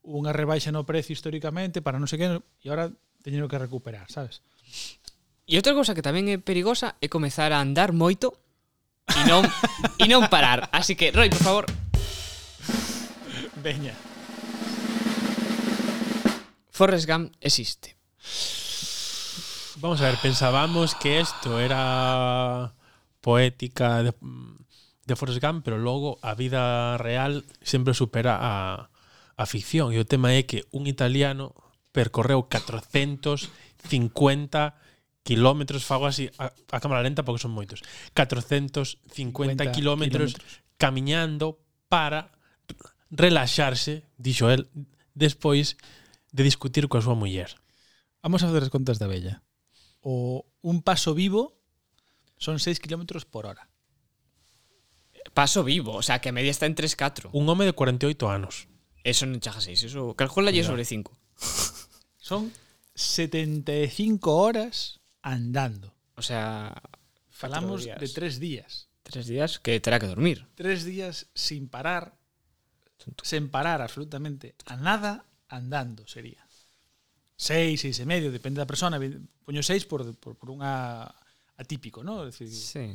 unha 0.00 0.32
rebaixa 0.32 0.72
no 0.72 0.88
precio 0.88 1.12
históricamente 1.12 1.84
para 1.84 2.00
non 2.00 2.08
sei 2.08 2.16
que 2.16 2.28
e 2.40 2.66
agora 2.72 2.88
teñen 3.20 3.44
que 3.44 3.60
recuperar, 3.60 4.08
sabes? 4.08 4.40
E 5.44 5.60
outra 5.60 5.76
cousa 5.76 5.92
que 5.92 6.00
tamén 6.00 6.32
é 6.32 6.40
perigosa 6.40 6.96
é 7.04 7.12
comezar 7.12 7.52
a 7.52 7.60
andar 7.60 7.92
moito 7.92 8.32
e 9.12 9.20
non 9.28 9.44
e 10.00 10.08
non 10.08 10.24
parar. 10.32 10.72
Así 10.72 10.96
que, 10.96 11.12
Roy, 11.12 11.28
por 11.28 11.44
favor, 11.44 11.64
Veña. 13.64 13.96
Forrest 16.68 17.08
Gump 17.08 17.32
existe. 17.40 17.96
Vamos 19.80 20.02
a 20.02 20.04
ver, 20.10 20.18
pensábamos 20.20 20.94
que 20.94 21.18
esto 21.20 21.58
era 21.58 22.74
poética 23.22 24.02
de, 24.02 24.12
de 25.06 25.16
Forrest 25.16 25.40
Gump, 25.40 25.64
pero 25.64 25.78
logo 25.78 26.18
a 26.20 26.34
vida 26.34 26.98
real 26.98 27.46
sempre 27.62 27.94
supera 27.94 28.36
a, 28.36 28.90
a 29.34 29.46
ficción. 29.46 29.96
E 29.96 29.98
o 29.98 30.04
tema 30.04 30.36
é 30.36 30.44
que 30.44 30.68
un 30.68 30.84
italiano 30.84 31.56
percorreu 31.88 32.44
450 32.52 33.48
kilómetros, 35.24 35.88
fago 35.88 36.04
así 36.04 36.28
a, 36.36 36.52
a 36.52 36.78
cámara 36.84 37.00
lenta 37.00 37.24
porque 37.24 37.40
son 37.40 37.56
moitos, 37.56 37.80
450 38.12 39.00
kilómetros 39.72 40.36
camiñando 40.76 41.64
para 41.88 42.33
relaxarse, 43.14 44.02
dixo 44.18 44.50
el, 44.50 44.66
despois 45.14 45.78
de 46.34 46.42
discutir 46.42 46.90
coa 46.90 46.98
súa 46.98 47.14
muller. 47.14 47.54
Vamos 48.18 48.42
a 48.42 48.50
facer 48.50 48.66
as 48.66 48.74
contas 48.74 48.98
da 48.98 49.06
bella. 49.06 49.46
O 50.02 50.42
un 50.60 50.82
paso 50.82 51.14
vivo 51.14 51.54
son 52.36 52.58
6 52.58 52.82
km 52.82 53.22
por 53.30 53.46
hora. 53.46 53.70
Paso 55.32 55.64
vivo, 55.64 55.94
o 55.94 56.02
sea, 56.02 56.18
que 56.20 56.28
a 56.28 56.36
media 56.36 56.50
está 56.50 56.66
en 56.66 56.74
3-4. 56.74 57.30
Un 57.32 57.48
home 57.48 57.64
de 57.64 57.72
48 57.72 58.28
anos. 58.28 58.68
Eso 59.04 59.24
non 59.24 59.40
chaja 59.40 59.60
6, 59.60 59.88
eso 59.88 60.16
calcula 60.16 60.50
sobre 60.64 60.84
5. 60.84 61.12
Son 62.24 62.48
75 62.96 64.32
horas 64.32 65.00
andando. 65.20 65.92
O 66.16 66.22
sea, 66.22 66.72
Falamos 67.28 67.84
días. 67.84 68.00
de 68.00 68.08
tres 68.08 68.40
días. 68.40 68.88
tres 69.02 69.26
días 69.26 69.58
que 69.58 69.78
terá 69.80 70.00
que 70.00 70.06
dormir. 70.06 70.48
Tres 70.54 70.84
días 70.84 71.28
sin 71.34 71.68
parar, 71.68 72.16
sen 73.22 73.52
parar 73.52 73.82
absolutamente 73.82 74.54
a 74.66 74.76
nada 74.76 75.24
andando 75.48 76.06
sería. 76.08 76.40
Seis, 77.36 77.82
seis 77.82 77.98
e 77.98 78.06
medio, 78.06 78.30
depende 78.30 78.62
da 78.62 78.68
persona. 78.68 78.96
Poño 79.44 79.60
seis 79.60 79.84
por, 79.84 80.06
por, 80.16 80.38
por 80.38 80.48
unha 80.54 81.10
atípico, 81.58 82.06
¿no? 82.06 82.24
Es 82.24 82.38
decir, 82.38 82.48
sí. 82.48 82.86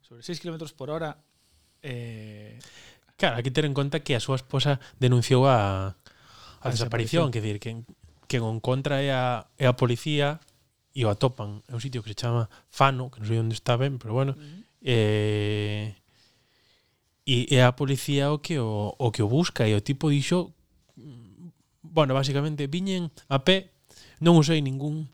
Sobre 0.00 0.24
seis 0.24 0.40
kilómetros 0.40 0.72
por 0.72 0.90
hora... 0.90 1.20
Eh... 1.82 2.58
Claro, 3.20 3.38
hai 3.38 3.44
que 3.46 3.54
ter 3.54 3.68
en 3.68 3.76
conta 3.76 4.02
que 4.02 4.18
a 4.18 4.24
súa 4.24 4.40
esposa 4.40 4.82
denunciou 4.98 5.46
a, 5.46 5.94
a, 5.94 6.66
a 6.66 6.68
desaparición, 6.72 7.30
desaparición. 7.30 7.30
que 7.30 7.40
dir, 7.44 7.56
que, 7.62 7.70
que 8.26 8.38
en 8.42 8.58
contra 8.58 8.98
é 8.98 9.14
a, 9.14 9.46
é 9.60 9.70
a 9.70 9.78
policía 9.78 10.42
e 10.90 11.06
o 11.06 11.12
atopan. 11.12 11.62
É 11.70 11.76
un 11.76 11.82
sitio 11.84 12.02
que 12.02 12.10
se 12.10 12.18
chama 12.18 12.50
Fano, 12.72 13.12
que 13.12 13.22
non 13.22 13.28
sei 13.30 13.38
onde 13.38 13.54
está 13.54 13.78
ben, 13.78 14.02
pero 14.02 14.16
bueno, 14.16 14.34
uh 14.34 14.42
-huh. 14.42 14.60
eh, 14.82 16.01
E 17.22 17.46
é 17.54 17.62
a 17.62 17.76
policía 17.78 18.34
o 18.34 18.42
que 18.42 18.58
o, 18.58 18.94
o 18.98 19.08
que 19.14 19.22
o 19.22 19.30
busca 19.30 19.68
e 19.70 19.74
o 19.78 19.84
tipo 19.84 20.10
dixo 20.10 20.50
bueno, 21.82 22.14
basicamente 22.14 22.66
viñen 22.66 23.12
a 23.28 23.44
pé, 23.44 23.74
non 24.24 24.38
usei 24.40 24.64
ningún 24.64 25.06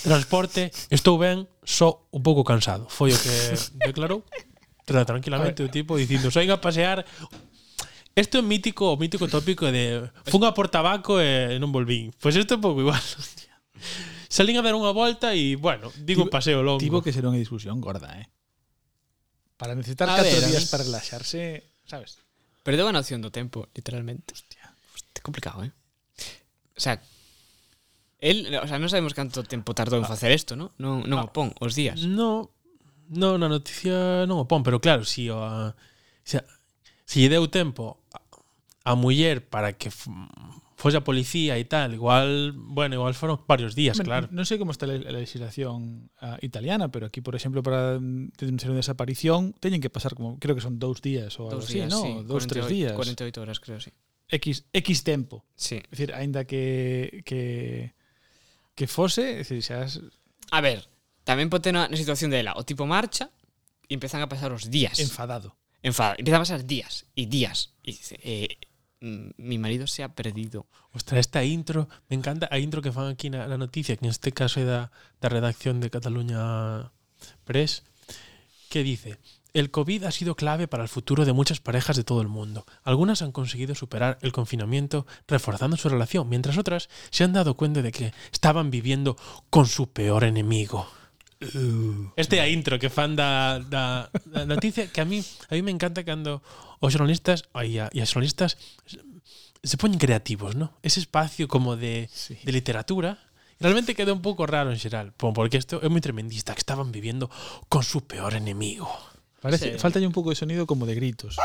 transporte, 0.00 0.72
estou 0.88 1.20
ben, 1.20 1.44
só 1.62 2.08
un 2.08 2.24
pouco 2.24 2.42
cansado. 2.42 2.88
Foi 2.88 3.12
o 3.12 3.18
que 3.20 3.34
declarou 3.86 4.24
tranquilamente 4.86 5.62
o 5.62 5.68
tipo 5.68 5.94
dicindo, 5.94 6.32
"Saín 6.32 6.50
a 6.50 6.58
pasear 6.58 7.04
Isto 8.12 8.36
é 8.38 8.42
mítico, 8.44 8.92
o 8.92 8.96
mítico 9.00 9.24
tópico 9.24 9.64
de 9.72 10.04
funga 10.28 10.52
por 10.52 10.68
tabaco 10.68 11.16
e 11.16 11.56
non 11.56 11.72
volvín. 11.72 12.12
Pois 12.20 12.36
isto 12.36 12.52
é 12.52 12.56
un 12.60 12.64
pouco 12.64 12.84
igual. 12.84 13.00
Salín 14.28 14.60
a 14.60 14.64
dar 14.64 14.76
unha 14.76 14.92
volta 14.92 15.32
e, 15.32 15.56
bueno, 15.56 15.88
digo 15.96 16.28
tivo, 16.28 16.32
paseo 16.32 16.60
longo. 16.60 16.80
Tivo 16.80 17.00
que 17.00 17.08
ser 17.08 17.24
unha 17.24 17.40
discusión 17.40 17.80
gorda, 17.80 18.12
eh? 18.20 18.28
Para 19.62 19.78
necesitar 19.78 20.10
a 20.10 20.18
4 20.18 20.26
ver, 20.26 20.50
días 20.50 20.66
para 20.66 20.82
relaxarse, 20.82 21.70
sabes? 21.86 22.18
Perdeu 22.66 22.90
a 22.90 22.94
noción 22.98 23.22
do 23.22 23.30
tempo, 23.30 23.70
literalmente. 23.78 24.34
Hostia. 24.34 24.74
Hostia 24.90 25.22
complicado, 25.22 25.62
eh? 25.62 25.70
O 26.74 26.82
sea, 26.82 26.98
él, 28.18 28.50
o 28.58 28.66
sea, 28.66 28.82
non 28.82 28.90
sabemos 28.90 29.14
canto 29.14 29.46
tempo 29.46 29.70
tardou 29.70 30.02
en 30.02 30.06
ah. 30.06 30.10
facer 30.10 30.34
isto, 30.34 30.58
¿no? 30.58 30.74
Non, 30.82 31.06
non 31.06 31.22
ah, 31.22 31.26
o 31.26 31.28
pon, 31.30 31.54
os 31.62 31.78
días. 31.78 32.02
No, 32.02 32.50
no, 33.06 33.38
na 33.38 33.46
noticia 33.46 34.26
non 34.26 34.42
o 34.42 34.50
pon, 34.50 34.66
pero 34.66 34.82
claro, 34.82 35.06
si 35.06 35.30
o, 35.30 35.38
a, 35.46 35.78
se, 36.26 36.42
si 37.06 37.22
lle 37.22 37.38
deu 37.38 37.46
tempo 37.46 38.02
a, 38.10 38.18
a 38.82 38.92
muller 38.98 39.46
para 39.46 39.78
que 39.78 39.94
fose 40.82 40.98
a 40.98 41.06
policía 41.06 41.54
e 41.54 41.64
tal, 41.64 41.94
igual, 41.94 42.50
bueno, 42.58 42.98
igual 42.98 43.14
foron 43.14 43.38
varios 43.46 43.78
días, 43.78 43.94
bueno, 44.02 44.10
claro. 44.10 44.26
Non 44.34 44.42
sei 44.42 44.58
como 44.58 44.74
está 44.74 44.90
a 44.90 45.14
legislación 45.14 46.10
uh, 46.18 46.34
ah, 46.34 46.38
italiana, 46.42 46.90
pero 46.90 47.06
aquí, 47.06 47.22
por 47.22 47.38
exemplo, 47.38 47.62
para 47.62 48.02
denunciar 48.02 48.74
unha 48.74 48.82
desaparición, 48.82 49.54
teñen 49.62 49.78
que 49.78 49.94
pasar 49.94 50.18
como, 50.18 50.42
creo 50.42 50.58
que 50.58 50.64
son 50.64 50.82
dous 50.82 50.98
días 50.98 51.38
ou 51.38 51.46
algo 51.46 51.62
así, 51.62 51.86
¿no? 51.86 52.02
Sí, 52.02 52.10
dous, 52.26 52.50
tres 52.50 52.66
días. 52.66 52.98
48 52.98 53.30
horas, 53.38 53.62
creo, 53.62 53.78
sí. 53.78 53.94
X, 54.26 54.66
X 54.74 55.06
tempo. 55.06 55.46
Sí. 55.54 55.78
Es 55.86 55.94
decir, 55.94 56.10
aínda 56.18 56.50
que 56.50 57.22
que 57.22 57.94
que 58.74 58.86
fose, 58.90 59.38
es 59.38 59.54
decir, 59.54 59.62
xa 59.62 59.86
es... 59.86 60.02
A 60.50 60.58
ver, 60.58 60.90
tamén 61.22 61.46
pode 61.46 61.70
na, 61.70 61.86
na 61.86 61.94
situación 61.94 62.34
dela, 62.34 62.58
o 62.58 62.66
tipo 62.66 62.90
marcha 62.90 63.30
e 63.86 63.94
empezan 63.94 64.18
a 64.18 64.26
pasar 64.26 64.50
os 64.50 64.66
días. 64.66 64.98
Enfadado. 64.98 65.54
Enfadado. 65.78 66.18
Empezan 66.18 66.42
a 66.42 66.44
pasar 66.44 66.66
días 66.66 67.06
e 67.14 67.30
días. 67.30 67.70
E, 67.86 67.94
eh, 68.26 68.50
mi 69.02 69.58
marido 69.58 69.86
se 69.86 70.02
ha 70.02 70.14
perdido. 70.14 70.66
Ostras, 70.92 71.20
esta 71.20 71.44
intro, 71.44 71.88
me 72.08 72.16
encanta 72.16 72.48
a 72.50 72.58
intro 72.58 72.82
que 72.82 72.92
fan 72.92 73.10
aquí 73.10 73.28
na, 73.28 73.50
na 73.50 73.58
noticia, 73.58 73.98
que 73.98 74.06
en 74.06 74.14
este 74.14 74.30
caso 74.30 74.62
é 74.62 74.64
da, 74.64 74.94
da 75.18 75.28
redacción 75.28 75.82
de 75.82 75.90
Cataluña 75.90 76.94
Press, 77.42 77.82
que 78.70 78.86
dice, 78.86 79.18
el 79.52 79.70
COVID 79.70 80.04
ha 80.04 80.12
sido 80.12 80.34
clave 80.34 80.68
para 80.68 80.84
el 80.84 80.88
futuro 80.88 81.24
de 81.24 81.32
muchas 81.32 81.60
parejas 81.60 81.96
de 81.96 82.04
todo 82.04 82.22
el 82.22 82.28
mundo. 82.28 82.64
Algunas 82.84 83.20
han 83.20 83.32
conseguido 83.32 83.74
superar 83.74 84.18
el 84.22 84.32
confinamiento 84.32 85.06
reforzando 85.26 85.76
su 85.76 85.88
relación, 85.88 86.28
mientras 86.28 86.56
otras 86.56 86.88
se 87.10 87.24
han 87.24 87.32
dado 87.32 87.54
cuenta 87.54 87.82
de 87.82 87.92
que 87.92 88.14
estaban 88.32 88.70
viviendo 88.70 89.16
con 89.50 89.66
su 89.66 89.90
peor 89.90 90.24
enemigo. 90.24 90.86
Este 92.14 92.38
é 92.38 92.40
a 92.40 92.46
intro 92.46 92.78
que 92.78 92.86
fan 92.86 93.18
da, 93.18 93.58
da, 93.58 94.14
da 94.30 94.46
noticia 94.46 94.86
que 94.86 95.02
a 95.02 95.04
mí 95.04 95.26
a 95.50 95.58
mí 95.58 95.62
me 95.66 95.74
encanta 95.74 96.06
cando 96.06 96.38
os 96.82 96.90
xornalistas 96.92 97.46
ai, 97.54 97.78
a- 97.78 97.88
xornalistas 98.04 98.58
se 99.62 99.76
poñen 99.78 100.02
creativos, 100.02 100.58
¿no? 100.58 100.74
Ese 100.82 100.98
espacio 100.98 101.46
como 101.46 101.78
de, 101.78 102.10
Sí. 102.10 102.34
de 102.42 102.50
literatura 102.52 103.22
realmente 103.62 103.94
queda 103.94 104.10
un 104.12 104.18
pouco 104.20 104.42
raro 104.44 104.74
en 104.74 104.78
xeral, 104.82 105.14
po- 105.14 105.30
porque 105.30 105.62
isto 105.62 105.78
é 105.78 105.86
moi 105.86 106.02
tremendista, 106.02 106.50
que 106.50 106.60
estaban 106.66 106.90
viviendo 106.90 107.30
con 107.70 107.86
su 107.86 108.02
peor 108.02 108.34
enemigo. 108.34 108.90
Parece, 109.38 109.74
Sí. 109.74 109.78
falta 109.78 110.02
un 110.02 110.10
pouco 110.14 110.34
de 110.34 110.38
sonido 110.42 110.66
como 110.66 110.82
de 110.82 110.98
gritos. 110.98 111.38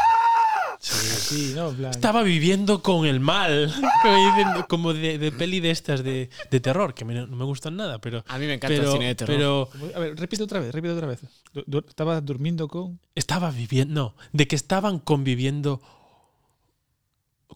Sí, 0.80 1.54
no, 1.56 1.70
en 1.70 1.76
plan. 1.76 1.92
Estaba 1.92 2.22
viviendo 2.24 2.82
con 2.84 3.06
el 3.06 3.20
mal, 3.20 3.74
como, 4.70 4.94
de, 4.94 5.18
de 5.18 5.32
peli 5.32 5.60
de 5.60 5.72
estas 5.72 6.04
de, 6.04 6.30
de 6.52 6.60
terror, 6.60 6.94
que 6.94 7.04
me- 7.04 7.14
no 7.26 7.36
me 7.36 7.46
gustan 7.46 7.76
nada, 7.76 8.00
pero... 8.00 8.24
A 8.28 8.38
mí 8.38 8.46
me 8.46 8.54
encanta 8.54 8.76
el 8.76 8.80
pero, 8.82 8.92
cine 8.94 9.06
de 9.08 9.16
terror. 9.16 9.36
Pero 9.36 9.70
A 9.96 10.00
ver, 10.00 10.16
repite 10.20 10.44
otra 10.44 10.60
vez, 10.60 10.72
repite 10.74 10.94
otra 10.94 11.08
vez. 11.08 11.20
Du- 11.66 11.84
Estaba 11.88 12.22
durmiendo 12.22 12.68
con 12.68 13.00
estaba 13.16 13.50
viviendo, 13.52 13.94
no, 13.94 14.16
de 14.34 14.48
que 14.48 14.56
estaban 14.56 15.00
conviviendo 15.00 15.82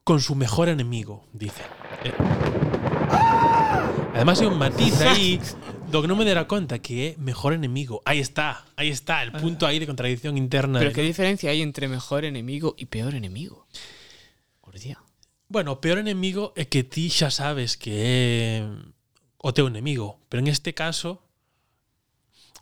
con 0.04 0.20
su 0.20 0.34
mejor 0.36 0.68
enemigo, 0.70 1.24
dice. 1.34 1.62
Eh. 2.04 2.14
Además 4.16 4.42
hay 4.42 4.48
un 4.48 4.58
matiz 4.58 5.00
aí 5.02 5.40
do 5.92 6.00
que 6.02 6.08
non 6.08 6.16
me 6.16 6.24
dera 6.24 6.48
conta 6.48 6.80
que 6.80 7.14
é 7.14 7.20
mejor 7.20 7.52
enemigo. 7.52 8.00
Aí 8.08 8.18
está, 8.24 8.64
aí 8.80 8.88
está, 8.90 9.22
el 9.28 9.36
punto 9.36 9.68
aí 9.68 9.78
de 9.78 9.86
contradicción 9.86 10.40
interna. 10.40 10.80
Pero 10.80 10.92
de- 10.92 10.96
qué 10.96 11.04
diferencia 11.04 11.52
hay 11.52 11.60
entre 11.62 11.92
mejor 11.92 12.24
enemigo 12.26 12.74
y 12.80 12.86
peor 12.88 13.14
enemigo. 13.14 13.68
Hostia. 14.64 14.98
Bueno, 15.52 15.76
o 15.76 15.82
peor 15.84 16.00
enemigo 16.00 16.56
é 16.56 16.64
que 16.64 16.88
ti 16.88 17.12
xa 17.12 17.28
sabes 17.28 17.76
que 17.76 18.64
o 19.44 19.52
teu 19.52 19.68
enemigo, 19.68 20.24
pero 20.32 20.40
en 20.40 20.48
este 20.48 20.72
caso 20.72 21.20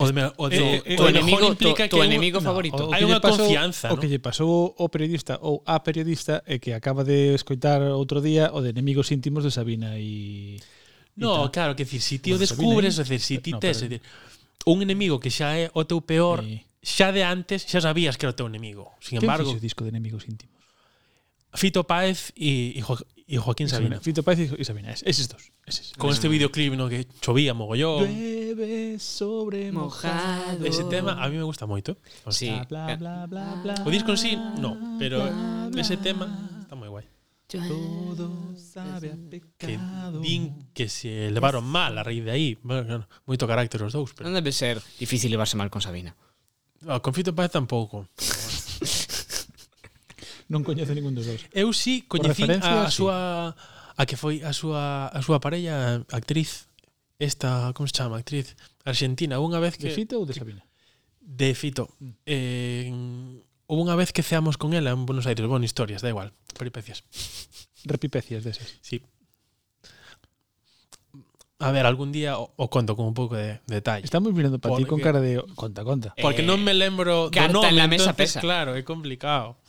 o 0.01 0.07
de, 0.09 0.31
o 0.39 0.47
de, 0.49 0.57
Eh, 0.57 0.83
eh, 0.85 0.93
o 0.95 0.97
tu 0.97 1.03
de 1.03 1.09
enemigo, 1.19 1.45
implica 1.53 1.83
tu, 1.85 1.89
tu 1.91 1.95
que 1.99 2.07
un- 2.07 2.09
enemigo 2.09 2.39
No, 2.39 2.49
favorito. 2.49 2.87
o 2.87 2.93
Hai 2.95 3.03
unha 3.05 3.19
confianza, 3.21 3.91
O 3.93 3.95
¿no? 3.95 4.01
que 4.01 4.07
lle 4.09 4.17
pasou 4.17 4.73
ao 4.79 4.87
periodista 4.89 5.37
ou 5.43 5.59
a 5.69 5.83
periodista 5.85 6.41
é 6.49 6.57
que 6.57 6.71
acaba 6.73 7.03
de 7.05 7.35
escoitar 7.35 7.83
outro 7.93 8.23
día 8.23 8.49
o 8.55 8.63
de 8.63 8.71
enemigos 8.73 9.11
íntimos 9.13 9.43
de 9.45 9.51
Sabina 9.53 9.99
e 9.99 10.57
No, 11.19 11.51
claro, 11.51 11.75
que 11.75 11.83
decir, 11.83 12.01
si 12.01 12.19
ti 12.19 12.31
o 12.31 12.37
descubres, 12.39 12.97
é 12.97 13.03
decir, 13.03 13.19
si 13.19 13.37
ti 13.39 13.51
no, 13.51 13.59
tes, 13.59 13.77
pero... 13.83 13.89
decir, 13.89 14.01
un 14.65 14.81
enemigo 14.81 15.19
que 15.19 15.29
xa 15.29 15.59
é 15.59 15.67
o 15.75 15.83
teu 15.83 15.99
peor, 15.99 16.43
sí. 16.43 16.63
xa 16.79 17.11
de 17.11 17.27
antes 17.27 17.67
xa 17.67 17.83
sabías 17.83 18.15
que 18.15 18.25
era 18.25 18.31
o 18.31 18.37
teu 18.37 18.47
enemigo. 18.47 18.95
Sin 19.03 19.19
¿Quién 19.19 19.27
embargo, 19.27 19.51
o 19.51 19.59
disco 19.59 19.83
de 19.83 19.91
enemigos 19.91 20.25
íntimos. 20.27 20.55
Fito 21.53 21.83
Páez 21.83 22.31
e, 22.37 22.77
e, 22.77 22.81
jo, 22.81 22.93
e 23.25 23.37
Joaquín 23.37 23.65
y 23.65 23.69
Sabina. 23.69 23.97
Sabina. 23.97 24.05
Fito 24.05 24.21
Páez 24.21 24.53
e 24.53 24.63
Sabina, 24.63 24.93
es, 24.93 25.01
eses 25.03 25.27
dos. 25.27 25.51
Eses. 25.65 25.93
Con 25.97 26.13
este 26.13 26.29
videoclip 26.29 26.73
no 26.77 26.87
que 26.87 27.09
chovía 27.21 27.53
mogollón. 27.53 28.05
Llueve 28.05 28.99
sobre 28.99 29.71
mojado. 29.71 30.65
Ese 30.65 30.83
tema 30.85 31.17
a 31.17 31.27
mí 31.29 31.37
me 31.37 31.43
gusta 31.43 31.65
moito. 31.65 31.97
O 32.25 32.31
sí. 32.31 32.53
Bla, 32.69 32.95
bla, 32.95 33.25
bla, 33.25 33.25
bla, 33.25 33.45
bla, 33.63 33.75
o 33.85 33.89
disco 33.89 34.11
en 34.13 34.17
sí, 34.17 34.37
no, 34.61 34.77
pero 35.01 35.25
bla, 35.25 35.69
bla, 35.73 35.81
ese 35.81 35.97
tema 35.97 36.58
Eh, 37.51 37.67
Todo 37.67 38.53
sabe 38.57 39.09
a 39.09 39.17
pecado. 39.17 40.21
Que 40.21 40.27
din 40.27 40.69
que 40.73 40.85
se 40.85 41.33
levaron 41.33 41.65
mal 41.65 41.97
a 41.97 42.05
raíz 42.05 42.21
de 42.21 42.29
aí. 42.29 42.49
Bueno, 42.61 43.09
moito 43.25 43.49
carácter 43.49 43.81
os 43.81 43.93
dous. 43.93 44.13
Pero... 44.13 44.29
Non 44.29 44.37
debe 44.37 44.53
ser 44.53 44.77
difícil 45.01 45.33
levarse 45.33 45.57
mal 45.57 45.73
con 45.73 45.81
Sabina. 45.81 46.13
Ah, 46.85 47.01
con 47.01 47.17
Fito 47.17 47.33
Paz 47.33 47.49
tampouco. 47.49 48.05
non 50.53 50.61
coñece 50.61 50.93
ningún 50.93 51.17
dos 51.17 51.25
dous. 51.25 51.41
Eu 51.49 51.73
sí 51.73 52.05
coñecín 52.05 52.53
a, 52.61 52.85
a 52.85 52.93
sí. 52.93 53.01
súa 53.01 53.57
a 53.97 54.03
que 54.05 54.13
foi 54.13 54.45
a 54.45 54.53
súa 54.53 55.09
a 55.09 55.19
súa 55.25 55.41
parella 55.41 56.05
actriz 56.13 56.69
esta, 57.19 57.73
como 57.73 57.89
se 57.89 57.97
chama, 57.97 58.21
actriz 58.21 58.55
argentina, 58.85 59.41
unha 59.43 59.59
vez 59.59 59.75
que 59.75 59.89
De 59.89 59.97
Fito 59.97 60.21
ou 60.21 60.25
de 60.29 60.37
Sabina? 60.37 60.63
De 61.19 61.51
Fito. 61.57 61.91
Mm. 61.99 62.13
Eh, 62.23 62.89
Houve 63.69 63.85
unha 63.85 63.93
vez 63.93 64.09
que 64.09 64.25
ceamos 64.25 64.57
con 64.57 64.73
ela 64.73 64.89
en 64.89 65.05
Buenos 65.05 65.29
Aires. 65.29 65.45
Bueno, 65.45 65.61
historias, 65.61 66.01
da 66.01 66.09
igual. 66.09 66.33
Peripecias. 66.57 67.05
Repipecias 67.85 68.41
deses. 68.41 68.81
Sí. 68.81 69.05
A 71.61 71.69
ver, 71.69 71.85
algún 71.85 72.09
día 72.09 72.41
o, 72.41 72.49
o 72.57 72.65
conto 72.73 72.97
con 72.97 73.05
un 73.05 73.13
pouco 73.13 73.37
de 73.37 73.61
detalle. 73.69 74.01
Estamos 74.01 74.33
mirando 74.33 74.57
para 74.57 74.73
ti 74.73 74.89
con 74.89 74.97
cara 74.97 75.21
de 75.21 75.37
conta, 75.53 75.85
conta. 75.85 76.17
Porque 76.17 76.41
eh, 76.41 76.49
non 76.49 76.65
me 76.65 76.73
eh, 76.73 76.81
lembro 76.81 77.29
do 77.29 77.45
nome, 77.53 77.69
en 77.69 77.77
la 77.77 77.85
mesa 77.85 78.09
entonces, 78.09 78.41
pesa. 78.41 78.41
claro, 78.41 78.73
é 78.73 78.81
complicado. 78.81 79.61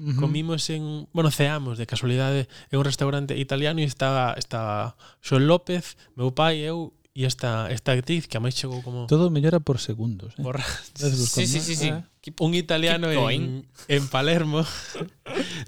Uh 0.00 0.16
-huh. 0.16 0.24
Comimos 0.24 0.64
en, 0.72 1.04
bueno, 1.12 1.28
ceamos 1.28 1.76
de 1.76 1.84
casualidade 1.84 2.48
en 2.72 2.80
un 2.80 2.88
restaurante 2.88 3.36
italiano 3.36 3.84
e 3.84 3.84
estaba 3.84 4.32
estaba 4.40 4.96
Xoel 5.20 5.44
López, 5.44 6.00
meu 6.16 6.32
pai 6.32 6.64
e 6.64 6.72
eu 6.72 6.96
e 7.12 7.28
esta 7.28 7.68
esta 7.68 7.92
actriz 7.92 8.24
que 8.24 8.38
a 8.38 8.42
máis 8.42 8.56
chegou 8.56 8.80
como 8.80 9.04
Todo 9.04 9.28
mellora 9.28 9.60
por 9.60 9.84
segundos, 9.84 10.32
eh. 10.38 10.42
Por... 10.42 10.64
sí, 10.96 11.44
sí, 11.44 11.60
sí, 11.60 11.76
sí. 11.76 11.92
Ah. 11.92 12.08
Un 12.38 12.54
italiano 12.54 13.10
en, 13.10 13.66
en 13.88 14.08
Palermo. 14.08 14.64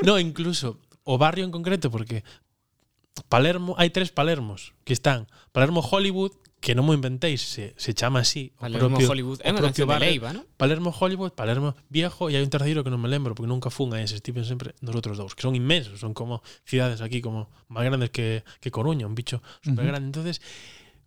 no, 0.07 0.19
incluso 0.19 0.81
o 1.05 1.19
barrio 1.19 1.45
en 1.45 1.53
concreto 1.53 1.91
porque 1.91 2.25
Palermo, 3.29 3.73
hai 3.81 3.89
tres 3.89 4.13
Palermos 4.13 4.77
que 4.85 4.93
están 4.93 5.25
Palermo 5.53 5.81
Hollywood, 5.81 6.37
que 6.61 6.75
non 6.77 6.85
mo 6.85 6.93
inventéis, 6.93 7.41
se, 7.41 7.73
se 7.77 7.93
chama 7.97 8.21
así, 8.21 8.53
Palermo 8.61 8.97
propio, 8.99 9.09
Hollywood. 9.09 9.41
o 9.41 9.53
propio 9.57 9.85
de 9.85 9.89
barrio. 9.89 10.11
Leiva, 10.11 10.31
¿no? 10.37 10.45
Palermo 10.57 10.91
Hollywood, 10.93 11.33
Palermo 11.33 11.77
Viejo 11.89 12.29
e 12.29 12.37
hai 12.37 12.45
un 12.45 12.53
terceiro 12.53 12.85
que 12.85 12.93
non 12.93 13.01
me 13.01 13.09
lembro 13.09 13.33
porque 13.33 13.49
nunca 13.49 13.73
fun 13.73 13.97
a 13.97 14.03
ese, 14.05 14.21
estiven 14.21 14.45
sempre 14.45 14.77
nos 14.85 14.93
outros 14.93 15.17
dous, 15.17 15.33
que 15.33 15.45
son 15.45 15.57
inmensos, 15.57 16.01
son 16.03 16.13
como 16.13 16.45
cidades 16.69 17.01
aquí 17.01 17.25
como 17.25 17.49
máis 17.73 17.89
grandes 17.89 18.13
que, 18.13 18.45
que 18.61 18.69
Coruña, 18.69 19.09
un 19.09 19.17
bicho 19.17 19.41
super 19.65 19.89
grande. 19.89 20.13
Entonces, 20.13 20.45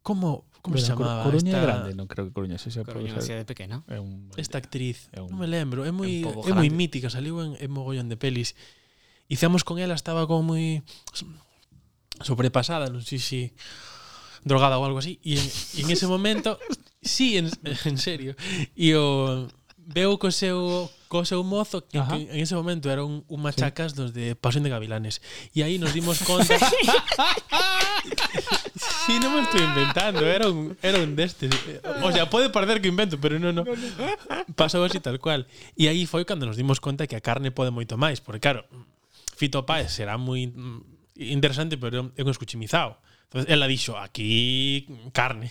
como 0.02 0.50
Como 0.62 0.76
bueno, 0.76 0.86
se 0.86 0.92
chamaba 0.92 1.24
Coruña 1.24 1.56
esta... 1.56 1.60
é 1.60 1.66
grande, 1.66 1.90
non 1.96 2.04
creo 2.12 2.28
que 2.28 2.36
Coruña 2.36 2.60
sexa 2.60 2.84
Coruña 2.84 3.16
é 3.16 3.24
cidade 3.24 3.48
pequena. 3.48 3.80
É 3.88 3.96
un... 3.96 4.28
Esta 4.36 4.60
actriz, 4.60 5.08
é 5.16 5.24
un... 5.24 5.32
non 5.32 5.40
me 5.40 5.48
lembro, 5.48 5.88
é 5.88 5.92
moi 5.96 6.20
é 6.20 6.52
moi 6.52 6.68
mítica, 6.68 7.08
saliu 7.08 7.40
en, 7.40 7.56
en 7.56 7.70
mogollón 7.72 8.12
de 8.12 8.20
pelis. 8.20 8.60
Hicemos 9.32 9.64
con 9.64 9.80
ela, 9.80 9.96
estaba 9.96 10.28
como 10.28 10.52
moi 10.52 10.84
sobrepasada, 12.20 12.92
non 12.92 13.00
sei 13.08 13.24
se 13.24 13.42
drogada 14.44 14.76
ou 14.76 14.84
algo 14.84 15.00
así, 15.00 15.24
e 15.24 15.40
en, 15.40 15.48
en 15.84 15.88
ese 15.96 16.12
momento, 16.12 16.60
sí, 17.00 17.40
en, 17.40 17.48
en 17.64 17.96
serio, 17.96 18.36
e 18.76 19.00
o 19.00 19.48
veu 19.90 20.18
co 20.22 20.30
seu 20.30 20.86
co 21.10 21.26
seu 21.26 21.42
mozo 21.42 21.82
que, 21.82 21.98
Ajá. 21.98 22.14
que 22.14 22.30
en 22.30 22.40
ese 22.40 22.54
momento 22.54 22.90
era 22.94 23.04
un, 23.04 23.26
un 23.26 23.42
machacas 23.42 23.92
sí. 23.92 23.98
dos 23.98 24.14
de 24.14 24.38
Pasión 24.38 24.62
de 24.62 24.70
Gavilanes. 24.70 25.26
E 25.58 25.66
aí 25.66 25.82
nos 25.82 25.98
dimos 25.98 26.22
conta 26.22 26.54
Si 26.54 26.78
sí, 29.10 29.18
non 29.18 29.34
me 29.34 29.42
estou 29.42 29.58
inventando, 29.58 30.22
era 30.22 30.46
un 30.46 30.78
era 30.86 31.02
un 31.02 31.18
destes. 31.18 31.50
O 32.06 32.14
sea, 32.14 32.30
pode 32.30 32.54
parecer 32.54 32.78
que 32.78 32.94
invento, 32.94 33.18
pero 33.18 33.42
non, 33.42 33.58
non. 33.58 33.66
Pasou 34.54 34.86
así 34.86 35.02
tal 35.02 35.18
cual. 35.18 35.50
E 35.74 35.90
aí 35.90 36.06
foi 36.06 36.22
cando 36.30 36.46
nos 36.46 36.62
dimos 36.62 36.78
conta 36.78 37.10
que 37.10 37.18
a 37.18 37.26
carne 37.26 37.50
pode 37.50 37.74
moito 37.74 37.98
máis, 37.98 38.22
porque 38.22 38.46
claro, 38.46 38.70
Fito 39.34 39.66
Páez 39.66 39.90
será 39.98 40.22
moi 40.22 40.46
interesante, 41.18 41.82
pero 41.82 42.14
é 42.14 42.22
un 42.22 42.30
escuchimizado. 42.30 43.02
Entonces, 43.30 43.50
ela 43.50 43.66
dixo, 43.66 43.98
aquí 43.98 44.86
carne. 45.14 45.50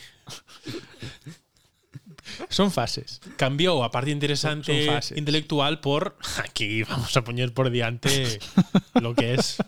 Son 2.48 2.70
fases. 2.70 3.20
Cambiou 3.36 3.82
a 3.82 3.90
parte 3.90 4.10
interesante 4.10 4.72
Son- 4.72 4.84
son 4.86 4.94
fases. 4.94 5.14
intelectual 5.18 5.80
por 5.80 6.16
aquí 6.42 6.82
vamos 6.84 7.16
a 7.16 7.22
poñer 7.22 7.52
por 7.52 7.70
diante 7.70 8.38
lo 9.00 9.14
que 9.14 9.34
es 9.34 9.58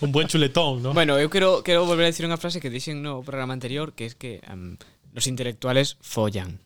un 0.00 0.12
buen 0.12 0.28
chuletón, 0.28 0.82
¿no? 0.82 0.92
Bueno, 0.94 1.18
eu 1.18 1.28
quero, 1.30 1.62
quero 1.62 1.84
volver 1.86 2.06
a 2.06 2.12
decir 2.12 2.26
unha 2.26 2.38
frase 2.40 2.58
que 2.62 2.70
dixen 2.72 3.00
no 3.02 3.20
programa 3.26 3.52
anterior, 3.54 3.92
que 3.96 4.06
es 4.06 4.14
que 4.14 4.40
um, 4.50 4.76
los 5.14 5.26
intelectuales 5.26 5.96
follan. 6.00 6.58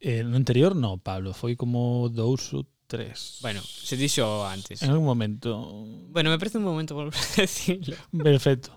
Eh, 0.00 0.22
no 0.22 0.36
anterior 0.36 0.76
no, 0.76 0.98
Pablo, 1.00 1.32
foi 1.32 1.56
como 1.56 2.12
dous 2.12 2.52
ou 2.52 2.68
tres. 2.86 3.40
Bueno, 3.40 3.64
se 3.64 3.96
dixo 3.96 4.44
antes. 4.44 4.82
en 4.84 4.90
algún 4.92 5.08
momento. 5.08 5.64
Bueno, 6.12 6.28
me 6.30 6.38
parece 6.38 6.58
un 6.60 6.64
momento 6.68 6.94
volver 6.94 7.16
a 7.16 7.40
decirlo. 7.40 7.96
Perfecto. 8.12 8.76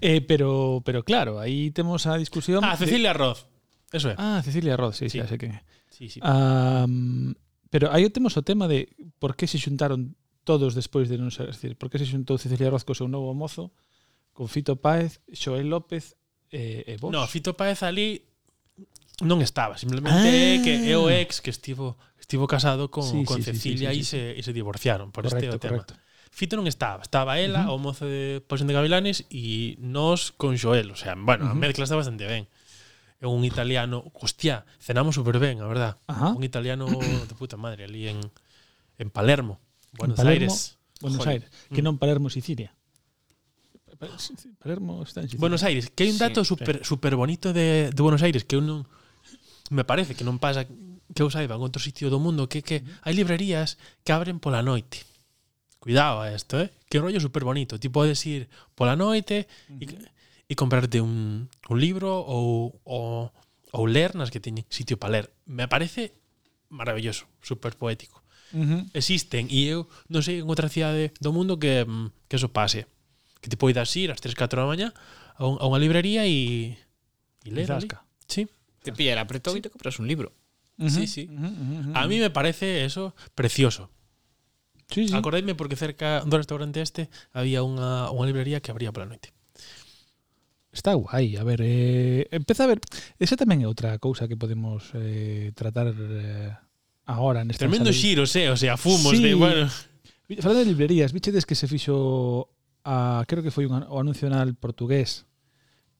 eh, 0.00 0.20
pero, 0.22 0.82
pero 0.84 1.04
claro, 1.04 1.40
aí 1.40 1.70
temos 1.70 2.06
a 2.06 2.16
discusión... 2.16 2.64
Ah, 2.64 2.76
Cecilia 2.76 3.12
de... 3.12 3.18
Roth. 3.18 3.46
Eso 3.92 4.10
é. 4.10 4.14
Ah, 4.18 4.40
Cecilia 4.44 4.76
Roth, 4.76 4.94
sí, 4.94 5.08
sí. 5.08 5.18
xa 5.18 5.26
sei 5.26 5.38
que 5.38 5.48
Sí, 5.98 6.08
sí. 6.08 6.20
Um, 6.22 7.34
pero 7.70 7.90
aí 7.92 8.08
temos 8.10 8.36
o 8.36 8.42
tema 8.46 8.68
de 8.68 8.94
por 9.18 9.34
que 9.34 9.50
se 9.50 9.58
xuntaron 9.58 10.14
todos 10.46 10.78
despois 10.78 11.10
de 11.10 11.18
non 11.18 11.34
ser, 11.34 11.50
decir, 11.50 11.74
por 11.74 11.90
que 11.90 11.98
se 11.98 12.06
xuntou 12.06 12.38
Cecilia 12.38 12.70
Roz 12.70 12.86
co 12.86 12.94
seu 12.94 13.10
novo 13.10 13.34
mozo 13.34 13.74
con 14.30 14.46
Fito 14.46 14.78
Páez, 14.78 15.18
Xoel 15.34 15.66
López 15.66 16.14
eh, 16.54 16.86
eh, 16.86 16.94
e, 16.94 16.94
e 16.94 17.00
vos? 17.02 17.10
No, 17.10 17.26
Fito 17.26 17.58
Páez 17.58 17.82
ali 17.82 18.22
non 19.26 19.42
estaba, 19.42 19.74
simplemente 19.74 20.14
ah. 20.14 20.62
que 20.62 20.86
é 20.86 20.94
o 20.94 21.10
ex 21.10 21.42
que 21.42 21.50
estivo 21.50 21.98
estivo 22.14 22.46
casado 22.46 22.94
con, 22.94 23.02
sí, 23.02 23.26
con 23.26 23.42
sí, 23.42 23.50
Cecilia 23.50 23.90
sí, 23.90 24.06
sí, 24.06 24.06
sí, 24.06 24.38
e 24.38 24.38
se, 24.38 24.38
e 24.38 24.42
se 24.46 24.52
divorciaron 24.54 25.10
por 25.10 25.26
correcto, 25.26 25.50
este 25.50 25.56
o 25.56 25.58
tema. 25.58 25.82
Correcto. 25.82 25.98
Fito 26.38 26.54
non 26.54 26.70
estaba, 26.70 27.02
estaba 27.02 27.42
ela, 27.42 27.66
uh 27.66 27.74
-huh. 27.74 27.82
o 27.82 27.82
mozo 27.82 28.06
de 28.06 28.38
Pasión 28.46 28.70
de 28.70 28.78
Gavilanes 28.78 29.26
e 29.26 29.74
nos 29.82 30.30
con 30.30 30.54
Joel, 30.54 30.94
o 30.94 30.98
sea, 30.98 31.18
bueno, 31.18 31.50
uh 31.50 31.50
-huh. 31.50 31.58
a 31.58 31.62
mezcla 31.66 31.82
está 31.82 31.98
bastante 31.98 32.30
ben. 32.30 32.46
É 33.18 33.26
un 33.26 33.42
italiano, 33.42 34.06
hostia, 34.14 34.62
cenamos 34.78 35.18
super 35.18 35.42
ben, 35.42 35.58
a 35.58 35.66
verdad. 35.66 35.98
Ajá. 36.06 36.38
Un 36.38 36.46
italiano 36.46 36.86
de 36.86 37.34
puta 37.34 37.58
madre 37.58 37.90
ali 37.90 38.06
en 38.06 38.22
en 39.02 39.10
Palermo, 39.10 39.58
Buenos 39.98 40.14
en 40.14 40.22
Palermo, 40.22 40.54
Aires. 40.54 40.78
Buenos 41.02 41.18
Joder. 41.18 41.42
Aires, 41.42 41.50
que 41.74 41.82
mm. 41.82 41.86
non 41.90 41.98
Palermo, 41.98 42.30
Sicilia. 42.30 42.70
Palermo 44.62 45.02
está 45.02 45.26
en 45.26 45.26
Sicilia. 45.26 45.42
Buenos 45.42 45.66
Aires, 45.66 45.90
que 45.90 46.06
hai 46.06 46.14
un 46.14 46.22
dato 46.22 46.46
sí, 46.46 46.54
super 46.54 46.86
super 46.86 47.18
bonito 47.18 47.50
de 47.50 47.90
de 47.90 47.98
Buenos 47.98 48.22
Aires 48.22 48.46
que 48.46 48.54
eu 48.54 48.62
non 48.62 48.86
me 49.74 49.82
parece 49.82 50.14
que 50.14 50.22
non 50.22 50.38
pasa 50.38 50.70
que 50.70 51.18
eu 51.18 51.26
saiba 51.34 51.58
en 51.58 51.66
outro 51.66 51.82
sitio 51.82 52.14
do 52.14 52.22
mundo 52.22 52.46
que 52.46 52.62
que 52.62 52.86
hai 53.02 53.10
librerías 53.10 53.74
que 54.06 54.14
abren 54.14 54.38
pola 54.38 54.62
noite 54.62 55.02
cuidado 55.78 56.20
a 56.20 56.32
esto, 56.32 56.60
¿eh? 56.60 56.70
Que 56.88 56.98
rollo 56.98 57.20
super 57.20 57.44
bonito. 57.44 57.78
Ti 57.78 57.88
podes 57.88 58.24
ir 58.26 58.48
pola 58.74 58.96
noite 58.96 59.46
e, 59.68 59.72
uh 59.72 59.78
-huh. 59.78 60.08
e 60.48 60.54
comprarte 60.54 61.00
un, 61.00 61.48
un 61.68 61.78
libro 61.80 62.10
ou, 62.12 62.80
ou, 62.84 63.30
ou 63.72 63.84
ler 63.86 64.14
nas 64.14 64.30
que 64.30 64.40
teñen 64.40 64.66
sitio 64.68 64.98
para 64.98 65.12
ler. 65.12 65.26
Me 65.46 65.68
parece 65.68 66.12
maravilloso, 66.68 67.26
super 67.40 67.76
poético. 67.76 68.22
Uh 68.52 68.64
-huh. 68.64 68.80
Existen, 68.94 69.48
e 69.52 69.68
eu 69.68 69.86
non 70.08 70.24
sei 70.24 70.40
en 70.40 70.48
outra 70.48 70.72
cidade 70.72 71.12
do 71.20 71.30
mundo 71.32 71.60
que, 71.60 71.84
mm, 71.84 72.28
que 72.28 72.36
eso 72.40 72.48
pase. 72.48 72.88
Que 73.40 73.48
te 73.52 73.60
poidas 73.60 73.92
ir 73.94 74.10
ás 74.10 74.20
3, 74.20 74.34
4 74.34 74.64
da 74.64 74.66
mañá 74.66 74.88
a, 75.36 75.44
un, 75.46 75.60
a 75.60 75.64
unha 75.68 75.78
librería 75.78 76.24
e, 76.24 76.74
e 77.44 77.50
ler 77.52 77.68
ali. 77.70 77.88
Sí. 78.26 78.48
Te 78.82 78.90
pillar 78.92 79.20
apretón 79.20 79.54
sí. 79.54 79.60
e 79.60 79.64
te 79.64 79.70
compras 79.70 80.00
un 80.00 80.08
libro. 80.08 80.32
Uh 80.80 80.88
-huh. 80.88 80.90
Sí, 80.90 81.04
sí. 81.06 81.28
Uh 81.28 81.36
-huh, 81.36 81.44
uh 81.44 81.52
-huh, 81.52 81.78
uh 81.78 81.84
-huh. 81.92 81.98
A 82.00 82.08
mí 82.08 82.16
me 82.18 82.32
parece 82.32 82.88
eso 82.88 83.12
precioso. 83.36 83.92
Sí, 84.88 85.08
sí. 85.08 85.14
Acordaime 85.14 85.54
porque 85.54 85.76
cerca 85.76 86.24
do 86.24 86.40
restaurante 86.40 86.80
este 86.80 87.12
había 87.36 87.60
unha, 87.60 88.08
unha 88.08 88.24
librería 88.24 88.64
que 88.64 88.72
abría 88.72 88.88
pola 88.88 89.04
noite. 89.04 89.36
Está 90.72 90.96
guai, 90.96 91.36
a 91.36 91.44
ver, 91.44 91.60
eh, 91.64 92.28
empeza 92.30 92.64
a 92.64 92.72
ver, 92.72 92.80
esa 93.20 93.36
tamén 93.36 93.64
é 93.64 93.68
outra 93.68 93.96
cousa 94.00 94.28
que 94.28 94.36
podemos 94.36 94.92
eh, 94.96 95.52
tratar 95.52 95.92
eh, 95.92 96.52
agora 97.04 97.44
nesta 97.44 97.68
Tremendo 97.68 97.92
xiro, 97.92 98.24
eh, 98.24 98.48
o 98.48 98.56
sea, 98.56 98.76
fumos 98.80 99.12
sí. 99.12 99.20
de, 99.20 99.32
bueno. 99.36 99.68
Falando 100.40 100.60
de 100.60 100.68
librerías, 100.72 101.12
bichedes 101.12 101.44
que 101.44 101.56
se 101.56 101.68
fixo 101.68 102.48
a, 102.84 103.24
creo 103.28 103.44
que 103.44 103.52
foi 103.52 103.68
un, 103.68 103.84
o 103.84 103.96
anuncio 104.00 104.28
anal 104.28 104.56
portugués 104.56 105.28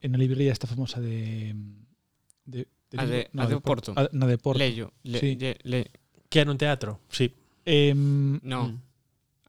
en 0.00 0.16
a 0.16 0.18
librería 0.20 0.52
esta 0.52 0.68
famosa 0.68 1.00
de 1.00 1.52
de, 2.44 2.68
de, 2.88 2.96
a 2.96 3.04
de, 3.04 3.28
no, 3.32 3.44
a 3.44 3.46
de 3.48 3.60
Porto. 3.60 3.92
A, 3.96 4.08
na 4.12 4.24
de 4.24 4.40
Porto. 4.40 4.60
Leio, 4.60 4.92
le, 5.04 5.18
sí. 5.20 5.36
le, 5.36 5.60
le. 5.64 5.92
Que 6.28 6.40
era 6.40 6.52
un 6.52 6.60
teatro, 6.60 7.00
sí. 7.08 7.32
Eh, 7.68 7.92
non. 7.92 8.80
Mm. 8.80 8.88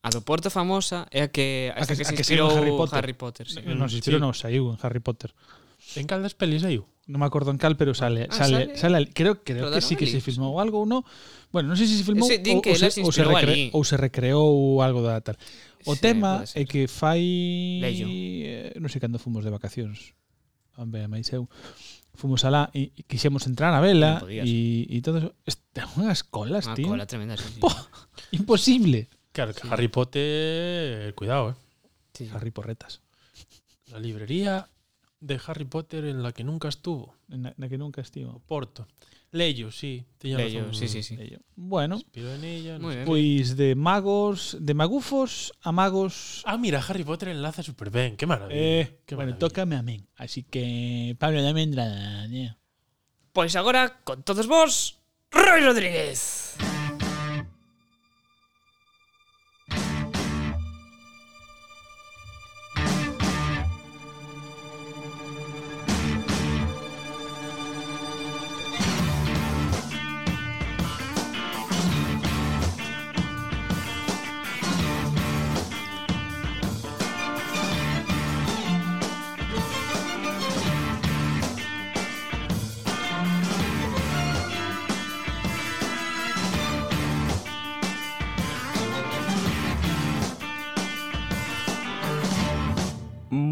A 0.03 0.09
do 0.11 0.23
Porto 0.23 0.51
famosa 0.51 1.07
é 1.11 1.23
a 1.23 1.29
que 1.31 1.71
a, 1.71 1.79
a 1.79 1.87
que, 1.87 1.95
que, 1.95 2.03
se 2.03 2.15
inspirou 2.15 2.51
Harry 2.51 2.75
Potter. 2.75 2.97
Harry 2.99 3.15
Potter 3.15 3.45
sí. 3.47 3.63
Eh, 3.63 3.75
non, 3.75 3.87
se 3.87 3.95
mm, 3.95 3.99
inspirou, 4.03 4.19
sí. 4.19 4.23
non, 4.27 4.33
saiu 4.35 4.63
en 4.71 4.77
Harry 4.83 4.99
Potter. 4.99 5.31
En 5.95 6.03
cal 6.07 6.19
das 6.19 6.35
pelis 6.35 6.63
saiu? 6.63 6.83
Non 7.07 7.23
me 7.23 7.27
acordo 7.27 7.49
en 7.49 7.57
cal, 7.57 7.79
pero 7.79 7.95
sale, 7.95 8.27
ah, 8.27 8.35
sale, 8.35 8.75
sale, 8.75 9.07
sale 9.07 9.15
creo, 9.15 9.41
creo 9.41 9.71
que 9.71 9.81
sí 9.81 9.95
que 9.95 10.05
se 10.05 10.19
filmou 10.19 10.59
algo 10.59 10.83
ou 10.83 10.87
non. 10.87 11.01
Bueno, 11.51 11.71
non 11.71 11.79
sei 11.79 11.87
se 11.87 11.99
se 11.99 12.05
filmou 12.05 12.27
Ese, 12.27 12.43
ou, 12.43 12.61
que 12.61 12.75
ou, 12.75 12.79
se, 12.79 13.01
ou, 13.01 13.11
se 13.11 13.23
recre, 13.23 13.55
ali. 13.55 13.63
ou 13.73 13.81
se 13.87 13.95
recreou 13.97 14.83
algo 14.83 14.99
da 15.01 15.19
tal. 15.23 15.39
O 15.87 15.95
sí, 15.95 16.03
tema 16.03 16.43
é 16.43 16.63
que 16.67 16.91
fai... 16.91 17.23
Leio. 17.79 18.07
Eh, 18.07 18.77
non 18.77 18.91
sei 18.91 18.99
cando 18.99 19.17
fomos 19.17 19.47
de 19.47 19.51
vacacións. 19.51 20.13
Hombre, 20.79 21.07
máis 21.11 21.27
eu. 21.31 21.47
fuimos 22.19 22.43
a 22.43 22.51
la 22.51 22.69
y, 22.73 22.91
y 22.95 23.03
quisimos 23.03 23.47
entrar 23.47 23.73
a 23.73 23.79
vela 23.79 24.21
y, 24.29 24.85
y, 24.89 25.01
todo 25.01 25.17
eso. 25.45 25.59
Unas 25.95 26.23
colas, 26.23 26.67
Una. 26.67 26.83
Cola 26.83 27.07
tremenda, 27.07 27.37
sí. 27.37 27.59
Imposible. 28.31 29.07
Claro. 29.31 29.53
Harry 29.69 29.87
Potter, 29.87 31.15
cuidado, 31.15 31.55
eh. 32.19 32.29
Harry 32.33 32.51
Porretas. 32.51 33.01
La 33.87 33.99
librería 33.99 34.67
de 35.19 35.39
Harry 35.45 35.65
Potter 35.65 36.05
en 36.05 36.23
la 36.23 36.31
que 36.31 36.43
nunca 36.43 36.67
estuvo. 36.69 37.15
Na, 37.27 37.53
na 37.57 37.69
que 37.69 37.77
nunca 37.77 38.01
estivo. 38.01 38.41
Porto. 38.47 38.87
Leyo, 39.31 39.71
sí. 39.71 40.03
Leyo, 40.21 40.61
razón. 40.61 40.73
sí, 40.73 40.87
sí, 40.87 41.03
sí. 41.03 41.15
Leio. 41.15 41.39
Bueno, 41.55 41.99
en 42.13 42.43
ella. 42.43 42.79
no 42.79 42.87
bien. 42.89 43.05
pois 43.05 43.55
de 43.55 43.75
magos, 43.75 44.57
de 44.59 44.73
magufos 44.73 45.53
a 45.61 45.71
magos 45.71 46.41
Ah, 46.45 46.57
mira, 46.57 46.79
Harry 46.87 47.03
Potter 47.03 47.29
enlaza 47.29 47.61
súper 47.61 47.91
ben. 47.91 48.17
Qué 48.17 48.25
maravilla. 48.25 48.59
Eh, 48.59 48.99
Qué 49.05 49.13
bueno, 49.15 49.31
maravilla. 49.31 49.47
tócame 49.47 49.75
a 49.75 49.83
min. 49.83 50.07
Así 50.15 50.43
que, 50.43 51.15
Pablo, 51.19 51.43
dame 51.43 51.61
entrada. 51.61 52.25
ñe. 52.27 52.57
Pois 53.31 53.55
agora, 53.55 54.01
con 54.03 54.23
todos 54.23 54.47
vos, 54.47 54.97
Roy 55.31 55.61
Rodríguez. 55.61 56.55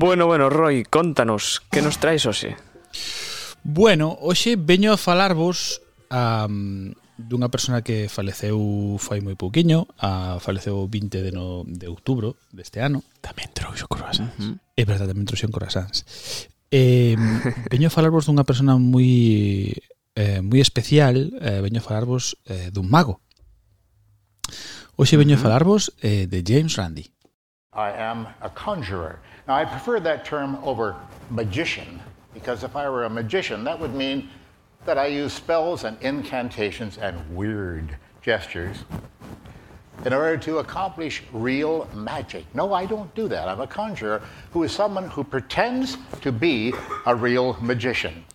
Bueno, 0.08 0.26
bueno, 0.26 0.50
Roy, 0.50 0.86
contanos, 0.86 1.62
que 1.70 1.82
nos 1.82 1.98
traes 1.98 2.26
hoxe? 2.26 2.56
Bueno, 3.62 4.16
hoxe 4.22 4.56
veño 4.56 4.94
a 4.94 4.98
falarvos 4.98 5.84
um, 6.08 6.96
dunha 7.20 7.52
persona 7.52 7.84
que 7.84 8.08
faleceu 8.08 8.56
fai 9.04 9.20
moi 9.20 9.36
pouquiño, 9.36 9.84
a, 10.00 10.40
faleceu 10.40 10.88
20 10.88 11.12
de, 11.12 11.36
no, 11.36 11.68
de 11.68 11.92
outubro 11.92 12.40
deste 12.56 12.80
ano. 12.80 13.04
Tamén 13.20 13.52
trouxo 13.52 13.92
croissants. 13.92 14.32
Uh 14.40 14.56
-huh. 14.56 14.80
É 14.80 14.88
verdade, 14.88 15.12
tamén 15.12 15.28
trouxo 15.28 15.52
croissants. 15.52 16.08
Eh, 16.72 17.20
veño 17.68 17.92
a 17.92 17.96
falarvos 18.00 18.32
dunha 18.32 18.48
persona 18.48 18.80
moi 18.80 19.76
eh, 20.16 20.40
moi 20.40 20.64
especial, 20.64 21.36
eh, 21.44 21.60
veño 21.60 21.84
a 21.84 21.88
falarvos 21.88 22.40
eh, 22.48 22.72
dun 22.72 22.88
mago. 22.88 23.20
Hoxe 24.96 25.20
veño 25.20 25.36
uh 25.36 25.44
-huh. 25.44 25.44
a 25.44 25.46
falarvos 25.52 25.92
eh, 26.00 26.32
de 26.32 26.40
James 26.48 26.80
Randi. 26.80 27.12
I 27.76 27.92
am 27.92 28.24
a 28.40 28.48
conjurer. 28.56 29.20
Now, 29.48 29.56
I 29.56 29.66
prefer 29.66 30.00
that 30.02 30.26
term 30.26 30.60
over 30.64 30.96
magician 31.30 32.00
because 32.34 32.64
if 32.64 32.76
I 32.76 32.90
were 32.90 33.06
a 33.06 33.10
magician, 33.10 33.64
that 33.64 33.80
would 33.80 33.96
mean 33.96 34.30
that 34.86 34.98
I 34.98 35.08
use 35.08 35.32
spells 35.34 35.84
and 35.84 35.98
incantations 36.02 36.98
and 36.98 37.16
weird 37.36 37.96
gestures 38.22 38.84
in 40.06 40.14
order 40.14 40.38
to 40.38 40.60
accomplish 40.60 41.24
real 41.32 41.88
magic. 41.96 42.46
No, 42.54 42.74
I 42.74 42.86
don't 42.86 43.14
do 43.16 43.28
that. 43.30 43.48
I'm 43.48 43.62
a 43.62 43.68
conjurer 43.68 44.22
who 44.52 44.64
is 44.64 44.72
someone 44.72 45.08
who 45.10 45.24
pretends 45.24 45.98
to 46.22 46.32
be 46.32 46.74
a 47.06 47.16
real 47.16 47.58
magician. 47.62 48.26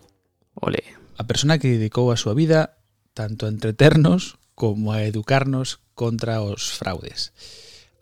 Ole. 0.60 0.82
a 1.18 1.24
persona 1.24 1.58
que 1.58 1.78
dedicou 1.78 2.10
a 2.10 2.16
súa 2.16 2.34
vida 2.34 2.80
tanto 3.14 3.46
a 3.46 3.52
entreternos 3.52 4.40
como 4.56 4.90
a 4.90 5.04
educarnos 5.04 5.78
contra 5.94 6.40
os 6.42 6.72
fraudes. 6.72 7.30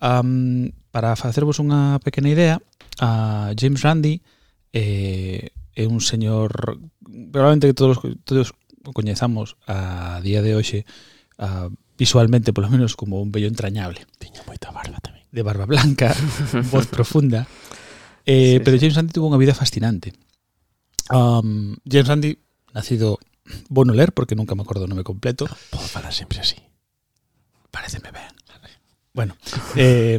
Um, 0.00 0.72
para 0.94 1.14
facervos 1.18 1.60
unha 1.60 2.00
pequena 2.00 2.32
idea, 2.32 2.62
a 3.00 3.50
James 3.56 3.80
Randi 3.80 4.20
eh, 4.76 5.50
é 5.74 5.84
un 5.88 6.04
señor 6.04 6.78
probablemente 7.32 7.66
que 7.66 7.74
todos 7.74 7.98
todos 8.28 8.52
coñezamos 8.92 9.56
a 9.64 10.20
día 10.20 10.44
de 10.44 10.54
hoxe 10.54 10.84
a, 11.40 11.72
visualmente, 12.00 12.56
polo 12.56 12.72
menos, 12.72 12.96
como 12.96 13.20
un 13.20 13.28
vello 13.28 13.46
entrañable. 13.52 14.08
Tiña 14.16 14.40
moita 14.48 14.72
barba 14.72 15.04
tamén. 15.04 15.20
De 15.28 15.44
barba 15.44 15.68
blanca, 15.68 16.16
voz 16.72 16.88
profunda. 16.88 17.44
Eh, 18.24 18.56
sí, 18.56 18.64
pero 18.64 18.80
James 18.80 18.96
Randi 18.96 19.12
tuvo 19.12 19.28
unha 19.28 19.36
vida 19.36 19.52
fascinante. 19.52 20.16
Um, 21.12 21.76
James 21.84 22.08
Randi, 22.08 22.40
nacido 22.72 23.20
Bono 23.68 23.92
Ler, 23.92 24.16
porque 24.16 24.32
nunca 24.32 24.56
me 24.56 24.64
acordo 24.64 24.88
o 24.88 24.90
nome 24.90 25.04
completo. 25.04 25.44
Podo 25.68 25.84
falar 25.84 26.16
sempre 26.16 26.40
así. 26.40 26.56
Pareceme 27.68 28.08
ben. 28.16 28.39
Bueno, 29.20 29.36
eh, 29.76 30.16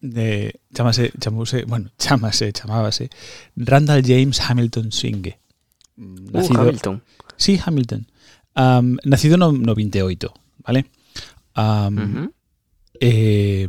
de, 0.00 0.60
chamase, 0.74 1.12
chamuse, 1.20 1.62
bueno, 1.64 1.90
chamase, 1.96 2.50
chamábase 2.52 3.08
Randall 3.54 4.02
James 4.04 4.40
Hamilton 4.40 4.90
Swinge. 4.90 5.38
Mm, 5.94 6.34
Uh, 6.34 6.58
Hamilton. 6.58 7.02
Sí, 7.36 7.60
Hamilton. 7.64 8.10
Um, 8.56 8.96
nacido 9.04 9.36
no, 9.36 9.52
no 9.52 9.76
28, 9.76 10.34
vale? 10.66 10.90
Um, 11.54 11.94
Ujú. 12.02 12.22
eh, 12.98 13.66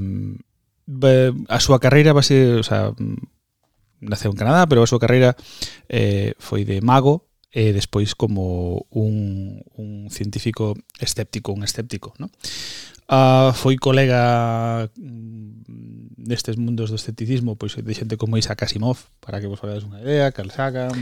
be- 0.88 1.34
a 1.47 1.60
súa 1.62 1.77
carreira 1.77 2.13
va 2.17 2.25
ser, 2.25 2.58
o 2.58 2.63
sea, 2.65 2.97
naceu 4.01 4.32
en 4.34 4.38
Canadá, 4.41 4.65
pero 4.65 4.82
a 4.82 4.89
súa 4.89 4.97
carreira 4.97 5.38
eh, 5.86 6.34
foi 6.41 6.65
de 6.65 6.82
mago 6.82 7.30
e 7.54 7.69
despois 7.77 8.15
como 8.17 8.88
un, 8.89 9.62
un 9.77 10.10
científico 10.10 10.73
escéptico, 10.97 11.54
un 11.54 11.62
escéptico, 11.62 12.15
¿no? 12.17 12.32
Uh, 13.12 13.52
foi 13.52 13.76
colega 13.76 14.88
mm, 14.95 16.15
nestes 16.15 16.56
mundos 16.56 16.88
do 16.88 16.95
escepticismo 16.95 17.60
pois 17.60 17.76
de 17.76 17.91
xente 17.91 18.15
como 18.15 18.39
Isaac 18.39 18.63
Asimov, 18.63 19.12
para 19.19 19.43
que 19.43 19.52
vos 19.52 19.60
fagades 19.60 19.84
unha 19.84 20.00
idea, 20.00 20.32
Carl 20.32 20.47
Sagan, 20.47 20.95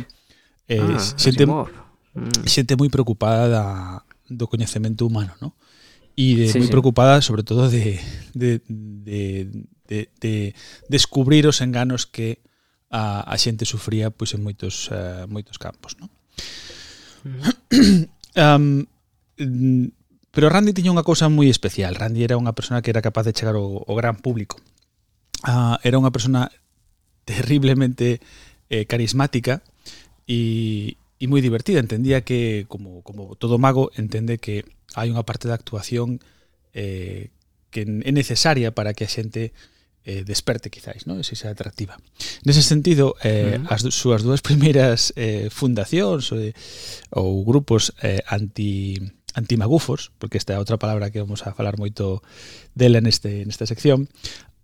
eh, 0.66 0.82
ah, 0.82 0.98
xente, 0.98 1.46
Asimov. 1.46 1.70
Mm. 2.18 2.34
Mm. 2.34 2.50
xente 2.50 2.74
moi 2.74 2.90
preocupada 2.90 3.46
da, 3.46 3.66
do 4.26 4.50
coñecemento 4.50 5.06
humano, 5.06 5.38
¿no? 5.38 5.54
E 6.18 6.34
de, 6.34 6.46
sí, 6.50 6.58
moi 6.58 6.66
sí. 6.66 6.74
preocupada 6.74 7.22
sobre 7.22 7.46
todo 7.46 7.70
de, 7.70 8.02
de, 8.34 8.58
de, 8.66 9.46
de, 9.86 10.10
de 10.18 10.34
descubrir 10.90 11.46
os 11.46 11.62
enganos 11.62 12.10
que 12.10 12.42
a, 12.90 13.22
a 13.22 13.38
xente 13.38 13.70
sufría 13.70 14.10
pois 14.10 14.34
en 14.34 14.42
moitos 14.42 14.90
uh, 14.90 15.30
moitos 15.30 15.62
campos, 15.62 15.94
¿no? 16.02 16.10
Mm. 17.22 18.10
um, 18.42 18.82
Pero 20.32 20.50
Randy 20.50 20.74
tiña 20.74 20.94
unha 20.94 21.06
cousa 21.06 21.30
moi 21.30 21.50
especial. 21.50 21.98
Randy 21.98 22.22
era 22.22 22.38
unha 22.38 22.54
persona 22.54 22.86
que 22.86 22.94
era 22.94 23.02
capaz 23.02 23.26
de 23.26 23.34
chegar 23.34 23.58
ao, 23.58 23.82
ao 23.86 23.96
gran 23.98 24.18
público. 24.22 24.62
Uh, 25.48 25.80
era 25.82 25.98
unha 25.98 26.14
persona 26.14 26.54
terriblemente 27.26 28.22
eh, 28.70 28.86
carismática 28.86 29.62
e, 30.30 30.98
e 31.18 31.26
moi 31.26 31.42
divertida. 31.42 31.82
Entendía 31.82 32.22
que, 32.22 32.70
como, 32.70 33.02
como 33.02 33.34
todo 33.36 33.58
mago, 33.58 33.90
entende 33.98 34.38
que 34.38 34.66
hai 34.94 35.10
unha 35.10 35.26
parte 35.26 35.50
da 35.50 35.58
actuación 35.58 36.22
eh, 36.74 37.34
que 37.74 37.86
é 37.86 38.12
necesaria 38.14 38.74
para 38.74 38.94
que 38.94 39.06
a 39.06 39.12
xente 39.12 39.54
eh, 40.06 40.24
desperte, 40.26 40.74
quizáis, 40.74 41.06
non? 41.06 41.22
Se 41.22 41.38
sea 41.38 41.54
atractiva. 41.54 41.98
Nese 42.46 42.66
sentido, 42.66 43.14
eh, 43.22 43.62
uh 43.62 43.66
-huh. 43.66 43.74
as 43.74 43.82
súas 43.94 44.26
dúas 44.26 44.42
primeiras 44.46 45.14
eh, 45.18 45.50
fundacións 45.54 46.34
eh, 46.34 46.54
ou 47.14 47.46
grupos 47.46 47.94
eh, 48.02 48.22
anti 48.26 48.98
antimagufos, 49.36 50.12
porque 50.20 50.38
esta 50.38 50.54
é 50.54 50.58
outra 50.58 50.78
palabra 50.78 51.12
que 51.12 51.20
vamos 51.20 51.46
a 51.46 51.54
falar 51.54 51.78
moito 51.78 52.22
dela 52.74 53.02
neste, 53.02 53.46
nesta 53.46 53.66
sección, 53.66 54.08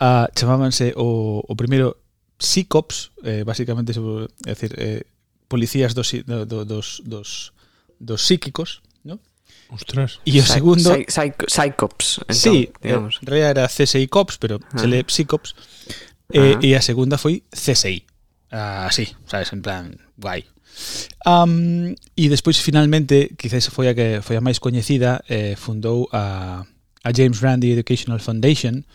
uh, 0.01 0.27
chamábanse 0.33 0.93
o, 0.95 1.43
o 1.45 1.53
primeiro 1.55 1.97
psicops, 2.37 3.11
eh, 3.23 3.43
basicamente, 3.43 3.93
é 3.93 4.49
decir, 4.49 4.71
eh, 4.77 5.03
policías 5.47 5.93
dos, 5.93 6.11
do, 6.25 6.45
do, 6.45 6.65
dos, 6.65 7.01
dos, 7.05 7.53
dos 7.99 8.21
psíquicos, 8.21 8.81
¿no? 9.03 9.19
Ostras. 9.69 10.19
E 10.25 10.39
o 10.39 10.45
segundo... 10.45 10.91
Psycops. 11.07 12.19
Entón, 12.27 12.35
sí, 12.35 12.71
digamos. 12.81 13.19
en 13.21 13.27
realidad 13.27 13.51
era 13.51 13.67
CSI 13.67 14.07
Cops, 14.07 14.37
pero 14.37 14.59
ah. 14.61 14.77
se 14.77 14.87
lee 14.87 15.03
Psycops. 15.03 15.55
Ah. 15.55 16.59
Eh, 16.59 16.59
e 16.61 16.75
a 16.75 16.81
segunda 16.81 17.17
foi 17.17 17.43
CSI. 17.53 18.03
Así, 18.49 18.51
ah, 18.51 18.89
sí, 18.91 19.05
sabes, 19.25 19.53
en 19.53 19.61
plan, 19.61 19.95
guai. 20.17 20.45
Um, 21.25 21.95
e 22.15 22.29
despois 22.29 22.59
finalmente, 22.61 23.33
quizás 23.39 23.67
foi 23.69 23.89
a 23.89 23.93
que 23.93 24.21
foi 24.21 24.37
a 24.37 24.43
máis 24.43 24.59
coñecida, 24.59 25.23
eh, 25.27 25.55
fundou 25.57 26.07
a, 26.11 26.63
a 27.03 27.09
James 27.13 27.39
Randi 27.41 27.71
Educational 27.71 28.19
Foundation, 28.19 28.85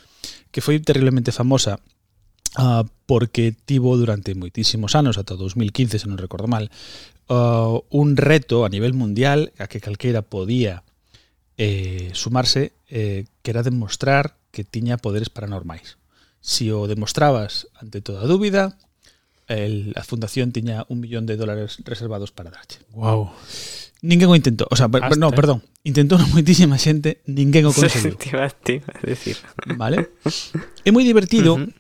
que 0.51 0.61
foi 0.61 0.79
terriblemente 0.81 1.33
famosa 1.33 1.79
uh, 2.59 2.85
porque 3.07 3.55
tivo 3.55 3.97
durante 3.97 4.35
moitísimos 4.35 4.95
anos, 4.95 5.19
ata 5.19 5.35
2015, 5.35 5.99
se 5.99 6.09
non 6.11 6.19
recordo 6.19 6.51
mal, 6.51 6.71
uh, 7.31 7.83
un 7.91 8.19
reto 8.19 8.67
a 8.67 8.73
nivel 8.73 8.95
mundial 8.95 9.55
a 9.59 9.71
que 9.71 9.83
calquera 9.83 10.23
podía 10.23 10.83
eh, 11.61 12.11
sumarse, 12.15 12.73
eh, 12.89 13.27
que 13.43 13.51
era 13.51 13.63
demostrar 13.63 14.39
que 14.51 14.65
tiña 14.65 14.97
poderes 14.97 15.29
paranormais. 15.29 15.99
Si 16.41 16.73
o 16.73 16.89
demostrabas 16.89 17.69
ante 17.77 18.01
toda 18.01 18.25
dúbida, 18.25 18.81
el, 19.51 19.93
a 19.99 20.03
fundación 20.07 20.55
tiña 20.55 20.87
un 20.89 21.03
millón 21.03 21.27
de 21.27 21.37
dólares 21.37 21.83
reservados 21.85 22.31
para 22.31 22.51
darche. 22.51 22.79
Wow. 22.95 23.31
Ninguén 24.01 24.31
o 24.31 24.37
intentou, 24.39 24.65
o 24.71 24.77
sea, 24.79 24.89
per, 24.89 25.13
no, 25.19 25.29
perdón, 25.35 25.61
intentou 25.85 26.17
moitísima 26.33 26.81
xente, 26.81 27.21
ninguén 27.29 27.69
o 27.69 27.75
conseguiu. 27.75 28.17
te 28.23 28.33
vas, 28.33 28.57
te 28.57 28.81
vas 28.81 29.03
decir. 29.05 29.37
Vale? 29.77 30.17
É 30.87 30.91
moi 30.95 31.05
divertido. 31.05 31.61
Uh 31.61 31.69
-huh. 31.69 31.79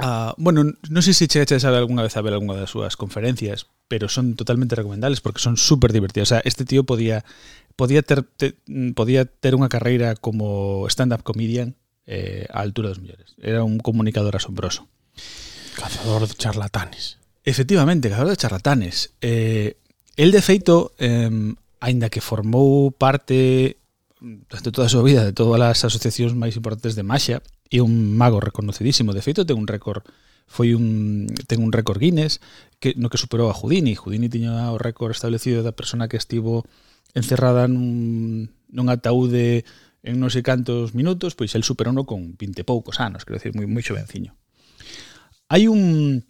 Uh, 0.00 0.32
bueno, 0.40 0.64
non 0.64 1.02
sei 1.04 1.12
se 1.12 1.28
chegaste 1.28 1.60
a 1.60 1.60
saber 1.60 1.84
algunha 1.84 2.00
vez 2.00 2.16
a 2.16 2.24
ver 2.24 2.32
algunha 2.32 2.56
das 2.56 2.72
súas 2.72 2.96
conferencias, 2.96 3.68
pero 3.84 4.08
son 4.08 4.32
totalmente 4.32 4.72
recomendables 4.72 5.20
porque 5.20 5.44
son 5.44 5.60
super 5.60 5.92
divertidas. 5.92 6.32
O 6.32 6.32
sea, 6.38 6.42
este 6.48 6.64
tío 6.64 6.88
podía 6.88 7.28
podía 7.76 8.00
ter, 8.00 8.24
te, 8.24 8.56
podía 8.96 9.28
ter 9.28 9.52
unha 9.52 9.68
carreira 9.68 10.16
como 10.16 10.88
stand-up 10.88 11.20
comedian 11.20 11.76
eh, 12.08 12.48
á 12.48 12.64
altura 12.64 12.88
dos 12.88 13.04
millores. 13.04 13.36
Era 13.36 13.60
un 13.60 13.76
comunicador 13.84 14.32
asombroso. 14.32 14.88
Cazador 15.76 16.28
de 16.28 16.34
charlatanes. 16.34 17.18
Efectivamente, 17.44 18.08
cazador 18.08 18.30
de 18.30 18.36
charlatanes. 18.36 19.12
Eh, 19.20 19.76
el 20.16 20.30
de 20.30 20.42
feito, 20.42 20.92
eh, 20.98 21.30
aínda 21.80 22.10
que 22.10 22.20
formou 22.20 22.92
parte 22.92 23.80
durante 24.20 24.70
toda 24.70 24.86
a 24.86 24.92
súa 24.92 25.02
vida 25.02 25.24
de 25.24 25.32
todas 25.32 25.56
as 25.60 25.80
asociacións 25.88 26.36
máis 26.36 26.52
importantes 26.54 26.92
de 26.92 27.02
Masha, 27.02 27.40
é 27.72 27.80
un 27.80 28.12
mago 28.20 28.38
reconocidísimo. 28.38 29.16
De 29.16 29.24
feito, 29.24 29.48
ten 29.48 29.56
un 29.56 29.64
récord 29.64 30.04
foi 30.50 30.74
un 30.74 31.30
ten 31.46 31.62
un 31.62 31.70
récord 31.70 32.02
Guinness 32.02 32.42
que 32.82 32.92
no 32.98 33.08
que 33.08 33.16
superou 33.16 33.48
a 33.48 33.56
Houdini. 33.56 33.94
Houdini 33.96 34.28
tiña 34.28 34.74
o 34.74 34.76
récord 34.76 35.14
establecido 35.14 35.62
da 35.62 35.72
persona 35.72 36.10
que 36.10 36.18
estivo 36.18 36.66
encerrada 37.14 37.70
nun, 37.70 38.50
nun 38.68 38.86
ataúde 38.90 39.64
en 40.02 40.18
non 40.18 40.32
sei 40.32 40.42
cantos 40.44 40.92
minutos, 40.92 41.38
pois 41.38 41.54
el 41.56 41.64
superouno 41.64 42.04
con 42.04 42.36
20 42.36 42.66
poucos 42.66 43.00
anos, 43.00 43.24
quero 43.24 43.38
decir, 43.38 43.54
moi 43.54 43.64
moi 43.70 43.84
xovenciño. 43.84 44.36
Hai 45.50 45.66
un 45.66 46.22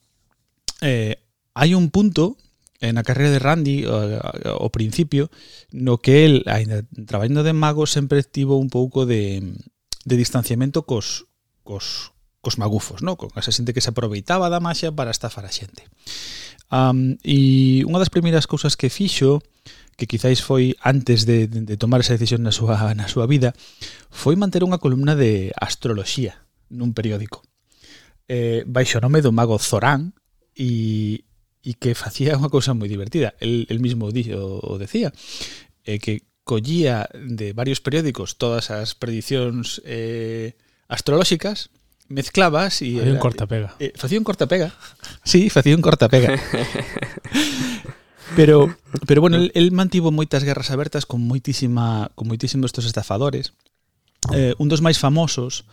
eh, 0.81 1.21
hai 1.53 1.77
un 1.77 1.93
punto 1.93 2.41
na 2.81 3.05
carreira 3.05 3.29
de 3.29 3.45
Randy 3.45 3.85
ao, 3.85 4.73
principio 4.73 5.29
no 5.77 6.01
que 6.01 6.25
el, 6.25 6.49
ainda 6.49 6.89
traballando 7.05 7.45
de 7.45 7.53
mago, 7.53 7.85
sempre 7.85 8.25
tivo 8.25 8.57
un 8.57 8.73
pouco 8.73 9.05
de, 9.05 9.45
de 10.09 10.17
distanciamento 10.17 10.89
cos, 10.89 11.29
cos, 11.61 12.17
cos 12.41 12.57
magufos, 12.57 13.05
no? 13.05 13.21
con 13.21 13.29
esa 13.37 13.53
xente 13.53 13.77
que 13.77 13.85
se 13.85 13.93
aproveitaba 13.93 14.49
da 14.49 14.65
maxia 14.65 14.89
para 14.89 15.13
estafar 15.13 15.45
a 15.45 15.53
xente. 15.53 15.85
Um, 16.73 17.21
e 17.21 17.85
unha 17.85 18.01
das 18.01 18.09
primeiras 18.09 18.49
cousas 18.49 18.73
que 18.73 18.89
fixo, 18.89 19.45
que 20.01 20.09
quizáis 20.09 20.41
foi 20.41 20.73
antes 20.81 21.29
de, 21.29 21.45
de, 21.45 21.69
de 21.69 21.77
tomar 21.77 22.01
esa 22.01 22.17
decisión 22.17 22.41
na 22.41 22.57
súa, 22.57 22.97
na 22.97 23.05
súa 23.05 23.29
vida, 23.29 23.53
foi 24.09 24.41
manter 24.41 24.65
unha 24.65 24.81
columna 24.81 25.13
de 25.13 25.53
astroloxía 25.61 26.41
nun 26.73 26.97
periódico 26.97 27.45
eh, 28.31 28.63
baixo 28.63 29.03
nome 29.03 29.27
do 29.27 29.35
mago 29.35 29.59
Zorán 29.59 30.15
e, 30.55 31.27
e 31.67 31.75
que 31.75 31.99
facía 31.99 32.39
unha 32.39 32.47
cousa 32.47 32.79
moi 32.79 32.87
divertida. 32.87 33.35
El, 33.43 33.67
el 33.67 33.83
mismo 33.83 34.15
di, 34.15 34.31
o, 34.31 34.63
o 34.63 34.79
decía, 34.79 35.11
eh, 35.83 35.99
que 35.99 36.31
collía 36.47 37.11
de 37.11 37.51
varios 37.53 37.83
periódicos 37.83 38.39
todas 38.39 38.71
as 38.71 38.95
predicións 38.95 39.83
eh, 39.83 40.55
astrolóxicas, 40.87 41.75
mezclabas 42.07 42.87
e... 42.87 43.03
Facía 43.03 43.19
un 43.19 43.19
cortapega. 43.19 43.75
Eh, 43.83 43.91
eh, 43.91 43.93
facía 43.99 44.19
un 44.23 44.27
cortapega. 44.27 44.71
Sí, 45.27 45.51
facía 45.51 45.75
un 45.75 45.83
cortapega. 45.83 46.39
pero, 48.39 48.79
pero 49.11 49.19
bueno, 49.19 49.43
el, 49.43 49.51
el 49.59 49.75
mantivo 49.75 50.15
moitas 50.15 50.47
guerras 50.47 50.71
abertas 50.71 51.03
con 51.03 51.19
moitísima 51.27 52.15
con 52.15 52.31
moitísimos 52.31 52.71
estos 52.71 52.87
estafadores. 52.87 53.59
Eh, 54.31 54.55
un 54.63 54.71
dos 54.71 54.87
máis 54.87 55.03
famosos 55.03 55.67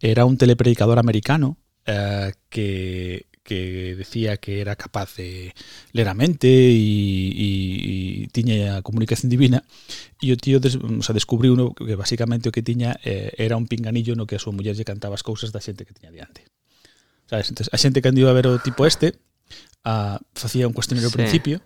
era 0.00 0.24
un 0.24 0.40
telepredicador 0.40 0.96
americano 0.96 1.60
eh, 1.88 2.32
que, 2.50 3.26
que 3.42 3.96
decía 3.96 4.36
que 4.36 4.60
era 4.60 4.76
capaz 4.76 5.16
de 5.16 5.54
ler 5.92 6.08
a 6.08 6.14
mente 6.14 6.46
e, 6.46 6.76
e, 6.76 7.48
e 8.24 8.28
tiña 8.28 8.76
a 8.76 8.84
comunicación 8.84 9.32
divina 9.32 9.64
e 10.20 10.28
o 10.28 10.36
tío 10.36 10.60
des, 10.60 10.76
o 10.76 11.00
sea, 11.00 11.16
descubriu 11.16 11.56
uno 11.56 11.72
que 11.72 11.96
basicamente 11.96 12.52
o 12.52 12.52
que 12.52 12.60
tiña 12.60 13.00
eh, 13.00 13.32
era 13.40 13.56
un 13.56 13.64
pinganillo 13.64 14.12
no 14.12 14.28
que 14.28 14.36
a 14.36 14.42
súa 14.42 14.52
muller 14.52 14.76
lle 14.76 14.84
cantaba 14.84 15.16
as 15.16 15.24
cousas 15.24 15.48
da 15.48 15.64
xente 15.64 15.88
que 15.88 15.96
tiña 15.96 16.12
diante 16.12 16.44
sabes? 17.24 17.48
Entonces, 17.48 17.72
a 17.72 17.80
xente 17.80 18.04
que 18.04 18.12
andiu 18.12 18.28
a 18.28 18.36
ver 18.36 18.52
o 18.52 18.60
tipo 18.60 18.84
este 18.84 19.16
a, 19.80 20.20
facía 20.36 20.68
un 20.68 20.76
cuestionario 20.76 21.08
sí. 21.08 21.16
ao 21.16 21.20
principio 21.24 21.64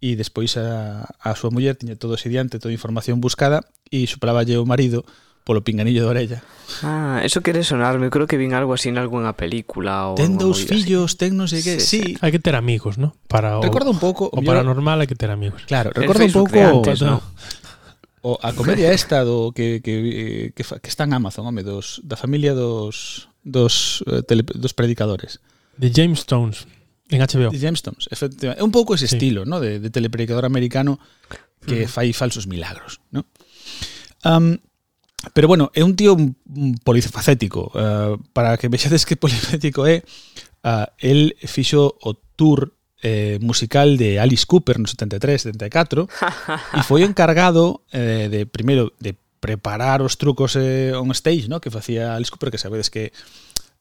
e 0.00 0.16
despois 0.16 0.56
a, 0.56 1.04
a 1.20 1.36
súa 1.36 1.52
muller 1.52 1.76
tiña 1.76 2.00
todo 2.00 2.16
ese 2.16 2.32
diante, 2.32 2.56
toda 2.56 2.72
a 2.72 2.78
información 2.80 3.20
buscada 3.20 3.68
e 3.92 4.08
superaballe 4.08 4.56
o 4.56 4.64
marido 4.64 5.04
polo 5.50 5.66
pinganillo 5.66 6.06
de 6.06 6.08
orella. 6.08 6.38
Ah, 6.86 7.20
eso 7.24 7.42
quere 7.42 7.64
sonarme, 7.64 8.08
creo 8.08 8.30
que 8.30 8.38
vin 8.38 8.54
algo 8.54 8.70
así 8.70 8.86
en 8.88 9.02
algunha 9.02 9.34
película 9.34 10.06
ou 10.06 10.14
Ten 10.14 10.38
dous 10.38 10.62
fillos, 10.62 11.18
así. 11.18 11.26
ten 11.26 11.34
non 11.34 11.50
sei 11.50 11.66
que. 11.66 11.82
Sí, 11.82 12.14
sí. 12.14 12.22
Hai 12.22 12.30
que 12.30 12.38
ter 12.38 12.54
amigos, 12.54 13.02
¿no? 13.02 13.18
Para 13.26 13.58
o, 13.58 13.62
Recorda 13.66 13.90
un 13.90 13.98
pouco 13.98 14.30
o, 14.30 14.38
paranormal 14.46 15.02
hai 15.02 15.10
que 15.10 15.18
ter 15.18 15.34
amigos. 15.34 15.66
Claro, 15.66 15.90
recorda 15.90 16.22
un 16.22 16.30
pouco 16.38 16.54
antes, 16.54 17.02
¿no? 17.02 17.18
O, 18.22 18.38
a 18.38 18.54
comedia 18.54 18.94
esta 18.94 19.26
do 19.26 19.50
que, 19.50 19.82
que, 19.82 19.94
eh, 19.98 20.46
que, 20.54 20.62
que 20.62 20.90
está 20.92 21.02
en 21.02 21.18
Amazon, 21.18 21.50
home, 21.50 21.66
dos, 21.66 21.98
da 22.06 22.14
familia 22.14 22.54
dos, 22.54 23.26
dos, 23.42 24.06
eh, 24.06 24.22
tele, 24.22 24.46
dos 24.46 24.70
predicadores. 24.70 25.42
De 25.74 25.90
James 25.90 26.22
Stones. 26.22 26.70
En 27.10 27.18
HBO. 27.18 27.50
De 27.50 27.58
James 27.58 27.82
Stones, 27.82 28.06
efectivamente. 28.06 28.62
É 28.62 28.62
un 28.62 28.70
pouco 28.70 28.94
ese 28.94 29.10
sí. 29.10 29.18
estilo, 29.18 29.42
¿no? 29.42 29.58
De, 29.58 29.82
de 29.82 29.90
telepredicador 29.90 30.46
americano 30.46 31.02
que 31.66 31.82
uh 31.82 31.90
-huh. 31.90 31.90
fai 31.90 32.14
falsos 32.14 32.46
milagros, 32.46 33.02
¿no? 33.10 33.26
Um, 34.22 34.62
Pero 35.34 35.48
bueno, 35.48 35.70
é 35.74 35.84
un 35.84 35.96
tío 35.96 36.16
polifacético. 36.84 37.72
Uh, 37.74 38.16
para 38.32 38.56
que 38.56 38.68
vexades 38.68 39.04
que 39.04 39.16
polifacético 39.20 39.86
é, 39.86 40.02
uh, 40.64 40.88
el 40.98 41.36
fixo 41.44 41.96
o 42.00 42.14
tour 42.36 42.72
eh, 43.02 43.38
musical 43.40 43.96
de 43.96 44.20
Alice 44.20 44.46
Cooper 44.46 44.78
no 44.78 44.86
73, 44.86 45.42
74 45.42 46.08
e 46.76 46.80
foi 46.88 47.02
encargado 47.02 47.80
eh, 47.92 48.28
de 48.28 48.44
primeiro 48.44 48.92
de 49.00 49.16
preparar 49.40 50.04
os 50.04 50.20
trucos 50.20 50.56
eh, 50.56 50.92
on 50.92 51.08
stage, 51.16 51.48
no, 51.48 51.60
que 51.60 51.72
facía 51.72 52.14
Alice 52.14 52.30
Cooper, 52.30 52.52
que 52.52 52.60
sabedes 52.60 52.92
que 52.92 53.12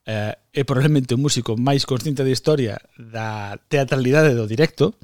eh, 0.07 0.35
é 0.55 0.63
probablemente 0.63 1.13
o 1.13 1.19
músico 1.19 1.59
máis 1.59 1.83
consciente 1.83 2.23
da 2.23 2.31
historia 2.31 2.79
da 2.95 3.59
teatralidade 3.67 4.31
do 4.31 4.47
directo 4.47 4.95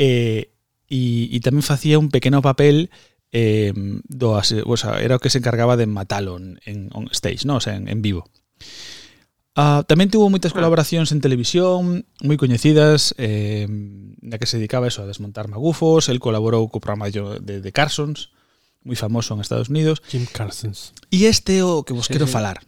eh, 0.00 0.48
e, 0.88 1.28
e 1.28 1.38
tamén 1.44 1.60
facía 1.60 2.00
un 2.00 2.08
pequeno 2.08 2.40
papel 2.40 2.88
eh, 3.36 3.72
do, 4.08 4.40
o 4.40 4.76
sea, 4.76 4.96
era 5.04 5.16
o 5.16 5.20
que 5.20 5.28
se 5.28 5.38
encargaba 5.44 5.76
de 5.76 5.84
matalo 5.84 6.40
en, 6.40 6.56
en 6.64 6.88
on 6.96 7.12
stage, 7.12 7.44
no? 7.44 7.56
o 7.56 7.60
sea, 7.60 7.76
en, 7.76 7.88
en 7.88 8.00
vivo. 8.00 8.24
Ah, 9.56 9.84
tamén 9.88 10.12
tuvo 10.12 10.28
moitas 10.28 10.52
ah. 10.52 10.56
colaboracións 10.60 11.12
en 11.12 11.24
televisión 11.24 12.04
moi 12.20 12.36
coñecidas 12.36 13.16
eh, 13.16 13.64
na 13.68 14.36
que 14.36 14.44
se 14.44 14.60
dedicaba 14.60 14.88
eso 14.88 15.00
a 15.00 15.08
desmontar 15.08 15.48
magufos 15.48 16.12
el 16.12 16.20
colaborou 16.20 16.68
co 16.68 16.80
programa 16.80 17.08
de, 17.08 17.64
de 17.64 17.70
Carsons 17.72 18.36
moi 18.84 19.00
famoso 19.00 19.32
en 19.32 19.40
Estados 19.40 19.72
Unidos 19.72 20.04
Jim 20.12 20.28
Carsons 20.28 20.92
e 21.08 21.24
este 21.24 21.64
o 21.64 21.88
que 21.88 21.96
vos 21.96 22.04
sí, 22.04 22.12
quero 22.12 22.28
sí. 22.28 22.36
falar 22.36 22.60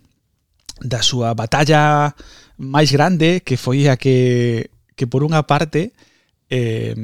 da 0.81 1.05
súa 1.05 1.37
batalla 1.37 2.17
máis 2.57 2.89
grande 2.89 3.45
que 3.45 3.61
foi 3.61 3.93
a 3.93 4.01
que, 4.01 4.73
que 4.97 5.05
por 5.05 5.29
unha 5.29 5.45
parte 5.45 5.93
eh, 6.49 6.97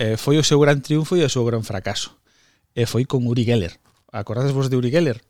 eh, 0.00 0.16
foi 0.16 0.40
o 0.40 0.44
seu 0.44 0.56
gran 0.56 0.80
triunfo 0.80 1.20
e 1.20 1.24
o 1.24 1.28
seu 1.28 1.44
gran 1.44 1.60
fracaso 1.68 2.16
e 2.74 2.86
foi 2.86 3.04
con 3.04 3.26
Uri 3.26 3.44
Geller. 3.44 3.78
Acordades 4.12 4.52
vos 4.52 4.68
de 4.68 4.76
Uri 4.76 4.90
Geller? 4.90 5.22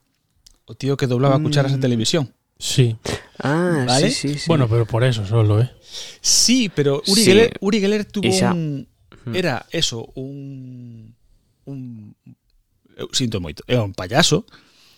O 0.64 0.74
tío 0.74 0.96
que 0.96 1.06
doblaba 1.06 1.38
mm. 1.38 1.42
cucharas 1.42 1.72
en 1.72 1.80
televisión. 1.80 2.34
Sí. 2.58 2.96
Ah, 3.38 3.84
¿Vale? 3.86 4.10
sí, 4.10 4.34
sí, 4.34 4.38
sí. 4.38 4.44
Bueno, 4.46 4.68
pero 4.68 4.86
por 4.86 5.02
eso 5.02 5.26
solo, 5.26 5.60
¿eh? 5.60 5.70
Sí, 6.20 6.70
pero 6.74 7.02
Uri, 7.06 7.22
sí. 7.22 7.30
Geller, 7.30 7.56
Uri 7.60 7.80
Geller 7.80 8.04
tuvo 8.04 8.28
Esa. 8.28 8.52
un... 8.52 8.88
Era 9.34 9.66
eso, 9.70 10.10
un... 10.14 11.14
un 11.64 12.16
eu 12.96 13.08
sinto 13.12 13.40
moito, 13.40 13.64
era 13.66 13.82
un 13.82 13.94
payaso. 13.94 14.44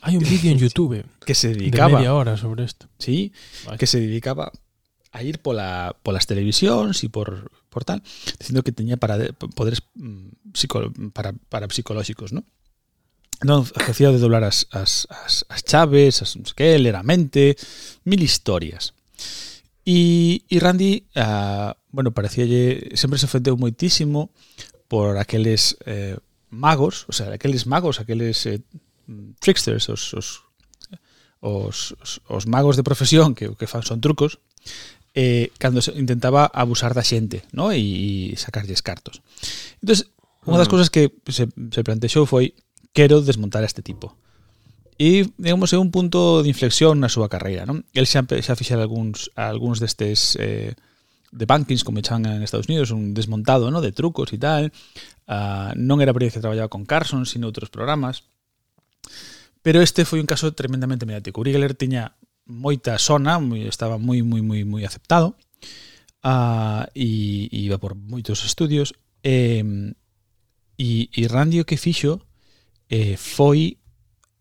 Hai 0.05 0.17
un 0.17 0.25
vídeo 0.25 0.51
en 0.53 0.59
YouTube 0.65 1.05
que 1.25 1.35
se 1.35 1.55
dedicaba 1.55 1.89
de 1.89 1.95
media 2.05 2.15
hora 2.15 2.37
sobre 2.37 2.65
isto. 2.65 2.89
Sí, 2.99 3.33
vale. 3.65 3.79
que 3.79 3.87
se 3.87 4.01
dedicaba 4.01 4.53
a 5.15 5.23
ir 5.23 5.39
pola, 5.39 5.95
polas 6.03 6.27
televisións 6.27 7.07
e 7.07 7.09
por, 7.09 7.55
por 7.71 7.87
tal, 7.87 8.03
dicindo 8.35 8.67
que 8.67 8.75
teña 8.75 8.99
para 8.99 9.31
poderes 9.55 9.87
mm, 9.95 10.51
psico, 10.51 10.91
para, 11.15 11.33
para 11.49 11.71
psicolóxicos, 11.71 12.35
non? 12.35 12.43
Non, 13.47 13.63
facía 13.63 14.11
de 14.11 14.19
doblar 14.19 14.43
as, 14.43 14.67
as, 14.75 15.07
as, 15.11 15.47
as 15.47 15.63
chaves, 15.63 16.19
as 16.19 16.35
non 16.35 16.47
sei 16.51 16.59
que, 16.59 16.83
ler 16.83 16.99
a 16.99 17.07
mente, 17.07 17.55
mil 18.03 18.19
historias. 18.27 18.95
E, 19.87 20.43
e 20.51 20.57
Randy, 20.59 21.07
ah, 21.15 21.79
bueno, 21.95 22.11
parecíalle, 22.11 22.97
sempre 22.99 23.19
se 23.23 23.31
ofendeu 23.31 23.55
moitísimo 23.55 24.35
por 24.91 25.15
aqueles 25.19 25.79
eh, 25.87 26.19
magos, 26.51 27.07
o 27.07 27.15
sea, 27.15 27.31
aqueles 27.31 27.71
magos, 27.71 28.03
aqueles 28.03 28.47
eh, 28.51 28.67
tricksters, 29.39 29.87
os, 29.93 30.11
os, 30.15 30.29
os, 31.39 31.95
os 32.27 32.45
magos 32.47 32.75
de 32.75 32.83
profesión 32.83 33.35
que 33.37 33.47
o 33.47 33.55
que 33.55 33.71
fan 33.71 33.85
son 33.85 34.01
trucos, 34.01 34.41
eh, 35.15 35.55
cando 35.59 35.81
se 35.81 35.95
intentaba 35.95 36.51
abusar 36.51 36.93
da 36.93 37.07
xente 37.07 37.47
no? 37.55 37.71
e, 37.71 38.35
e 38.35 38.37
sacarlles 38.37 38.83
cartos. 38.83 39.23
Entón, 39.81 40.03
unha 40.45 40.61
das 40.61 40.69
mm. 40.69 40.73
cousas 40.75 40.89
que 40.91 41.15
se, 41.31 41.49
se 41.49 41.81
plantexou 41.87 42.27
foi 42.27 42.53
quero 42.93 43.23
desmontar 43.23 43.63
a 43.63 43.71
este 43.71 43.81
tipo. 43.81 44.13
E, 44.99 45.27
digamos, 45.39 45.75
é 45.75 45.79
un 45.79 45.91
punto 45.91 46.43
de 46.43 46.51
inflexión 46.51 47.03
na 47.03 47.11
súa 47.11 47.27
carreira. 47.27 47.67
Non? 47.67 47.83
El 47.97 48.07
xa, 48.07 48.23
xa 48.23 48.55
fixar 48.55 48.79
algúns, 48.79 49.31
algúns 49.35 49.83
destes 49.83 50.39
eh, 50.39 50.79
de 51.35 51.47
bankings, 51.47 51.83
como 51.83 51.99
echan 51.99 52.23
en 52.27 52.47
Estados 52.47 52.71
Unidos, 52.71 52.95
un 52.95 53.11
desmontado 53.11 53.71
¿no? 53.75 53.83
de 53.83 53.91
trucos 53.91 54.31
e 54.31 54.39
tal. 54.39 54.71
Uh, 55.27 55.75
non 55.75 55.99
era 55.99 56.13
a 56.13 56.15
primeira 56.15 56.31
vez 56.31 56.39
que 56.39 56.45
traballaba 56.45 56.71
con 56.71 56.87
Carson, 56.87 57.27
sino 57.27 57.51
outros 57.51 57.75
programas. 57.75 58.23
Pero 59.67 59.83
este 59.83 60.07
foi 60.07 60.23
un 60.23 60.31
caso 60.31 60.55
tremendamente 60.55 61.09
mediático. 61.09 61.43
Uri 61.43 61.51
Geller 61.51 61.75
tiña 61.75 62.15
moita 62.47 62.99
sona, 63.01 63.41
moi, 63.41 63.65
estaba 63.67 63.99
moi, 63.99 64.21
moi, 64.23 64.41
moi, 64.45 64.65
moi 64.65 64.83
aceptado, 64.85 65.37
uh, 66.25 66.85
e, 66.95 67.49
e 67.49 67.59
iba 67.65 67.79
por 67.79 67.97
moitos 67.97 68.45
estudios, 68.45 68.93
e, 69.25 69.65
e, 70.77 71.09
e 71.13 71.23
Randy 71.29 71.61
o 71.61 71.69
que 71.69 71.81
fixo 71.81 72.21
eh, 72.89 73.17
foi 73.17 73.81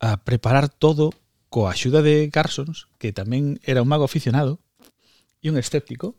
a 0.03 0.19
preparar 0.19 0.67
todo 0.67 1.15
coa 1.47 1.71
axuda 1.71 2.01
de 2.01 2.27
Carsons, 2.33 2.91
que 2.99 3.15
tamén 3.15 3.61
era 3.63 3.85
un 3.85 3.87
mago 3.87 4.03
aficionado 4.03 4.59
e 5.39 5.47
un 5.47 5.55
escéptico. 5.55 6.17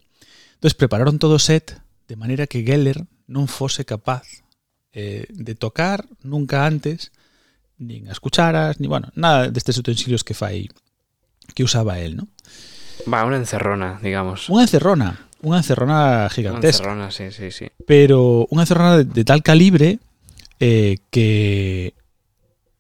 Entón, 0.57 0.73
prepararon 0.79 1.21
todo 1.21 1.37
o 1.37 1.43
set 1.43 1.83
de 2.09 2.17
maneira 2.17 2.49
que 2.49 2.65
Geller 2.65 3.05
non 3.29 3.51
fose 3.51 3.85
capaz 3.85 4.25
eh, 4.95 5.27
de 5.29 5.53
tocar 5.59 6.07
nunca 6.23 6.65
antes 6.65 7.13
nin 7.77 8.07
as 8.07 8.23
cucharas, 8.23 8.79
ni, 8.79 8.87
bueno, 8.87 9.11
nada 9.19 9.51
destes 9.51 9.77
utensilios 9.77 10.23
que 10.23 10.39
fai 10.39 10.71
que 11.55 11.65
usaba 11.65 11.99
él, 12.01 12.17
¿no? 12.17 12.29
Va, 13.13 13.25
una 13.25 13.37
encerrona, 13.37 14.01
digamos. 14.01 14.49
Unha 14.49 14.65
encerrona, 14.65 15.29
unha 15.45 15.61
encerrona 15.61 16.25
Una 16.25 16.31
gigantesca. 16.33 16.89
encerrona, 16.89 17.11
sí, 17.11 17.29
sí, 17.31 17.51
sí. 17.53 17.69
pero 17.85 18.49
unha 18.49 18.65
encerrona 18.65 18.97
de, 18.97 19.05
de 19.05 19.25
tal 19.29 19.45
calibre 19.45 20.01
eh, 20.61 20.97
que 21.13 21.93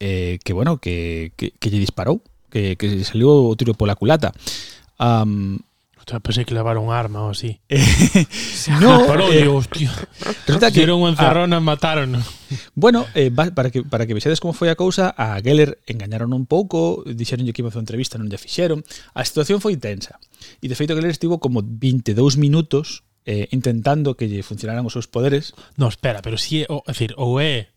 eh, 0.00 0.38
que 0.42 0.52
bueno, 0.52 0.78
que, 0.78 1.32
que, 1.36 1.52
que 1.52 1.68
lle 1.70 1.80
disparou, 1.82 2.22
que, 2.50 2.76
que 2.76 2.86
o 3.24 3.56
tiro 3.56 3.74
pola 3.74 3.96
culata. 3.96 4.32
Um, 4.98 5.58
Ostras, 6.04 6.20
pensei 6.20 6.44
que 6.44 6.52
levaron 6.52 6.92
arma 6.92 7.24
ou 7.24 7.32
así. 7.32 7.64
No, 8.80 8.92
ah, 8.92 9.06
parou, 9.08 9.32
eh, 9.32 9.48
hostia. 9.48 9.88
Resulta 10.44 10.68
que 10.68 10.84
Dieron 10.84 11.00
unha 11.00 11.16
encerrona, 11.16 11.64
mataron. 11.64 12.20
Bueno, 12.76 13.08
eh, 13.16 13.32
para 13.32 13.72
que 13.72 13.80
para 13.88 14.04
que 14.04 14.12
vexedes 14.12 14.36
como 14.36 14.52
foi 14.52 14.68
a 14.68 14.76
cousa, 14.76 15.16
a 15.16 15.40
Geller 15.40 15.80
engañaron 15.88 16.36
un 16.36 16.44
pouco, 16.44 17.00
dixeronlle 17.08 17.56
que 17.56 17.64
iba 17.64 17.68
a 17.68 17.72
facer 17.72 17.88
entrevista, 17.88 18.20
non 18.20 18.28
lle 18.28 18.36
fixeron. 18.36 18.84
A 19.16 19.24
situación 19.24 19.64
foi 19.64 19.80
tensa. 19.80 20.20
E 20.60 20.68
de 20.68 20.76
feito 20.76 20.92
Geller 20.92 21.08
estivo 21.08 21.40
como 21.40 21.64
22 21.64 22.36
minutos 22.36 23.08
eh, 23.24 23.48
intentando 23.56 24.12
que 24.12 24.28
lle 24.28 24.44
funcionaran 24.44 24.84
os 24.84 24.92
seus 24.92 25.08
poderes. 25.08 25.56
No, 25.80 25.88
espera, 25.88 26.20
pero 26.20 26.36
si 26.36 26.64
é, 26.64 26.64
o, 26.68 26.84
decir, 26.84 27.16
ou 27.16 27.40
é 27.40 27.72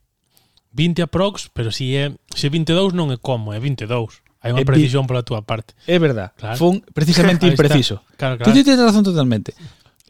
20 0.75 1.07
aprox, 1.07 1.47
pero 1.55 1.71
si 1.71 1.95
é 1.95 2.11
se 2.35 2.51
22 2.51 2.91
non 2.91 3.07
é 3.07 3.15
como, 3.15 3.55
é 3.55 3.59
22. 3.63 4.26
Hai 4.41 4.53
unha 4.53 4.65
precisión 4.65 5.09
pola 5.09 5.25
túa 5.25 5.41
parte. 5.41 5.73
É 5.89 5.97
verdad. 5.97 6.33
Claro. 6.37 6.57
Fun 6.57 6.85
precisamente 6.93 7.47
impreciso. 7.51 8.05
Claro, 8.15 8.37
claro. 8.37 8.45
Tú 8.45 8.61
tens 8.61 8.77
razón 8.77 9.01
totalmente. 9.01 9.57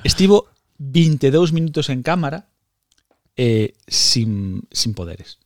Estivo 0.03 0.51
22 0.77 1.53
minutos 1.53 1.89
en 1.89 2.03
cámara 2.03 2.47
eh, 3.35 3.73
sin, 3.87 4.67
sin 4.71 4.93
poderes. 4.93 5.39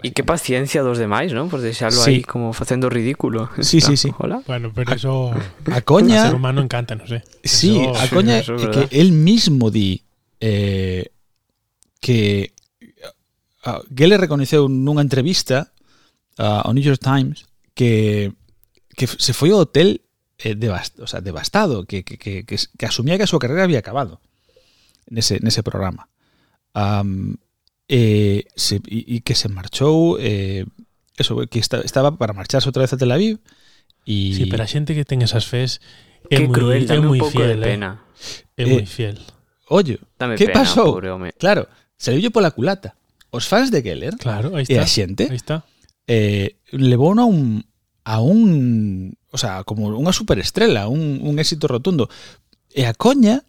E 0.00 0.14
que 0.14 0.24
paciencia 0.24 0.80
dos 0.80 0.96
demais, 0.96 1.34
non? 1.34 1.52
Por 1.52 1.60
deixarlo 1.60 2.00
sí. 2.00 2.20
aí 2.20 2.20
como 2.22 2.54
facendo 2.56 2.88
ridículo. 2.88 3.50
Sí, 3.60 3.82
sí, 3.82 3.98
sí. 3.98 4.08
Hola. 4.16 4.40
Bueno, 4.46 4.72
pero 4.72 4.94
eso... 4.94 5.34
A 5.68 5.82
coña... 5.82 6.24
A 6.24 6.32
ser 6.32 6.38
humano 6.38 6.62
encanta, 6.62 6.96
non 6.96 7.04
sé. 7.04 7.20
Sí, 7.44 7.76
eso, 7.76 7.98
a 7.98 8.06
coña 8.08 8.40
sí, 8.40 8.54
é 8.54 8.66
que 8.70 8.82
él 8.96 9.12
mismo 9.12 9.68
di 9.68 10.00
eh, 10.40 11.10
que... 12.00 12.54
Uh, 13.60 13.84
que 13.92 14.08
le 14.08 14.16
recoñeceu 14.16 14.72
nunha 14.72 15.04
entrevista 15.04 15.68
uh, 16.40 16.64
ao 16.64 16.72
New 16.72 16.80
York 16.80 17.02
Times 17.02 17.49
que, 17.74 18.32
que 18.96 19.06
se 19.06 19.32
fue 19.32 19.50
a 19.50 19.56
hotel 19.56 20.02
eh, 20.38 20.54
devast, 20.54 20.98
o 21.00 21.06
sea, 21.06 21.20
devastado, 21.20 21.84
que, 21.84 22.04
que, 22.04 22.18
que, 22.18 22.86
asumía 22.86 23.18
que 23.18 23.26
su 23.26 23.38
carrera 23.38 23.64
había 23.64 23.78
acabado 23.78 24.20
en 25.06 25.18
ese, 25.18 25.36
en 25.36 25.46
ese 25.46 25.62
programa. 25.62 26.08
Um, 26.74 27.36
eh, 27.88 28.44
se, 28.54 28.76
y, 28.86 29.16
y, 29.16 29.20
que 29.20 29.34
se 29.34 29.48
marchó, 29.48 30.18
eh, 30.18 30.64
eso, 31.16 31.36
que 31.46 31.58
estaba 31.58 32.16
para 32.16 32.32
marcharse 32.32 32.68
otra 32.68 32.82
vez 32.82 32.92
a 32.92 32.96
Tel 32.96 33.10
Aviv. 33.10 33.40
Y... 34.04 34.34
Sí, 34.34 34.46
pero 34.46 34.58
la 34.58 34.66
gente 34.66 34.94
que 34.94 35.04
tenga 35.04 35.24
esas 35.24 35.46
fes 35.46 35.80
es 36.30 36.40
muy, 36.40 36.52
cruel, 36.52 36.90
es 36.90 37.00
muy 37.00 37.18
un 37.18 37.26
poco 37.26 37.30
fiel, 37.32 37.60
de 37.60 37.66
pena. 37.66 38.04
Es 38.56 38.68
muy 38.68 38.82
eh, 38.82 38.86
fiel. 38.86 39.20
Oye, 39.68 39.98
dame 40.18 40.36
¿qué 40.36 40.46
pena, 40.46 40.60
pasó? 40.60 40.84
Pobre 40.84 41.32
claro, 41.38 41.68
salió 41.96 42.20
yo 42.20 42.30
por 42.30 42.42
la 42.42 42.50
culata. 42.50 42.96
Os 43.30 43.46
fans 43.46 43.70
de 43.70 43.82
Keller. 43.82 44.16
Claro, 44.16 44.56
ahí 44.56 44.62
está. 44.62 44.72
Y 44.72 44.76
la 44.76 44.86
gente. 44.86 45.28
Ahí 45.30 45.36
está. 45.36 45.64
Eh, 46.06 46.56
levou 46.72 47.12
a 47.18 47.24
un 47.24 47.64
a 48.04 48.20
un, 48.20 49.16
o 49.30 49.38
sea, 49.38 49.62
como 49.64 49.92
unha 49.92 50.16
superestrela, 50.16 50.88
un, 50.88 51.20
un 51.22 51.38
éxito 51.38 51.68
rotundo. 51.68 52.08
E 52.72 52.88
a 52.88 52.96
coña 52.96 53.44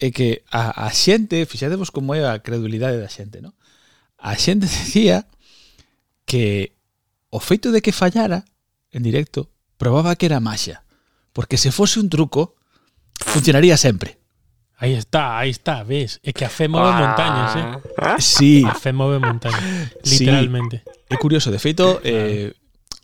é 0.00 0.10
que 0.10 0.42
a, 0.50 0.74
a 0.74 0.90
xente, 0.90 1.46
fixadevos 1.46 1.94
como 1.94 2.16
é 2.16 2.24
a 2.26 2.40
credulidade 2.42 2.98
da 2.98 3.12
xente, 3.12 3.44
¿no? 3.44 3.54
A 4.18 4.34
xente 4.34 4.66
decía 4.66 5.28
que 6.26 6.74
o 7.30 7.38
feito 7.38 7.70
de 7.70 7.82
que 7.84 7.94
fallara 7.94 8.48
en 8.90 9.02
directo 9.02 9.52
probaba 9.76 10.16
que 10.16 10.26
era 10.26 10.40
maxa, 10.40 10.82
porque 11.32 11.60
se 11.60 11.70
fose 11.70 12.00
un 12.00 12.08
truco 12.08 12.56
funcionaría 13.18 13.76
sempre. 13.76 14.21
Aí 14.82 14.98
está, 14.98 15.38
aí 15.38 15.50
está, 15.50 15.84
ves? 15.86 16.18
É 16.26 16.34
que 16.34 16.42
a 16.42 16.50
fe 16.50 16.66
move 16.66 16.90
ah. 16.90 16.98
montañas, 16.98 17.50
eh? 17.54 17.66
¿Ah? 18.02 18.18
Sí. 18.18 18.66
A 18.66 18.74
fe 18.74 18.90
move 18.90 19.22
montañas, 19.22 19.94
literalmente. 20.02 20.82
Sí. 20.82 21.14
É 21.14 21.16
curioso, 21.22 21.54
de 21.54 21.62
feito, 21.62 22.02
eh, 22.02 22.50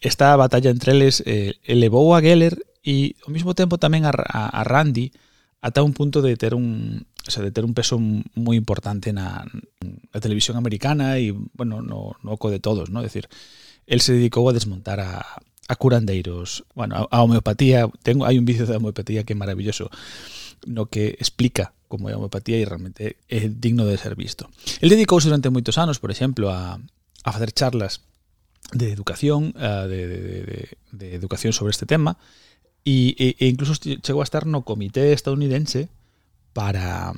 esta 0.03 0.35
batalla 0.35 0.75
entre 0.75 0.91
eles 0.91 1.23
eh, 1.23 1.55
elevou 1.63 2.19
a 2.19 2.21
Geller 2.21 2.59
e 2.83 3.15
ao 3.23 3.31
mesmo 3.31 3.55
tempo 3.55 3.79
tamén 3.79 4.11
a, 4.11 4.11
a, 4.11 4.59
a 4.59 4.67
Randy 4.67 5.15
ata 5.63 5.87
un 5.87 5.95
punto 5.95 6.19
de 6.19 6.35
ter 6.35 6.59
un 6.59 7.07
o 7.23 7.31
sea, 7.31 7.47
de 7.47 7.55
ter 7.55 7.63
un 7.63 7.79
peso 7.79 7.95
moi 8.35 8.59
importante 8.59 9.15
na, 9.15 9.47
na 9.47 10.19
televisión 10.19 10.59
americana 10.59 11.23
e, 11.23 11.31
bueno, 11.31 11.79
no, 11.79 12.19
no 12.27 12.31
oco 12.35 12.51
de 12.51 12.59
todos, 12.59 12.91
¿no? 12.91 13.07
Es 13.07 13.15
decir, 13.15 13.31
el 13.87 14.03
se 14.03 14.19
dedicou 14.19 14.51
a 14.51 14.57
desmontar 14.57 14.99
a, 14.99 15.23
a 15.69 15.75
curandeiros, 15.77 16.67
bueno, 16.75 16.97
a, 16.97 17.07
a 17.07 17.23
homeopatía, 17.23 17.87
tengo, 18.03 18.27
hai 18.27 18.35
un 18.35 18.49
vídeo 18.49 18.67
de 18.67 18.75
homeopatía 18.75 19.23
que 19.23 19.37
é 19.37 19.39
maravilloso, 19.39 19.93
no 20.67 20.87
que 20.87 21.17
explica 21.21 21.73
como 21.89 22.11
é 22.11 22.13
a 22.13 22.21
homeopatía 22.21 22.61
e 22.61 22.69
realmente 22.69 23.17
é 23.29 23.49
digno 23.49 23.89
de 23.89 23.97
ser 23.97 24.15
visto. 24.15 24.51
El 24.81 24.93
dedicouse 24.93 25.29
durante 25.29 25.49
moitos 25.53 25.81
anos, 25.81 25.99
por 25.99 26.13
exemplo, 26.13 26.53
a, 26.53 26.77
a 26.81 27.31
facer 27.33 27.53
charlas 27.53 28.05
de 28.73 28.93
educación, 28.93 29.57
eh, 29.57 29.87
de, 29.89 30.01
de, 30.07 30.19
de, 30.21 30.59
de 30.93 31.07
educación 31.15 31.53
sobre 31.53 31.73
este 31.73 31.87
tema, 31.89 32.21
e, 32.85 33.17
e, 33.17 33.27
e 33.41 33.45
incluso 33.49 33.75
chegou 33.77 34.21
a 34.21 34.29
estar 34.29 34.45
no 34.45 34.65
comité 34.65 35.13
estadounidense 35.13 35.89
para 36.53 37.13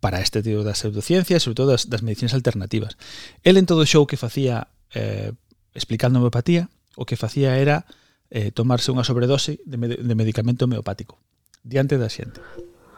para 0.00 0.20
este 0.20 0.42
tipo 0.42 0.62
das 0.62 0.78
pseudociencias, 0.78 1.42
sobre 1.42 1.56
todo 1.58 1.74
das, 1.74 1.90
das 1.90 2.06
medicinas 2.06 2.34
alternativas. 2.34 2.94
El 3.42 3.56
en 3.56 3.66
todo 3.66 3.82
o 3.82 3.90
show 3.90 4.06
que 4.06 4.16
facía 4.16 4.68
eh, 4.94 5.32
explicando 5.74 6.20
homeopatía, 6.20 6.70
o 6.94 7.04
que 7.04 7.16
facía 7.16 7.58
era 7.58 7.86
eh, 8.30 8.50
tomarse 8.50 8.94
unha 8.94 9.02
sobredose 9.02 9.58
de, 9.66 9.76
med 9.78 9.98
de 9.98 10.14
medicamento 10.14 10.66
homeopático 10.66 11.18
diante 11.66 11.98
da 11.98 12.06
xente. 12.06 12.38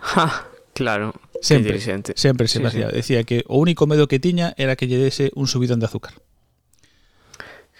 Ja, 0.00 0.46
claro. 0.76 1.16
Sempre, 1.40 1.80
sempre 1.80 2.48
se 2.48 2.58
sí, 2.58 2.64
facía. 2.64 2.90
Sí. 2.90 2.96
Decía 2.96 3.24
que 3.24 3.44
o 3.48 3.58
único 3.58 3.86
medo 3.86 4.06
que 4.06 4.20
tiña 4.20 4.52
era 4.60 4.76
que 4.76 4.86
lle 4.86 5.00
dese 5.00 5.32
un 5.34 5.48
subidón 5.48 5.80
de 5.80 5.88
azúcar. 5.88 6.20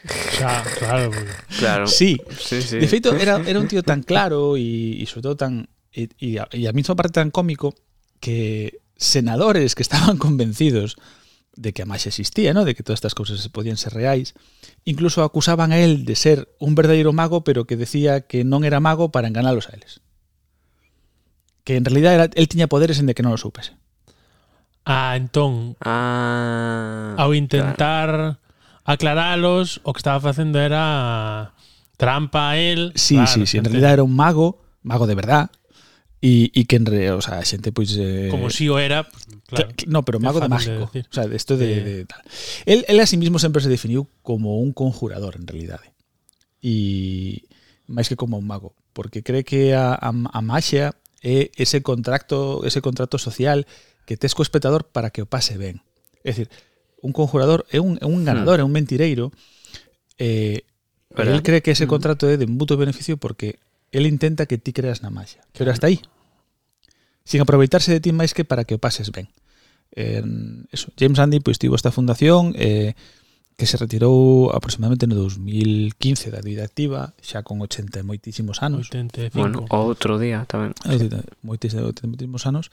Xa, 0.06 0.62
claro, 0.78 1.10
porque... 1.10 1.34
claro. 1.58 1.86
Sí. 1.86 2.16
sí, 2.38 2.62
sí. 2.62 2.78
De 2.78 2.88
feito, 2.88 3.14
era, 3.14 3.42
era 3.50 3.58
un 3.60 3.68
tío 3.68 3.82
tan 3.82 4.02
claro 4.02 4.56
e, 4.56 5.02
e 5.02 5.04
sobre 5.10 5.22
todo 5.28 5.36
tan 5.36 5.68
e, 5.92 6.08
e, 6.22 6.38
a, 6.38 6.46
e 6.54 6.70
a 6.70 6.72
mesma 6.72 6.94
parte 6.96 7.18
tan 7.20 7.34
cómico 7.34 7.74
que 8.22 8.78
senadores 8.96 9.74
que 9.74 9.82
estaban 9.82 10.16
convencidos 10.22 10.96
de 11.58 11.74
que 11.74 11.82
a 11.82 11.90
máis 11.90 12.06
existía, 12.06 12.54
¿no? 12.54 12.62
de 12.62 12.78
que 12.78 12.86
todas 12.86 13.02
estas 13.02 13.18
cousas 13.18 13.42
se 13.42 13.50
podían 13.50 13.74
ser 13.74 13.90
reais, 13.90 14.38
incluso 14.86 15.26
acusaban 15.26 15.74
a 15.74 15.82
él 15.82 16.06
de 16.06 16.14
ser 16.14 16.54
un 16.62 16.78
verdadeiro 16.78 17.10
mago, 17.10 17.42
pero 17.42 17.66
que 17.66 17.74
decía 17.74 18.30
que 18.30 18.46
non 18.46 18.62
era 18.62 18.78
mago 18.78 19.10
para 19.10 19.26
enganalos 19.26 19.66
a 19.66 19.74
eles 19.74 19.98
que 21.68 21.76
en 21.76 21.84
realidad 21.84 22.14
era, 22.14 22.30
el 22.32 22.48
tiña 22.48 22.66
poderes 22.66 22.98
en 22.98 23.04
de 23.04 23.12
que 23.12 23.20
non 23.20 23.36
o 23.36 23.36
supese. 23.36 23.76
Ah, 24.88 25.20
entón, 25.20 25.76
ah, 25.84 27.12
ao 27.20 27.36
intentar 27.36 28.08
claro. 28.08 28.88
aclaralos, 28.88 29.84
o 29.84 29.92
que 29.92 30.00
estaba 30.00 30.16
facendo 30.16 30.64
era 30.64 31.52
trampa 32.00 32.48
a 32.48 32.52
él. 32.56 32.96
Sí, 32.96 33.20
claro, 33.20 33.28
sí, 33.28 33.44
sí, 33.44 33.60
en 33.60 33.68
realidad 33.68 34.00
era 34.00 34.00
un 34.00 34.16
mago, 34.16 34.64
mago 34.80 35.04
de 35.04 35.12
verdad, 35.12 35.52
e, 36.24 36.48
e 36.56 36.64
que 36.64 36.80
en 36.80 36.88
re, 36.88 37.12
o 37.12 37.20
sea, 37.20 37.36
a 37.36 37.44
xente 37.44 37.68
pois 37.68 37.92
pues, 37.92 38.00
eh, 38.00 38.32
como 38.32 38.48
si 38.48 38.64
o 38.72 38.80
era, 38.80 39.04
pues, 39.04 39.28
claro. 39.44 39.68
No, 39.92 40.08
pero 40.08 40.24
mago 40.24 40.40
de 40.40 40.48
mágico, 40.48 40.88
de 40.88 41.04
decir. 41.04 41.04
o 41.04 41.12
sea, 41.12 41.28
esto 41.36 41.60
de, 41.60 41.68
eh. 41.68 41.84
de 41.84 42.04
tal. 42.08 42.24
El, 42.64 42.88
él 42.88 42.96
a 42.96 43.04
sí 43.04 43.20
mismo 43.20 43.36
sempre 43.36 43.60
se 43.60 43.68
definiu 43.68 44.08
como 44.24 44.56
un 44.56 44.72
conjurador 44.72 45.36
en 45.36 45.44
realidade. 45.44 45.92
E 46.64 47.44
máis 47.92 48.08
que 48.08 48.16
como 48.16 48.40
un 48.40 48.48
mago, 48.48 48.72
porque 48.96 49.20
cree 49.20 49.44
que 49.44 49.76
a, 49.76 49.92
a, 49.92 50.16
a 50.16 50.40
maxia 50.40 50.96
é 51.22 51.50
ese 51.56 51.82
contrato, 51.82 52.62
ese 52.64 52.80
contrato 52.80 53.18
social 53.18 53.66
que 54.06 54.16
tes 54.16 54.34
co 54.34 54.42
espectador 54.42 54.88
para 54.88 55.10
que 55.10 55.22
o 55.22 55.26
pase 55.26 55.58
ben. 55.58 55.82
É 56.22 56.32
dicir, 56.32 56.48
un 57.02 57.12
conjurador 57.12 57.66
é 57.70 57.80
un, 57.80 57.98
é 58.00 58.06
un 58.06 58.24
ganador, 58.24 58.58
hmm. 58.58 58.62
é 58.62 58.68
un 58.68 58.74
mentireiro 58.74 59.30
eh, 60.18 60.66
pero 61.14 61.32
él 61.32 61.42
cree 61.42 61.62
que 61.62 61.70
ese 61.70 61.86
hmm. 61.86 61.94
contrato 61.94 62.24
é 62.28 62.36
de 62.36 62.46
mutuo 62.46 62.76
beneficio 62.76 63.16
porque 63.16 63.58
él 63.90 64.06
intenta 64.06 64.46
que 64.46 64.58
ti 64.58 64.72
creas 64.72 65.02
na 65.02 65.10
magia. 65.10 65.40
Pero 65.56 65.70
hasta 65.70 65.86
aí. 65.86 66.00
Sin 67.24 67.40
aproveitarse 67.40 67.92
de 67.92 68.00
ti 68.00 68.12
máis 68.12 68.34
que 68.36 68.44
para 68.44 68.64
que 68.64 68.76
o 68.76 68.82
pases 68.82 69.10
ben. 69.10 69.28
Eh, 69.96 70.22
eso, 70.70 70.92
James 71.00 71.18
Andy 71.18 71.40
pois 71.40 71.56
pues, 71.56 71.58
tivo 71.58 71.74
esta 71.74 71.90
fundación 71.90 72.52
eh, 72.56 72.92
que 73.58 73.66
se 73.66 73.76
retirou 73.76 74.54
aproximadamente 74.54 75.10
no 75.10 75.18
2015 75.18 76.30
da 76.30 76.38
vida 76.38 76.62
activa, 76.62 77.18
xa 77.18 77.42
con 77.42 77.58
80 77.58 77.98
e 77.98 78.04
moitísimos 78.06 78.62
anos. 78.62 78.86
85. 78.86 79.34
Bueno, 79.34 79.66
outro 79.74 80.14
día 80.22 80.46
tamén. 80.46 80.78
Moitísimos, 81.42 81.90
moitísimos 82.06 82.46
anos. 82.46 82.70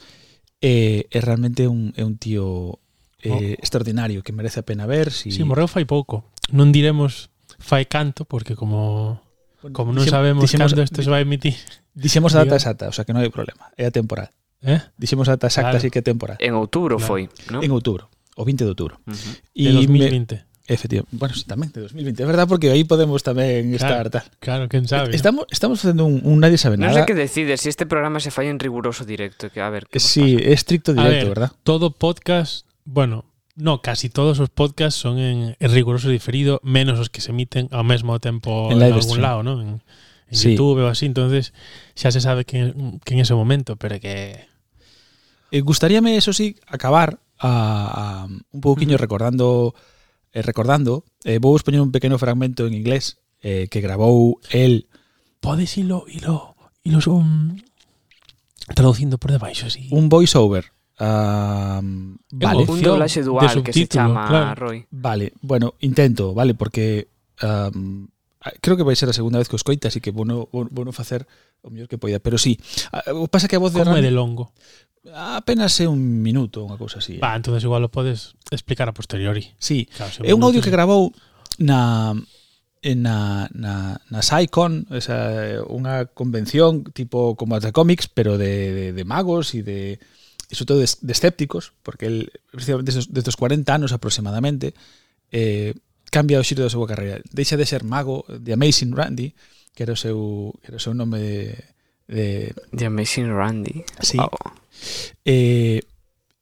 E, 0.61 1.09
eh, 1.09 1.17
é 1.17 1.19
realmente 1.25 1.65
un, 1.65 1.89
é 1.97 2.05
un 2.05 2.21
tío 2.21 2.77
eh, 3.25 3.33
oh. 3.33 3.41
extraordinario 3.57 4.21
que 4.21 4.29
merece 4.29 4.61
a 4.61 4.65
pena 4.69 4.85
ver. 4.85 5.09
Si... 5.09 5.33
Sí, 5.33 5.41
morreu 5.41 5.65
fai 5.65 5.89
pouco. 5.89 6.29
Non 6.53 6.69
diremos 6.69 7.33
fai 7.57 7.89
canto, 7.89 8.29
porque 8.29 8.53
como 8.53 9.25
como 9.73 9.89
non 9.89 10.05
dixemos, 10.05 10.13
sabemos 10.13 10.41
dixemos, 10.45 10.69
cando 10.69 10.85
isto 10.85 11.01
se 11.01 11.09
vai 11.09 11.25
emitir. 11.25 11.57
Dixemos 11.97 12.37
a 12.37 12.45
data 12.45 12.61
exacta, 12.61 12.85
o 12.85 12.93
sea 12.93 13.09
que 13.09 13.13
non 13.17 13.25
hai 13.25 13.33
problema. 13.33 13.73
É 13.73 13.89
a 13.89 13.91
temporal. 13.91 14.29
Eh? 14.61 14.85
Dixemos 15.01 15.25
a 15.33 15.41
data 15.41 15.49
exacta, 15.49 15.73
claro. 15.73 15.81
así 15.81 15.89
que 15.89 15.97
é 15.97 16.05
temporal. 16.05 16.37
En 16.37 16.53
outubro 16.53 17.01
claro. 17.01 17.09
foi, 17.09 17.21
non? 17.49 17.65
En 17.65 17.73
outubro, 17.73 18.05
o 18.37 18.45
20 18.45 18.61
de 18.61 18.69
outubro. 18.69 19.01
Uh 19.09 19.17
-huh. 19.17 19.33
E 19.57 19.65
de 19.65 19.81
2020. 19.81 20.37
Me, 20.37 20.54
efectivamente, 20.67 21.13
bueno, 21.13 21.33
sí, 21.37 21.45
tamén 21.45 21.69
de 21.69 21.85
2020, 21.85 22.21
é 22.21 22.27
verdad 22.27 22.49
porque 22.49 22.73
aí 22.73 22.81
podemos 22.85 23.21
tamén 23.21 23.69
estar 23.77 24.05
Claro. 24.05 24.09
tal. 24.09 24.25
Claro, 24.41 24.63
quen 24.65 24.89
sabe. 24.89 25.13
Estamos 25.13 25.45
estamos 25.53 25.77
facendo 25.81 26.05
un, 26.09 26.21
un 26.25 26.41
nadie 26.41 26.57
sabe 26.57 26.75
Non 26.77 26.89
nada. 26.89 27.01
sei 27.01 27.05
que 27.05 27.13
decide 27.17 27.57
si 27.61 27.69
este 27.69 27.85
programa 27.85 28.17
se 28.17 28.33
fai 28.33 28.49
en 28.49 28.57
riguroso 28.57 29.05
directo, 29.05 29.53
que 29.53 29.61
a 29.61 29.69
ver, 29.69 29.85
que 29.85 30.01
Sí, 30.01 30.37
é 30.41 30.53
estricto 30.57 30.93
A 30.93 31.05
directo, 31.05 31.29
ver, 31.29 31.37
verdad? 31.37 31.51
todo 31.61 31.93
podcast, 31.93 32.65
bueno, 32.85 33.29
no, 33.55 33.79
casi 33.85 34.09
todos 34.11 34.41
os 34.43 34.49
podcasts 34.51 34.99
son 34.99 35.15
en, 35.21 35.53
en 35.61 35.69
riguroso 35.71 36.09
diferido, 36.09 36.59
menos 36.65 36.97
os 36.99 37.07
que 37.13 37.21
se 37.21 37.29
emiten 37.31 37.69
ao 37.71 37.85
mesmo 37.85 38.17
tempo 38.19 38.67
En 38.73 38.81
algún 38.81 39.05
stream. 39.05 39.21
lado, 39.21 39.39
¿no? 39.45 39.61
En, 39.61 39.79
en 40.27 40.35
Sí. 40.35 40.57
YouTube 40.57 40.81
ou 40.81 40.89
así, 40.89 41.05
entonces 41.05 41.53
xa 41.93 42.09
se 42.09 42.19
sabe 42.19 42.43
que, 42.49 42.73
que 43.05 43.13
en 43.13 43.21
ese 43.21 43.37
momento, 43.37 43.77
pero 43.77 44.01
que 44.01 44.49
Eh, 45.53 45.61
gustaríame, 45.61 46.17
eso 46.17 46.33
sí, 46.33 46.57
acabar 46.67 47.21
a, 47.37 48.25
a 48.25 48.27
un 48.27 48.59
pouquiño 48.65 48.97
recordando 48.97 49.71
eh, 50.35 50.43
recordando, 50.43 51.07
eh, 51.23 51.39
vou 51.39 51.55
poñer 51.63 51.79
un 51.79 51.95
pequeno 51.95 52.19
fragmento 52.19 52.67
en 52.67 52.75
inglés 52.75 53.23
eh, 53.39 53.71
que 53.71 53.79
grabou 53.79 54.43
el 54.51 54.91
podes 55.39 55.79
ilo, 55.79 56.03
ilo, 56.11 56.59
ilo 56.83 56.99
son 56.99 57.63
traducindo 58.75 59.17
por 59.17 59.31
debaixo 59.31 59.71
así. 59.71 59.87
Un 59.95 60.11
voiceover. 60.11 60.75
Um, 60.99 62.19
vale. 62.31 62.63
Un 62.67 62.81
doblaxe 62.83 63.23
dual 63.23 63.63
que 63.63 63.71
se 63.71 63.87
chama 63.87 64.27
claro. 64.27 64.67
Roy. 64.67 64.85
Vale, 64.91 65.31
bueno, 65.39 65.75
intento, 65.79 66.33
vale, 66.33 66.53
porque 66.53 67.07
um, 67.41 68.07
creo 68.59 68.75
que 68.75 68.83
vai 68.83 68.95
ser 68.95 69.07
a 69.07 69.15
segunda 69.15 69.39
vez 69.39 69.47
que 69.47 69.55
os 69.55 69.63
coita, 69.63 69.87
así 69.87 70.01
que 70.01 70.11
bueno, 70.11 70.49
bueno 70.51 70.91
facer 70.91 71.27
o 71.63 71.71
mellor 71.71 71.87
que 71.87 71.97
poida, 71.97 72.19
pero 72.19 72.37
sí. 72.37 72.59
O 73.15 73.27
pasa 73.27 73.47
que 73.47 73.55
a 73.55 73.63
voz 73.63 73.73
de 73.73 73.79
Como 73.79 73.95
Rami, 73.95 74.03
de 74.03 74.11
longo? 74.11 74.51
apenas 75.13 75.77
é 75.81 75.87
un 75.87 76.23
minuto, 76.23 76.65
unha 76.65 76.79
cousa 76.79 77.03
así. 77.03 77.17
Eh. 77.17 77.21
Va, 77.21 77.37
entonces 77.37 77.61
igual 77.61 77.85
o 77.85 77.93
podes 77.93 78.33
explicar 78.49 78.89
a 78.89 78.97
posteriori. 78.97 79.53
Sí, 79.59 79.85
claro, 79.91 80.11
é 80.25 80.33
un 80.33 80.41
audio 80.41 80.63
que 80.63 80.73
grabou 80.73 81.13
na 81.61 82.15
na, 82.85 83.49
na, 83.49 83.97
na 84.13 84.21
SciCon, 84.21 84.85
esa, 84.93 85.57
unha 85.65 86.05
convención 86.13 86.85
tipo 86.93 87.33
como 87.33 87.57
as 87.57 87.65
de 87.65 87.73
cómics, 87.73 88.05
pero 88.05 88.37
de, 88.37 88.69
de, 88.73 88.85
de 88.93 89.03
magos 89.07 89.57
e 89.57 89.65
de 89.65 89.97
e 90.45 90.53
sobre 90.53 90.69
todo 90.69 90.79
de, 90.85 90.89
de 90.89 91.13
escépticos, 91.13 91.73
porque 91.81 92.05
el 92.05 92.17
precisamente 92.53 92.93
desde 92.93 93.29
os 93.33 93.39
40 93.39 93.65
anos 93.73 93.89
aproximadamente 93.89 94.77
eh, 95.33 95.73
cambia 96.13 96.37
o 96.37 96.45
xiro 96.45 96.61
da 96.61 96.69
súa 96.69 96.85
carreira. 96.85 97.25
Deixa 97.33 97.57
de 97.57 97.65
ser 97.65 97.81
mago 97.81 98.29
de 98.29 98.53
Amazing 98.53 98.93
Randy, 98.93 99.33
que 99.73 99.81
era 99.81 99.97
o 99.97 99.99
seu, 99.99 100.53
era 100.61 100.77
o 100.77 100.83
seu 100.83 100.93
nome 100.93 101.17
de, 101.17 101.35
de... 102.07 102.25
The 102.69 102.85
Amazing 102.87 103.33
Randy. 103.33 103.81
Sí. 104.05 104.21
Wow. 104.21 104.29
Eh, 105.23 105.81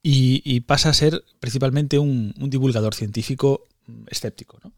y, 0.02 0.42
y, 0.44 0.60
pasa 0.60 0.90
a 0.90 0.94
ser 0.94 1.24
principalmente 1.40 1.98
un, 1.98 2.34
un 2.38 2.50
divulgador 2.50 2.94
científico 2.94 3.66
mm, 3.86 4.04
escéptico. 4.10 4.60
¿no? 4.62 4.72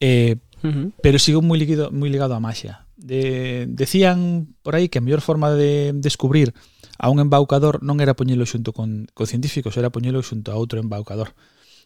Eh, 0.00 0.36
uh 0.62 0.66
-huh. 0.66 0.92
Pero 1.00 1.18
sigo 1.18 1.42
muy 1.42 1.58
ligado, 1.58 1.90
muy 1.92 2.10
ligado 2.10 2.34
a 2.34 2.40
maxia. 2.40 2.86
De, 2.96 3.66
decían 3.68 4.54
por 4.62 4.74
aí 4.74 4.88
que 4.88 4.98
a 4.98 5.00
mellor 5.00 5.20
forma 5.20 5.50
de 5.50 5.92
descubrir 5.94 6.54
a 6.98 7.10
un 7.10 7.18
embaucador 7.18 7.82
non 7.82 7.98
era 7.98 8.14
poñelo 8.14 8.46
xunto 8.46 8.70
con, 8.70 9.06
con 9.14 9.26
científicos, 9.26 9.74
era 9.74 9.90
poñelo 9.90 10.22
xunto 10.22 10.50
a 10.50 10.58
outro 10.58 10.78
embaucador. 10.78 11.34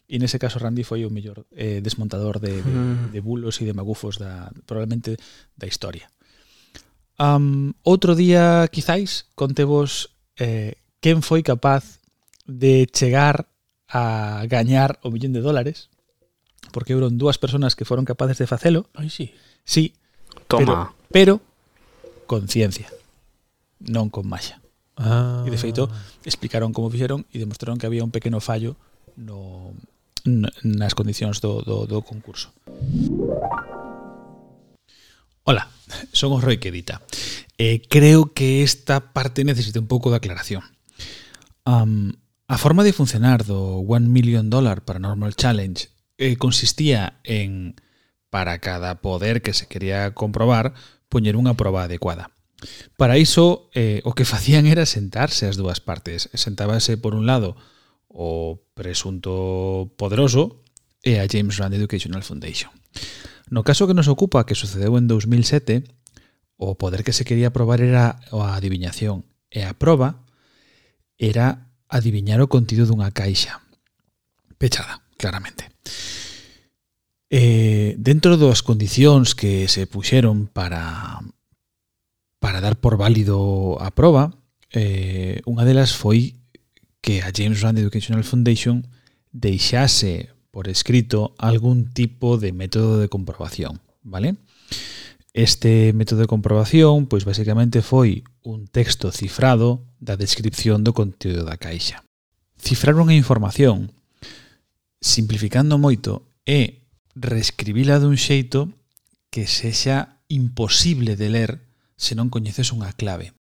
E 0.07 0.17
nese 0.21 0.39
caso 0.39 0.61
Randy 0.61 0.85
foi 0.87 1.03
o 1.03 1.13
mellor 1.13 1.45
eh, 1.51 1.81
desmontador 1.83 2.39
de, 2.39 2.61
de, 2.61 2.73
mm. 2.73 3.11
de 3.11 3.19
bulos 3.19 3.59
e 3.59 3.67
de 3.67 3.73
magufos 3.73 4.17
da, 4.21 4.49
probablemente 4.65 5.17
da 5.57 5.67
historia. 5.67 6.07
Um, 7.17 7.73
outro 7.81 8.13
día, 8.13 8.69
quizáis, 8.69 9.25
contevos 9.33 10.13
eh, 10.37 10.77
quen 11.01 11.21
foi 11.21 11.43
capaz 11.43 11.99
de 12.45 12.87
chegar 12.89 13.49
a 13.87 14.45
gañar 14.47 14.99
o 15.03 15.11
millón 15.11 15.33
de 15.33 15.41
dólares, 15.41 15.89
porque 16.71 16.95
houron 16.95 17.17
dúas 17.17 17.37
persoas 17.37 17.75
que 17.75 17.87
foron 17.87 18.05
capaces 18.05 18.37
de 18.37 18.47
facelo. 18.47 18.89
Ai, 18.93 19.09
sí. 19.09 19.33
Sí. 19.63 19.93
Toma. 20.47 20.93
Pero, 21.11 21.41
pero 21.41 21.47
con 22.27 22.47
ciencia, 22.47 22.87
non 23.79 24.09
con 24.11 24.27
maxa. 24.27 24.59
Ah. 24.97 25.45
E 25.45 25.49
de 25.53 25.59
feito, 25.61 25.87
explicaron 26.25 26.73
como 26.73 26.89
fixeron 26.89 27.27
e 27.29 27.37
demostraron 27.37 27.77
que 27.77 27.85
había 27.85 28.03
un 28.03 28.11
pequeno 28.11 28.41
fallo 28.41 28.75
no, 29.17 29.73
nas 30.25 30.93
condicións 30.93 31.39
do, 31.39 31.61
do, 31.63 31.87
do 31.87 32.03
concurso. 32.03 32.51
Ola, 35.47 35.71
son 36.11 36.35
o 36.35 36.41
Roy 36.43 36.59
que 36.59 36.67
edita 36.69 36.99
eh, 37.57 37.81
creo 37.89 38.33
que 38.33 38.63
esta 38.63 39.13
parte 39.13 39.43
necesita 39.43 39.79
un 39.79 39.87
pouco 39.87 40.09
de 40.09 40.17
aclaración. 40.17 40.63
Um, 41.65 42.13
a 42.47 42.57
forma 42.57 42.83
de 42.83 42.93
funcionar 42.93 43.43
do 43.43 43.83
One 43.83 44.07
Million 44.07 44.49
Dollar 44.49 44.85
Paranormal 44.85 45.35
Challenge 45.35 45.89
eh, 46.17 46.37
consistía 46.37 47.19
en, 47.23 47.75
para 48.29 48.59
cada 48.59 49.01
poder 49.01 49.41
que 49.41 49.53
se 49.53 49.67
quería 49.67 50.13
comprobar, 50.15 50.73
poñer 51.11 51.35
unha 51.35 51.55
proba 51.59 51.83
adecuada. 51.83 52.31
Para 52.97 53.21
iso, 53.21 53.69
eh, 53.75 54.01
o 54.07 54.17
que 54.17 54.25
facían 54.25 54.65
era 54.65 54.89
sentarse 54.89 55.45
as 55.45 55.59
dúas 55.59 55.83
partes. 55.83 56.31
Sentábase, 56.33 56.97
por 56.97 57.13
un 57.13 57.29
lado, 57.29 57.59
o 58.07 58.63
presunto 58.73 59.93
poderoso 59.99 60.63
e 61.05 61.21
a 61.21 61.29
James 61.29 61.61
Rand 61.61 61.77
Educational 61.77 62.25
Foundation. 62.25 62.73
No 63.51 63.61
caso 63.63 63.85
que 63.85 63.93
nos 63.93 64.09
ocupa, 64.09 64.47
que 64.47 64.57
sucedeu 64.57 64.97
en 64.97 65.07
2007, 65.07 65.85
o 66.57 66.75
poder 66.75 67.05
que 67.05 67.13
se 67.13 67.25
quería 67.25 67.53
probar 67.53 67.81
era 67.81 68.19
a 68.33 68.57
adiviñación 68.57 69.23
e 69.53 69.63
a 69.63 69.77
proba 69.77 70.25
era 71.17 71.71
adiviñar 71.87 72.41
o 72.41 72.51
contido 72.51 72.85
dunha 72.85 73.13
caixa 73.13 73.61
pechada, 74.57 75.05
claramente. 75.17 75.69
Eh, 77.29 77.95
dentro 77.99 78.37
das 78.37 78.63
condicións 78.65 79.35
que 79.35 79.67
se 79.67 79.85
puxeron 79.85 80.47
para 80.47 81.21
para 82.39 82.61
dar 82.61 82.77
por 82.77 82.97
válido 82.97 83.77
a 83.81 83.91
proba, 83.91 84.33
eh, 84.71 85.41
unha 85.45 85.65
delas 85.67 85.93
foi 85.93 86.37
que 87.01 87.19
a 87.21 87.33
James 87.33 87.59
Rand 87.61 87.77
Educational 87.77 88.23
Foundation 88.23 88.87
deixase 89.33 90.31
por 90.49 90.71
escrito 90.71 91.35
algún 91.37 91.91
tipo 91.91 92.39
de 92.39 92.55
método 92.55 92.97
de 92.97 93.11
comprobación, 93.11 93.83
vale? 94.01 94.39
Este 95.37 95.93
método 95.93 96.25
de 96.25 96.33
comprobación, 96.33 97.05
pois 97.05 97.21
basicamente 97.21 97.85
foi 97.85 98.25
un 98.41 98.65
texto 98.65 99.13
cifrado 99.13 99.85
da 100.01 100.17
descripción 100.17 100.81
do 100.81 100.97
contido 100.97 101.45
da 101.45 101.61
caixa. 101.61 102.01
Cifrar 102.57 102.97
unha 102.97 103.13
información, 103.13 103.93
simplificando 104.97 105.77
moito, 105.77 106.25
é 106.41 106.81
reescribila 107.13 108.01
dun 108.01 108.17
xeito 108.17 108.73
que 109.29 109.45
sexa 109.45 110.17
imposible 110.25 111.13
de 111.13 111.29
ler 111.29 111.51
se 112.01 112.17
non 112.17 112.33
coñeces 112.33 112.73
unha 112.73 112.89
clave. 112.97 113.37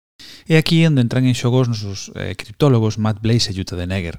E 0.50 0.58
aquí 0.58 0.82
onde 0.82 0.98
entran 0.98 1.30
en 1.30 1.38
xogos 1.38 1.70
nosos 1.70 2.10
eh, 2.18 2.34
criptólogos 2.34 2.98
Matt 2.98 3.22
Blaze 3.22 3.54
e 3.54 3.56
Jutta 3.56 3.78
Denegger, 3.78 4.18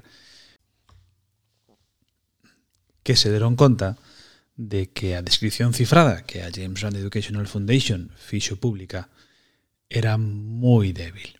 que 3.04 3.20
se 3.20 3.28
deron 3.28 3.52
conta 3.52 4.00
de 4.56 4.88
que 4.90 5.16
a 5.16 5.22
descripción 5.22 5.72
cifrada 5.76 6.24
que 6.24 6.42
a 6.42 6.50
James 6.52 6.80
Rand 6.80 6.96
Educational 6.96 7.46
Foundation 7.46 8.10
fixo 8.16 8.56
pública 8.56 9.12
era 9.88 10.16
moi 10.16 10.96
débil 10.96 11.36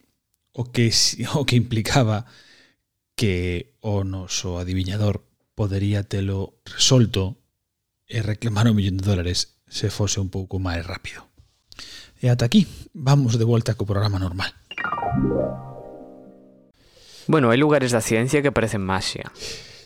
o 0.53 0.69
que, 0.69 0.93
o 1.35 1.43
que 1.49 1.57
implicaba 1.57 2.29
que 3.17 3.73
o 3.81 4.05
noso 4.05 4.61
adiviñador 4.61 5.25
podería 5.57 6.05
telo 6.05 6.61
resolto 6.69 7.41
e 8.05 8.21
reclamar 8.21 8.69
un 8.69 8.77
millón 8.77 9.01
de 9.01 9.09
dólares 9.09 9.57
se 9.67 9.89
fose 9.89 10.21
un 10.21 10.29
pouco 10.29 10.61
máis 10.61 10.85
rápido. 10.85 11.27
E 12.21 12.29
ata 12.29 12.45
aquí, 12.47 12.69
vamos 12.93 13.41
de 13.41 13.49
volta 13.49 13.75
co 13.75 13.89
programa 13.89 14.21
normal. 14.21 14.53
Bueno, 17.27 17.51
hai 17.51 17.59
lugares 17.59 17.91
da 17.91 18.05
ciencia 18.05 18.45
que 18.45 18.55
parecen 18.55 18.85
maxia. 18.85 19.33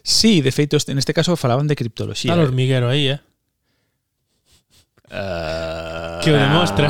Sí, 0.03 0.41
de 0.41 0.51
feito, 0.53 0.77
este- 0.77 0.95
caso 1.13 1.37
falaban 1.37 1.67
de 1.67 1.77
criptoloxía. 1.77 2.33
Está 2.33 2.41
el 2.41 2.47
hormiguero 2.49 2.89
aí, 2.89 3.09
eh? 3.09 3.21
Ah, 5.11 6.21
Que 6.23 6.31
o 6.33 6.37
demostra. 6.37 6.89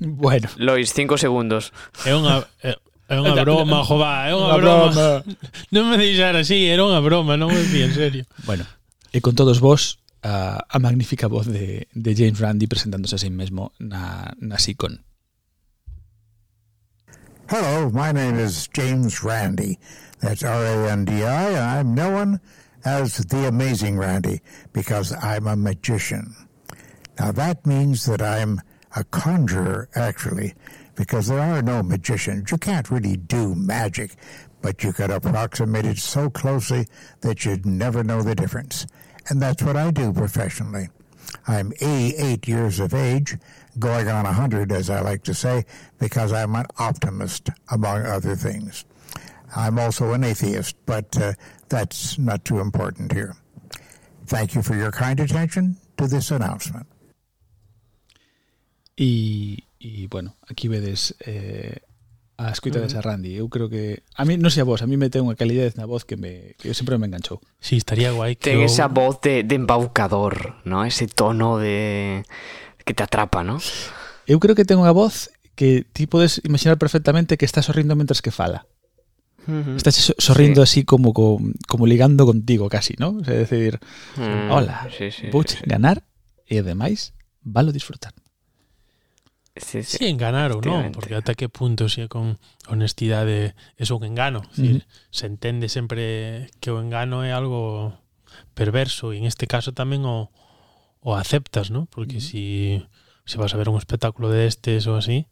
Bueno, 0.00 0.48
Lois, 0.56 0.92
cinco 0.92 1.16
segundos. 1.18 1.72
É 2.04 2.12
unha 2.16 2.44
é, 2.64 2.76
é 3.08 3.16
unha 3.20 3.36
broma, 3.44 3.84
jova, 3.84 4.28
é 4.28 4.32
unha 4.36 4.52
Unha 4.52 4.56
broma. 4.60 4.88
broma. 4.92 5.24
Non 5.74 5.84
me 5.92 5.96
deixar 6.00 6.36
así, 6.36 6.68
era 6.68 6.84
unha 6.84 7.00
broma, 7.04 7.36
non 7.36 7.52
me 7.52 7.60
en 7.60 7.92
serio. 7.92 8.24
Bueno, 8.48 8.64
e 9.12 9.20
con 9.20 9.32
todos 9.36 9.60
vos 9.60 10.00
a, 10.24 10.60
a 10.68 10.76
magnífica 10.80 11.28
voz 11.28 11.48
de, 11.48 11.88
de 11.92 12.10
James 12.16 12.36
Randi 12.40 12.68
presentándose 12.68 13.16
a 13.16 13.20
sí 13.20 13.28
mesmo 13.32 13.72
na, 13.80 14.32
na 14.40 14.56
SICON. 14.60 15.04
Hello, 17.48 17.90
my 17.90 18.12
name 18.12 18.38
is 18.38 18.68
James 18.72 19.20
Randy. 19.24 19.76
That's 20.20 20.42
R 20.42 20.64
A 20.64 20.90
N 20.90 21.04
D 21.04 21.24
I, 21.24 21.78
I'm 21.78 21.94
known 21.94 22.40
as 22.84 23.18
the 23.18 23.48
Amazing 23.48 23.98
Randy 23.98 24.40
because 24.72 25.12
I'm 25.22 25.46
a 25.46 25.56
magician. 25.56 26.34
Now, 27.18 27.32
that 27.32 27.66
means 27.66 28.06
that 28.06 28.22
I'm 28.22 28.60
a 28.96 29.04
conjurer, 29.04 29.88
actually, 29.94 30.54
because 30.94 31.28
there 31.28 31.40
are 31.40 31.62
no 31.62 31.82
magicians. 31.82 32.50
You 32.50 32.58
can't 32.58 32.90
really 32.90 33.16
do 33.16 33.54
magic, 33.54 34.16
but 34.62 34.82
you 34.82 34.92
can 34.92 35.10
approximate 35.10 35.86
it 35.86 35.98
so 35.98 36.30
closely 36.30 36.86
that 37.20 37.44
you'd 37.44 37.66
never 37.66 38.02
know 38.02 38.22
the 38.22 38.34
difference. 38.34 38.86
And 39.28 39.40
that's 39.40 39.62
what 39.62 39.76
I 39.76 39.90
do 39.90 40.12
professionally. 40.12 40.88
I'm 41.46 41.72
88 41.80 42.48
years 42.48 42.80
of 42.80 42.94
age, 42.94 43.36
going 43.78 44.08
on 44.08 44.24
100, 44.24 44.72
as 44.72 44.90
I 44.90 45.00
like 45.00 45.22
to 45.24 45.34
say, 45.34 45.64
because 45.98 46.32
I'm 46.32 46.54
an 46.54 46.66
optimist, 46.78 47.50
among 47.70 48.04
other 48.04 48.34
things. 48.34 48.84
I'm 49.54 49.78
also 49.78 50.12
an 50.12 50.24
atheist, 50.24 50.76
but 50.86 51.16
uh, 51.16 51.34
that's 51.68 52.18
not 52.18 52.44
too 52.44 52.60
important 52.60 53.12
here. 53.12 53.34
Thank 54.26 54.54
you 54.54 54.62
for 54.62 54.76
your 54.76 54.92
kind 54.92 55.18
attention 55.18 55.76
to 55.96 56.06
this 56.06 56.30
announcement. 56.30 56.86
E, 58.96 59.64
e 59.78 60.06
bueno, 60.08 60.36
aquí 60.48 60.68
vedes 60.68 61.16
eh, 61.26 61.80
a 62.40 62.50
escuita 62.50 62.80
desa 62.80 63.00
Randy. 63.00 63.36
Eu 63.36 63.48
creo 63.48 63.68
que 63.68 64.02
a 64.16 64.24
mí 64.24 64.40
non 64.40 64.48
sei 64.48 64.62
a 64.62 64.68
vos, 64.68 64.80
a 64.80 64.88
mí 64.88 64.96
me 64.96 65.12
ten 65.12 65.28
unha 65.28 65.36
calidez 65.36 65.76
na 65.76 65.84
voz 65.84 66.08
que 66.08 66.16
me 66.16 66.56
que 66.56 66.72
sempre 66.72 66.96
me 66.96 67.04
enganchou. 67.04 67.42
Sí, 67.60 67.76
estaría 67.76 68.16
guai 68.16 68.40
que 68.40 68.56
Ten 68.56 68.64
esa 68.64 68.88
voz 68.88 69.20
de, 69.20 69.44
de 69.44 69.56
embaucador, 69.60 70.56
¿no? 70.64 70.88
Ese 70.88 71.04
tono 71.04 71.60
de 71.60 72.24
que 72.88 72.94
te 72.96 73.02
atrapa, 73.04 73.44
¿no? 73.44 73.60
Eu 74.24 74.40
creo 74.40 74.56
que 74.56 74.64
ten 74.64 74.80
unha 74.80 74.94
voz 74.94 75.28
que 75.52 75.84
ti 75.84 76.08
podes 76.08 76.40
imaginar 76.40 76.80
perfectamente 76.80 77.36
que 77.36 77.44
está 77.44 77.60
sorrindo 77.60 77.92
mentres 77.92 78.24
que 78.24 78.32
fala. 78.32 78.69
Estás 79.76 80.14
sonriendo 80.18 80.64
sí. 80.64 80.80
así 80.80 80.84
como, 80.84 81.12
como, 81.12 81.52
como, 81.66 81.86
ligando 81.86 82.26
contigo 82.26 82.68
casi, 82.68 82.94
¿no? 82.98 83.10
O 83.10 83.24
sea, 83.24 83.34
es 83.34 83.50
decir, 83.50 83.78
mm, 84.16 84.50
hola, 84.50 84.88
sí, 84.96 85.10
sí, 85.10 85.28
Butch, 85.28 85.62
ganar 85.64 86.02
y 86.46 86.58
además, 86.58 87.14
valo 87.42 87.72
disfrutar. 87.72 88.12
Sí, 89.56 89.82
sí. 89.82 89.98
sí 89.98 90.16
ganar 90.16 90.52
o 90.52 90.60
no, 90.60 90.90
porque 90.92 91.14
ata 91.14 91.34
que 91.34 91.48
punto 91.48 91.88
se 91.88 92.08
con 92.08 92.38
honestidade 92.68 93.54
é 93.76 93.84
un 93.92 94.04
engano. 94.04 94.42
Es 94.50 94.56
decir, 94.56 94.76
uh 94.76 94.86
-huh. 94.86 95.08
Se 95.10 95.26
entende 95.26 95.68
sempre 95.68 96.48
que 96.60 96.70
o 96.70 96.80
engano 96.80 97.26
é 97.26 97.32
algo 97.34 97.98
perverso 98.54 99.12
e 99.12 99.18
en 99.18 99.26
este 99.26 99.50
caso 99.50 99.74
tamén 99.74 100.06
o, 100.06 100.30
o 101.02 101.18
aceptas, 101.18 101.68
¿no? 101.70 101.90
Porque 101.90 102.18
uh 102.18 102.22
-huh. 102.22 102.30
si, 102.30 102.46
si 103.26 103.34
vas 103.36 103.52
a 103.52 103.58
ver 103.58 103.68
un 103.68 103.76
espectáculo 103.76 104.30
de 104.30 104.46
estes 104.46 104.86
ou 104.86 104.94
así, 104.96 105.26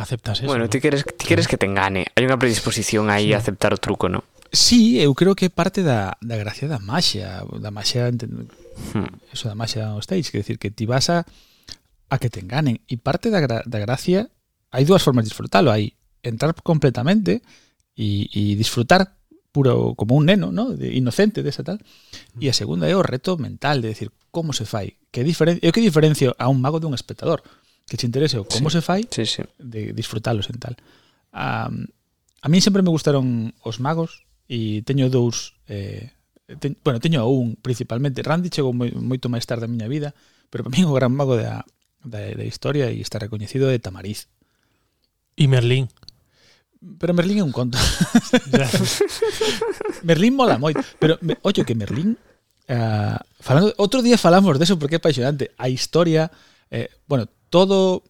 aceptas 0.00 0.40
eso. 0.40 0.48
Bueno, 0.48 0.68
ti 0.68 0.80
queres, 0.80 1.04
ti 1.04 1.28
queres 1.28 1.46
que 1.46 1.60
te 1.60 1.68
engane. 1.68 2.08
Hai 2.16 2.24
unha 2.24 2.40
predisposición 2.40 3.12
aí 3.12 3.30
sí. 3.30 3.36
a 3.36 3.38
aceptar 3.38 3.76
o 3.76 3.78
truco, 3.78 4.08
non? 4.08 4.24
Sí, 4.50 4.98
eu 4.98 5.14
creo 5.14 5.38
que 5.38 5.46
é 5.46 5.52
parte 5.52 5.84
da, 5.86 6.18
da 6.18 6.36
gracia 6.40 6.66
da 6.66 6.82
maxia, 6.82 7.46
da 7.46 7.70
maxia 7.70 8.10
hmm. 8.10 9.30
eso 9.30 9.46
da 9.46 9.54
maxia 9.54 9.94
on 9.94 10.02
stage, 10.02 10.34
quer 10.34 10.42
decir 10.42 10.58
que 10.58 10.74
ti 10.74 10.88
vas 10.88 11.06
a 11.12 11.22
a 12.10 12.18
que 12.18 12.28
te 12.28 12.42
enganen 12.42 12.82
e 12.90 12.98
parte 12.98 13.30
da, 13.30 13.38
gra, 13.38 13.62
da 13.62 13.78
gracia 13.78 14.26
hai 14.74 14.82
dúas 14.82 15.02
formas 15.06 15.22
de 15.22 15.30
disfrutalo, 15.30 15.70
hai 15.70 15.94
entrar 16.26 16.54
completamente 16.66 17.42
e, 17.94 18.26
e 18.34 18.58
disfrutar 18.58 19.20
puro 19.52 19.94
como 19.94 20.14
un 20.14 20.26
neno, 20.26 20.52
¿no? 20.52 20.70
De, 20.70 20.94
inocente 20.94 21.42
desa 21.42 21.62
de 21.62 21.66
tal. 21.74 21.78
E 22.38 22.46
a 22.50 22.54
segunda 22.54 22.86
é 22.86 22.94
o 22.94 23.02
reto 23.02 23.34
mental 23.38 23.82
de 23.82 23.90
decir 23.90 24.14
como 24.30 24.54
se 24.54 24.66
fai, 24.66 24.98
que 25.10 25.26
diferen 25.26 25.58
eu 25.62 25.74
que 25.74 25.82
diferencio 25.82 26.34
a 26.38 26.46
un 26.46 26.62
mago 26.62 26.78
dun 26.78 26.94
espectador 26.94 27.42
que 27.90 27.98
che 27.98 28.06
interese 28.06 28.38
o 28.38 28.46
como 28.46 28.70
sí, 28.70 28.78
se 28.78 28.86
fai, 28.86 29.02
sí, 29.10 29.26
sí. 29.26 29.42
de 29.58 29.92
disfrutalos 29.92 30.46
en 30.46 30.62
tal. 30.62 30.76
Um, 31.34 31.90
a 32.40 32.48
mí 32.48 32.62
sempre 32.62 32.86
me 32.86 32.94
gustaron 32.94 33.50
os 33.66 33.82
magos 33.82 34.22
e 34.46 34.86
teño 34.86 35.10
dous 35.10 35.58
eh, 35.66 36.14
te, 36.46 36.78
bueno, 36.86 37.02
teño 37.02 37.18
a 37.18 37.26
un 37.26 37.58
principalmente. 37.58 38.22
Randy 38.22 38.46
chegou 38.46 38.70
moi, 38.70 38.94
moito 38.94 39.26
máis 39.26 39.42
tarde 39.42 39.66
a 39.66 39.72
miña 39.72 39.90
vida, 39.90 40.14
pero 40.54 40.62
para 40.62 40.70
mí 40.70 40.86
o 40.86 40.94
gran 40.94 41.10
mago 41.10 41.34
da, 41.34 41.66
da, 42.06 42.22
da 42.30 42.46
historia 42.46 42.94
e 42.94 43.02
está 43.02 43.18
recoñecido 43.18 43.66
de 43.66 43.82
Tamariz. 43.82 44.30
E 45.34 45.50
Merlín. 45.50 45.90
Pero 46.78 47.10
Merlín 47.10 47.42
é 47.42 47.44
un 47.44 47.50
conto. 47.50 47.74
Merlín 50.06 50.38
mola 50.38 50.62
moito, 50.62 50.78
pero 51.02 51.18
me, 51.26 51.42
ollo 51.42 51.66
que 51.66 51.74
Merlín 51.74 52.14
Uh, 52.70 53.18
falando, 53.42 53.74
outro 53.82 53.98
día 53.98 54.14
falamos 54.14 54.54
de 54.54 54.62
eso 54.62 54.78
porque 54.78 54.94
é 54.94 55.02
apaixonante. 55.02 55.50
A 55.58 55.66
historia, 55.66 56.30
eh, 56.70 56.86
bueno, 57.10 57.26
todo 57.50 58.02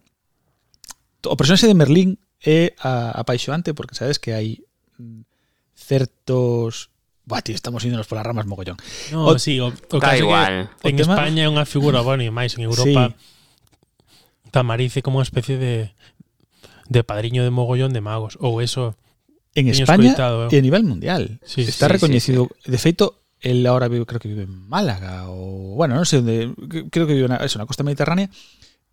o 1.25 1.35
personaxe 1.35 1.67
de 1.67 1.75
Merlín 1.75 2.21
é 2.41 2.73
a, 2.81 3.11
apaixoante 3.17 3.73
porque 3.73 3.97
sabes 3.97 4.17
que 4.17 4.33
hai 4.33 4.61
mm, 4.97 5.25
certos 5.75 6.89
Buah, 7.21 7.45
tío, 7.45 7.53
estamos 7.53 7.85
índonos 7.85 8.09
polas 8.09 8.25
ramas 8.25 8.49
mogollón. 8.49 8.81
No, 9.13 9.29
o, 9.29 9.37
sí, 9.37 9.61
o, 9.61 9.69
o 9.69 9.97
da 10.01 10.17
igual. 10.17 10.73
Que 10.81 10.89
en 10.89 10.97
tema... 10.97 11.13
España 11.13 11.45
é 11.45 11.47
unha 11.47 11.69
figura, 11.69 12.01
bueno, 12.01 12.25
e 12.25 12.33
máis 12.33 12.57
en 12.57 12.65
Europa 12.65 13.13
sí. 13.13 14.49
tamarice 14.49 15.05
como 15.05 15.21
unha 15.21 15.27
especie 15.29 15.61
de 15.61 15.93
de 16.91 17.01
padriño 17.05 17.45
de 17.45 17.53
mogollón 17.53 17.93
de 17.93 18.01
magos, 18.01 18.35
ou 18.41 18.59
eso 18.59 18.99
en 19.55 19.69
España 19.71 20.11
eh. 20.11 20.49
e 20.51 20.57
a 20.57 20.65
nivel 20.65 20.83
mundial. 20.83 21.39
Sí, 21.45 21.61
Está 21.63 21.87
sí, 21.87 21.93
recoñecido, 21.93 22.49
sí, 22.57 22.67
sí. 22.67 22.71
de 22.73 22.77
feito, 22.81 23.05
el 23.39 23.63
ahora 23.63 23.87
vive, 23.87 24.03
creo 24.05 24.19
que 24.19 24.27
vive 24.27 24.43
en 24.43 24.53
Málaga 24.67 25.29
ou 25.29 25.77
bueno, 25.77 25.95
non 25.95 26.03
sei 26.03 26.19
onde, 26.19 26.51
creo 26.91 27.07
que 27.07 27.15
vive 27.15 27.31
na, 27.31 27.39
eso, 27.45 27.61
na 27.61 27.69
costa 27.69 27.85
mediterránea 27.85 28.27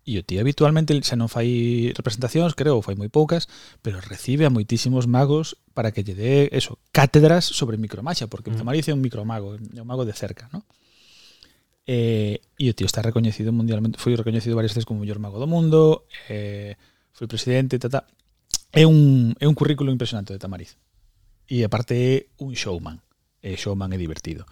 E 0.09 0.17
o 0.17 0.25
tío 0.25 0.41
habitualmente 0.41 0.97
xa 1.05 1.13
non 1.13 1.29
fai 1.29 1.93
representacións, 1.93 2.57
creo, 2.57 2.81
fai 2.81 2.97
moi 2.97 3.13
poucas, 3.13 3.45
pero 3.85 4.01
recibe 4.01 4.49
a 4.49 4.49
moitísimos 4.49 5.05
magos 5.05 5.61
para 5.77 5.93
que 5.93 6.01
lle 6.01 6.17
dé 6.17 6.33
eso, 6.49 6.81
cátedras 6.89 7.45
sobre 7.45 7.77
micromaxia, 7.77 8.25
porque 8.25 8.49
mm. 8.49 8.57
Zomariz 8.57 8.89
é 8.89 8.93
un 8.97 9.05
micromago, 9.05 9.53
é 9.53 9.77
un 9.77 9.85
mago 9.85 10.09
de 10.09 10.17
cerca, 10.17 10.49
¿no? 10.49 10.65
Eh, 11.85 12.41
e 12.57 12.65
o 12.69 12.73
tío 12.73 12.89
está 12.89 13.05
recoñecido 13.05 13.53
mundialmente, 13.53 14.01
foi 14.01 14.17
recoñecido 14.17 14.57
varias 14.57 14.73
veces 14.73 14.89
como 14.89 14.97
o 14.97 15.05
mellor 15.05 15.21
mago 15.21 15.37
do 15.37 15.45
mundo, 15.45 16.09
eh, 16.25 16.73
foi 17.13 17.29
presidente, 17.29 17.77
ta, 17.77 17.93
ta. 17.93 18.01
É 18.73 18.89
un, 18.89 19.37
é 19.37 19.45
un 19.45 19.53
currículo 19.53 19.93
impresionante 19.93 20.33
de 20.33 20.41
Tamariz. 20.41 20.81
E 21.45 21.61
aparte 21.61 21.93
é 21.93 22.13
un 22.41 22.57
showman. 22.57 22.97
É 23.45 23.53
showman 23.53 23.93
é 23.93 23.97
divertido. 24.01 24.49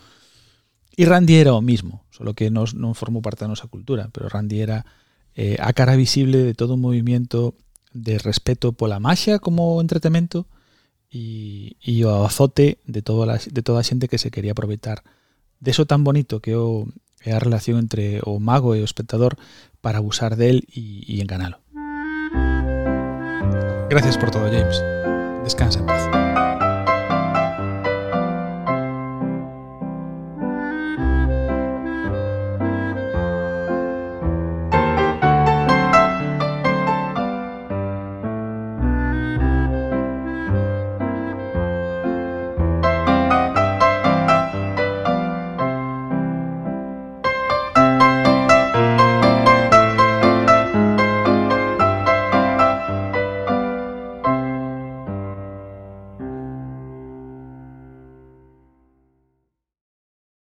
E 0.94 1.02
Randy 1.06 1.42
era 1.42 1.58
o 1.58 1.66
mismo, 1.66 2.06
solo 2.14 2.38
que 2.38 2.54
nos, 2.54 2.78
non 2.78 2.94
formou 2.94 3.26
parte 3.26 3.46
da 3.46 3.54
nosa 3.54 3.66
cultura, 3.66 4.10
pero 4.14 4.30
Randy 4.30 4.62
era 4.62 4.86
eh, 5.38 5.56
a 5.62 5.72
cara 5.74 5.96
visible 5.96 6.40
de 6.44 6.54
todo 6.54 6.74
un 6.74 6.82
movimento 6.82 7.54
de 7.94 8.18
respeto 8.18 8.74
pola 8.74 9.00
maxia 9.00 9.38
como 9.38 9.80
entretemento 9.80 10.50
e, 11.14 11.78
e 11.80 12.04
o 12.04 12.26
azote 12.26 12.82
de 12.90 13.06
toda, 13.06 13.30
a, 13.30 13.38
de 13.38 13.62
toda 13.62 13.86
que 13.86 14.18
se 14.18 14.32
quería 14.34 14.52
aproveitar 14.52 15.06
de 15.62 15.72
eso 15.72 15.86
tan 15.86 16.04
bonito 16.04 16.42
que 16.42 16.58
o, 16.58 16.90
é 17.22 17.38
a 17.38 17.40
relación 17.40 17.78
entre 17.78 18.20
o 18.26 18.42
mago 18.42 18.74
e 18.74 18.82
o 18.82 18.88
espectador 18.88 19.38
para 19.80 20.02
abusar 20.02 20.36
del 20.36 20.66
e, 20.74 21.06
e 21.06 21.22
enganalo. 21.22 21.62
Gracias 23.90 24.18
por 24.18 24.32
todo, 24.32 24.52
James. 24.52 24.84
Descansa 25.46 25.80
en 25.80 25.86
paz. 25.86 26.17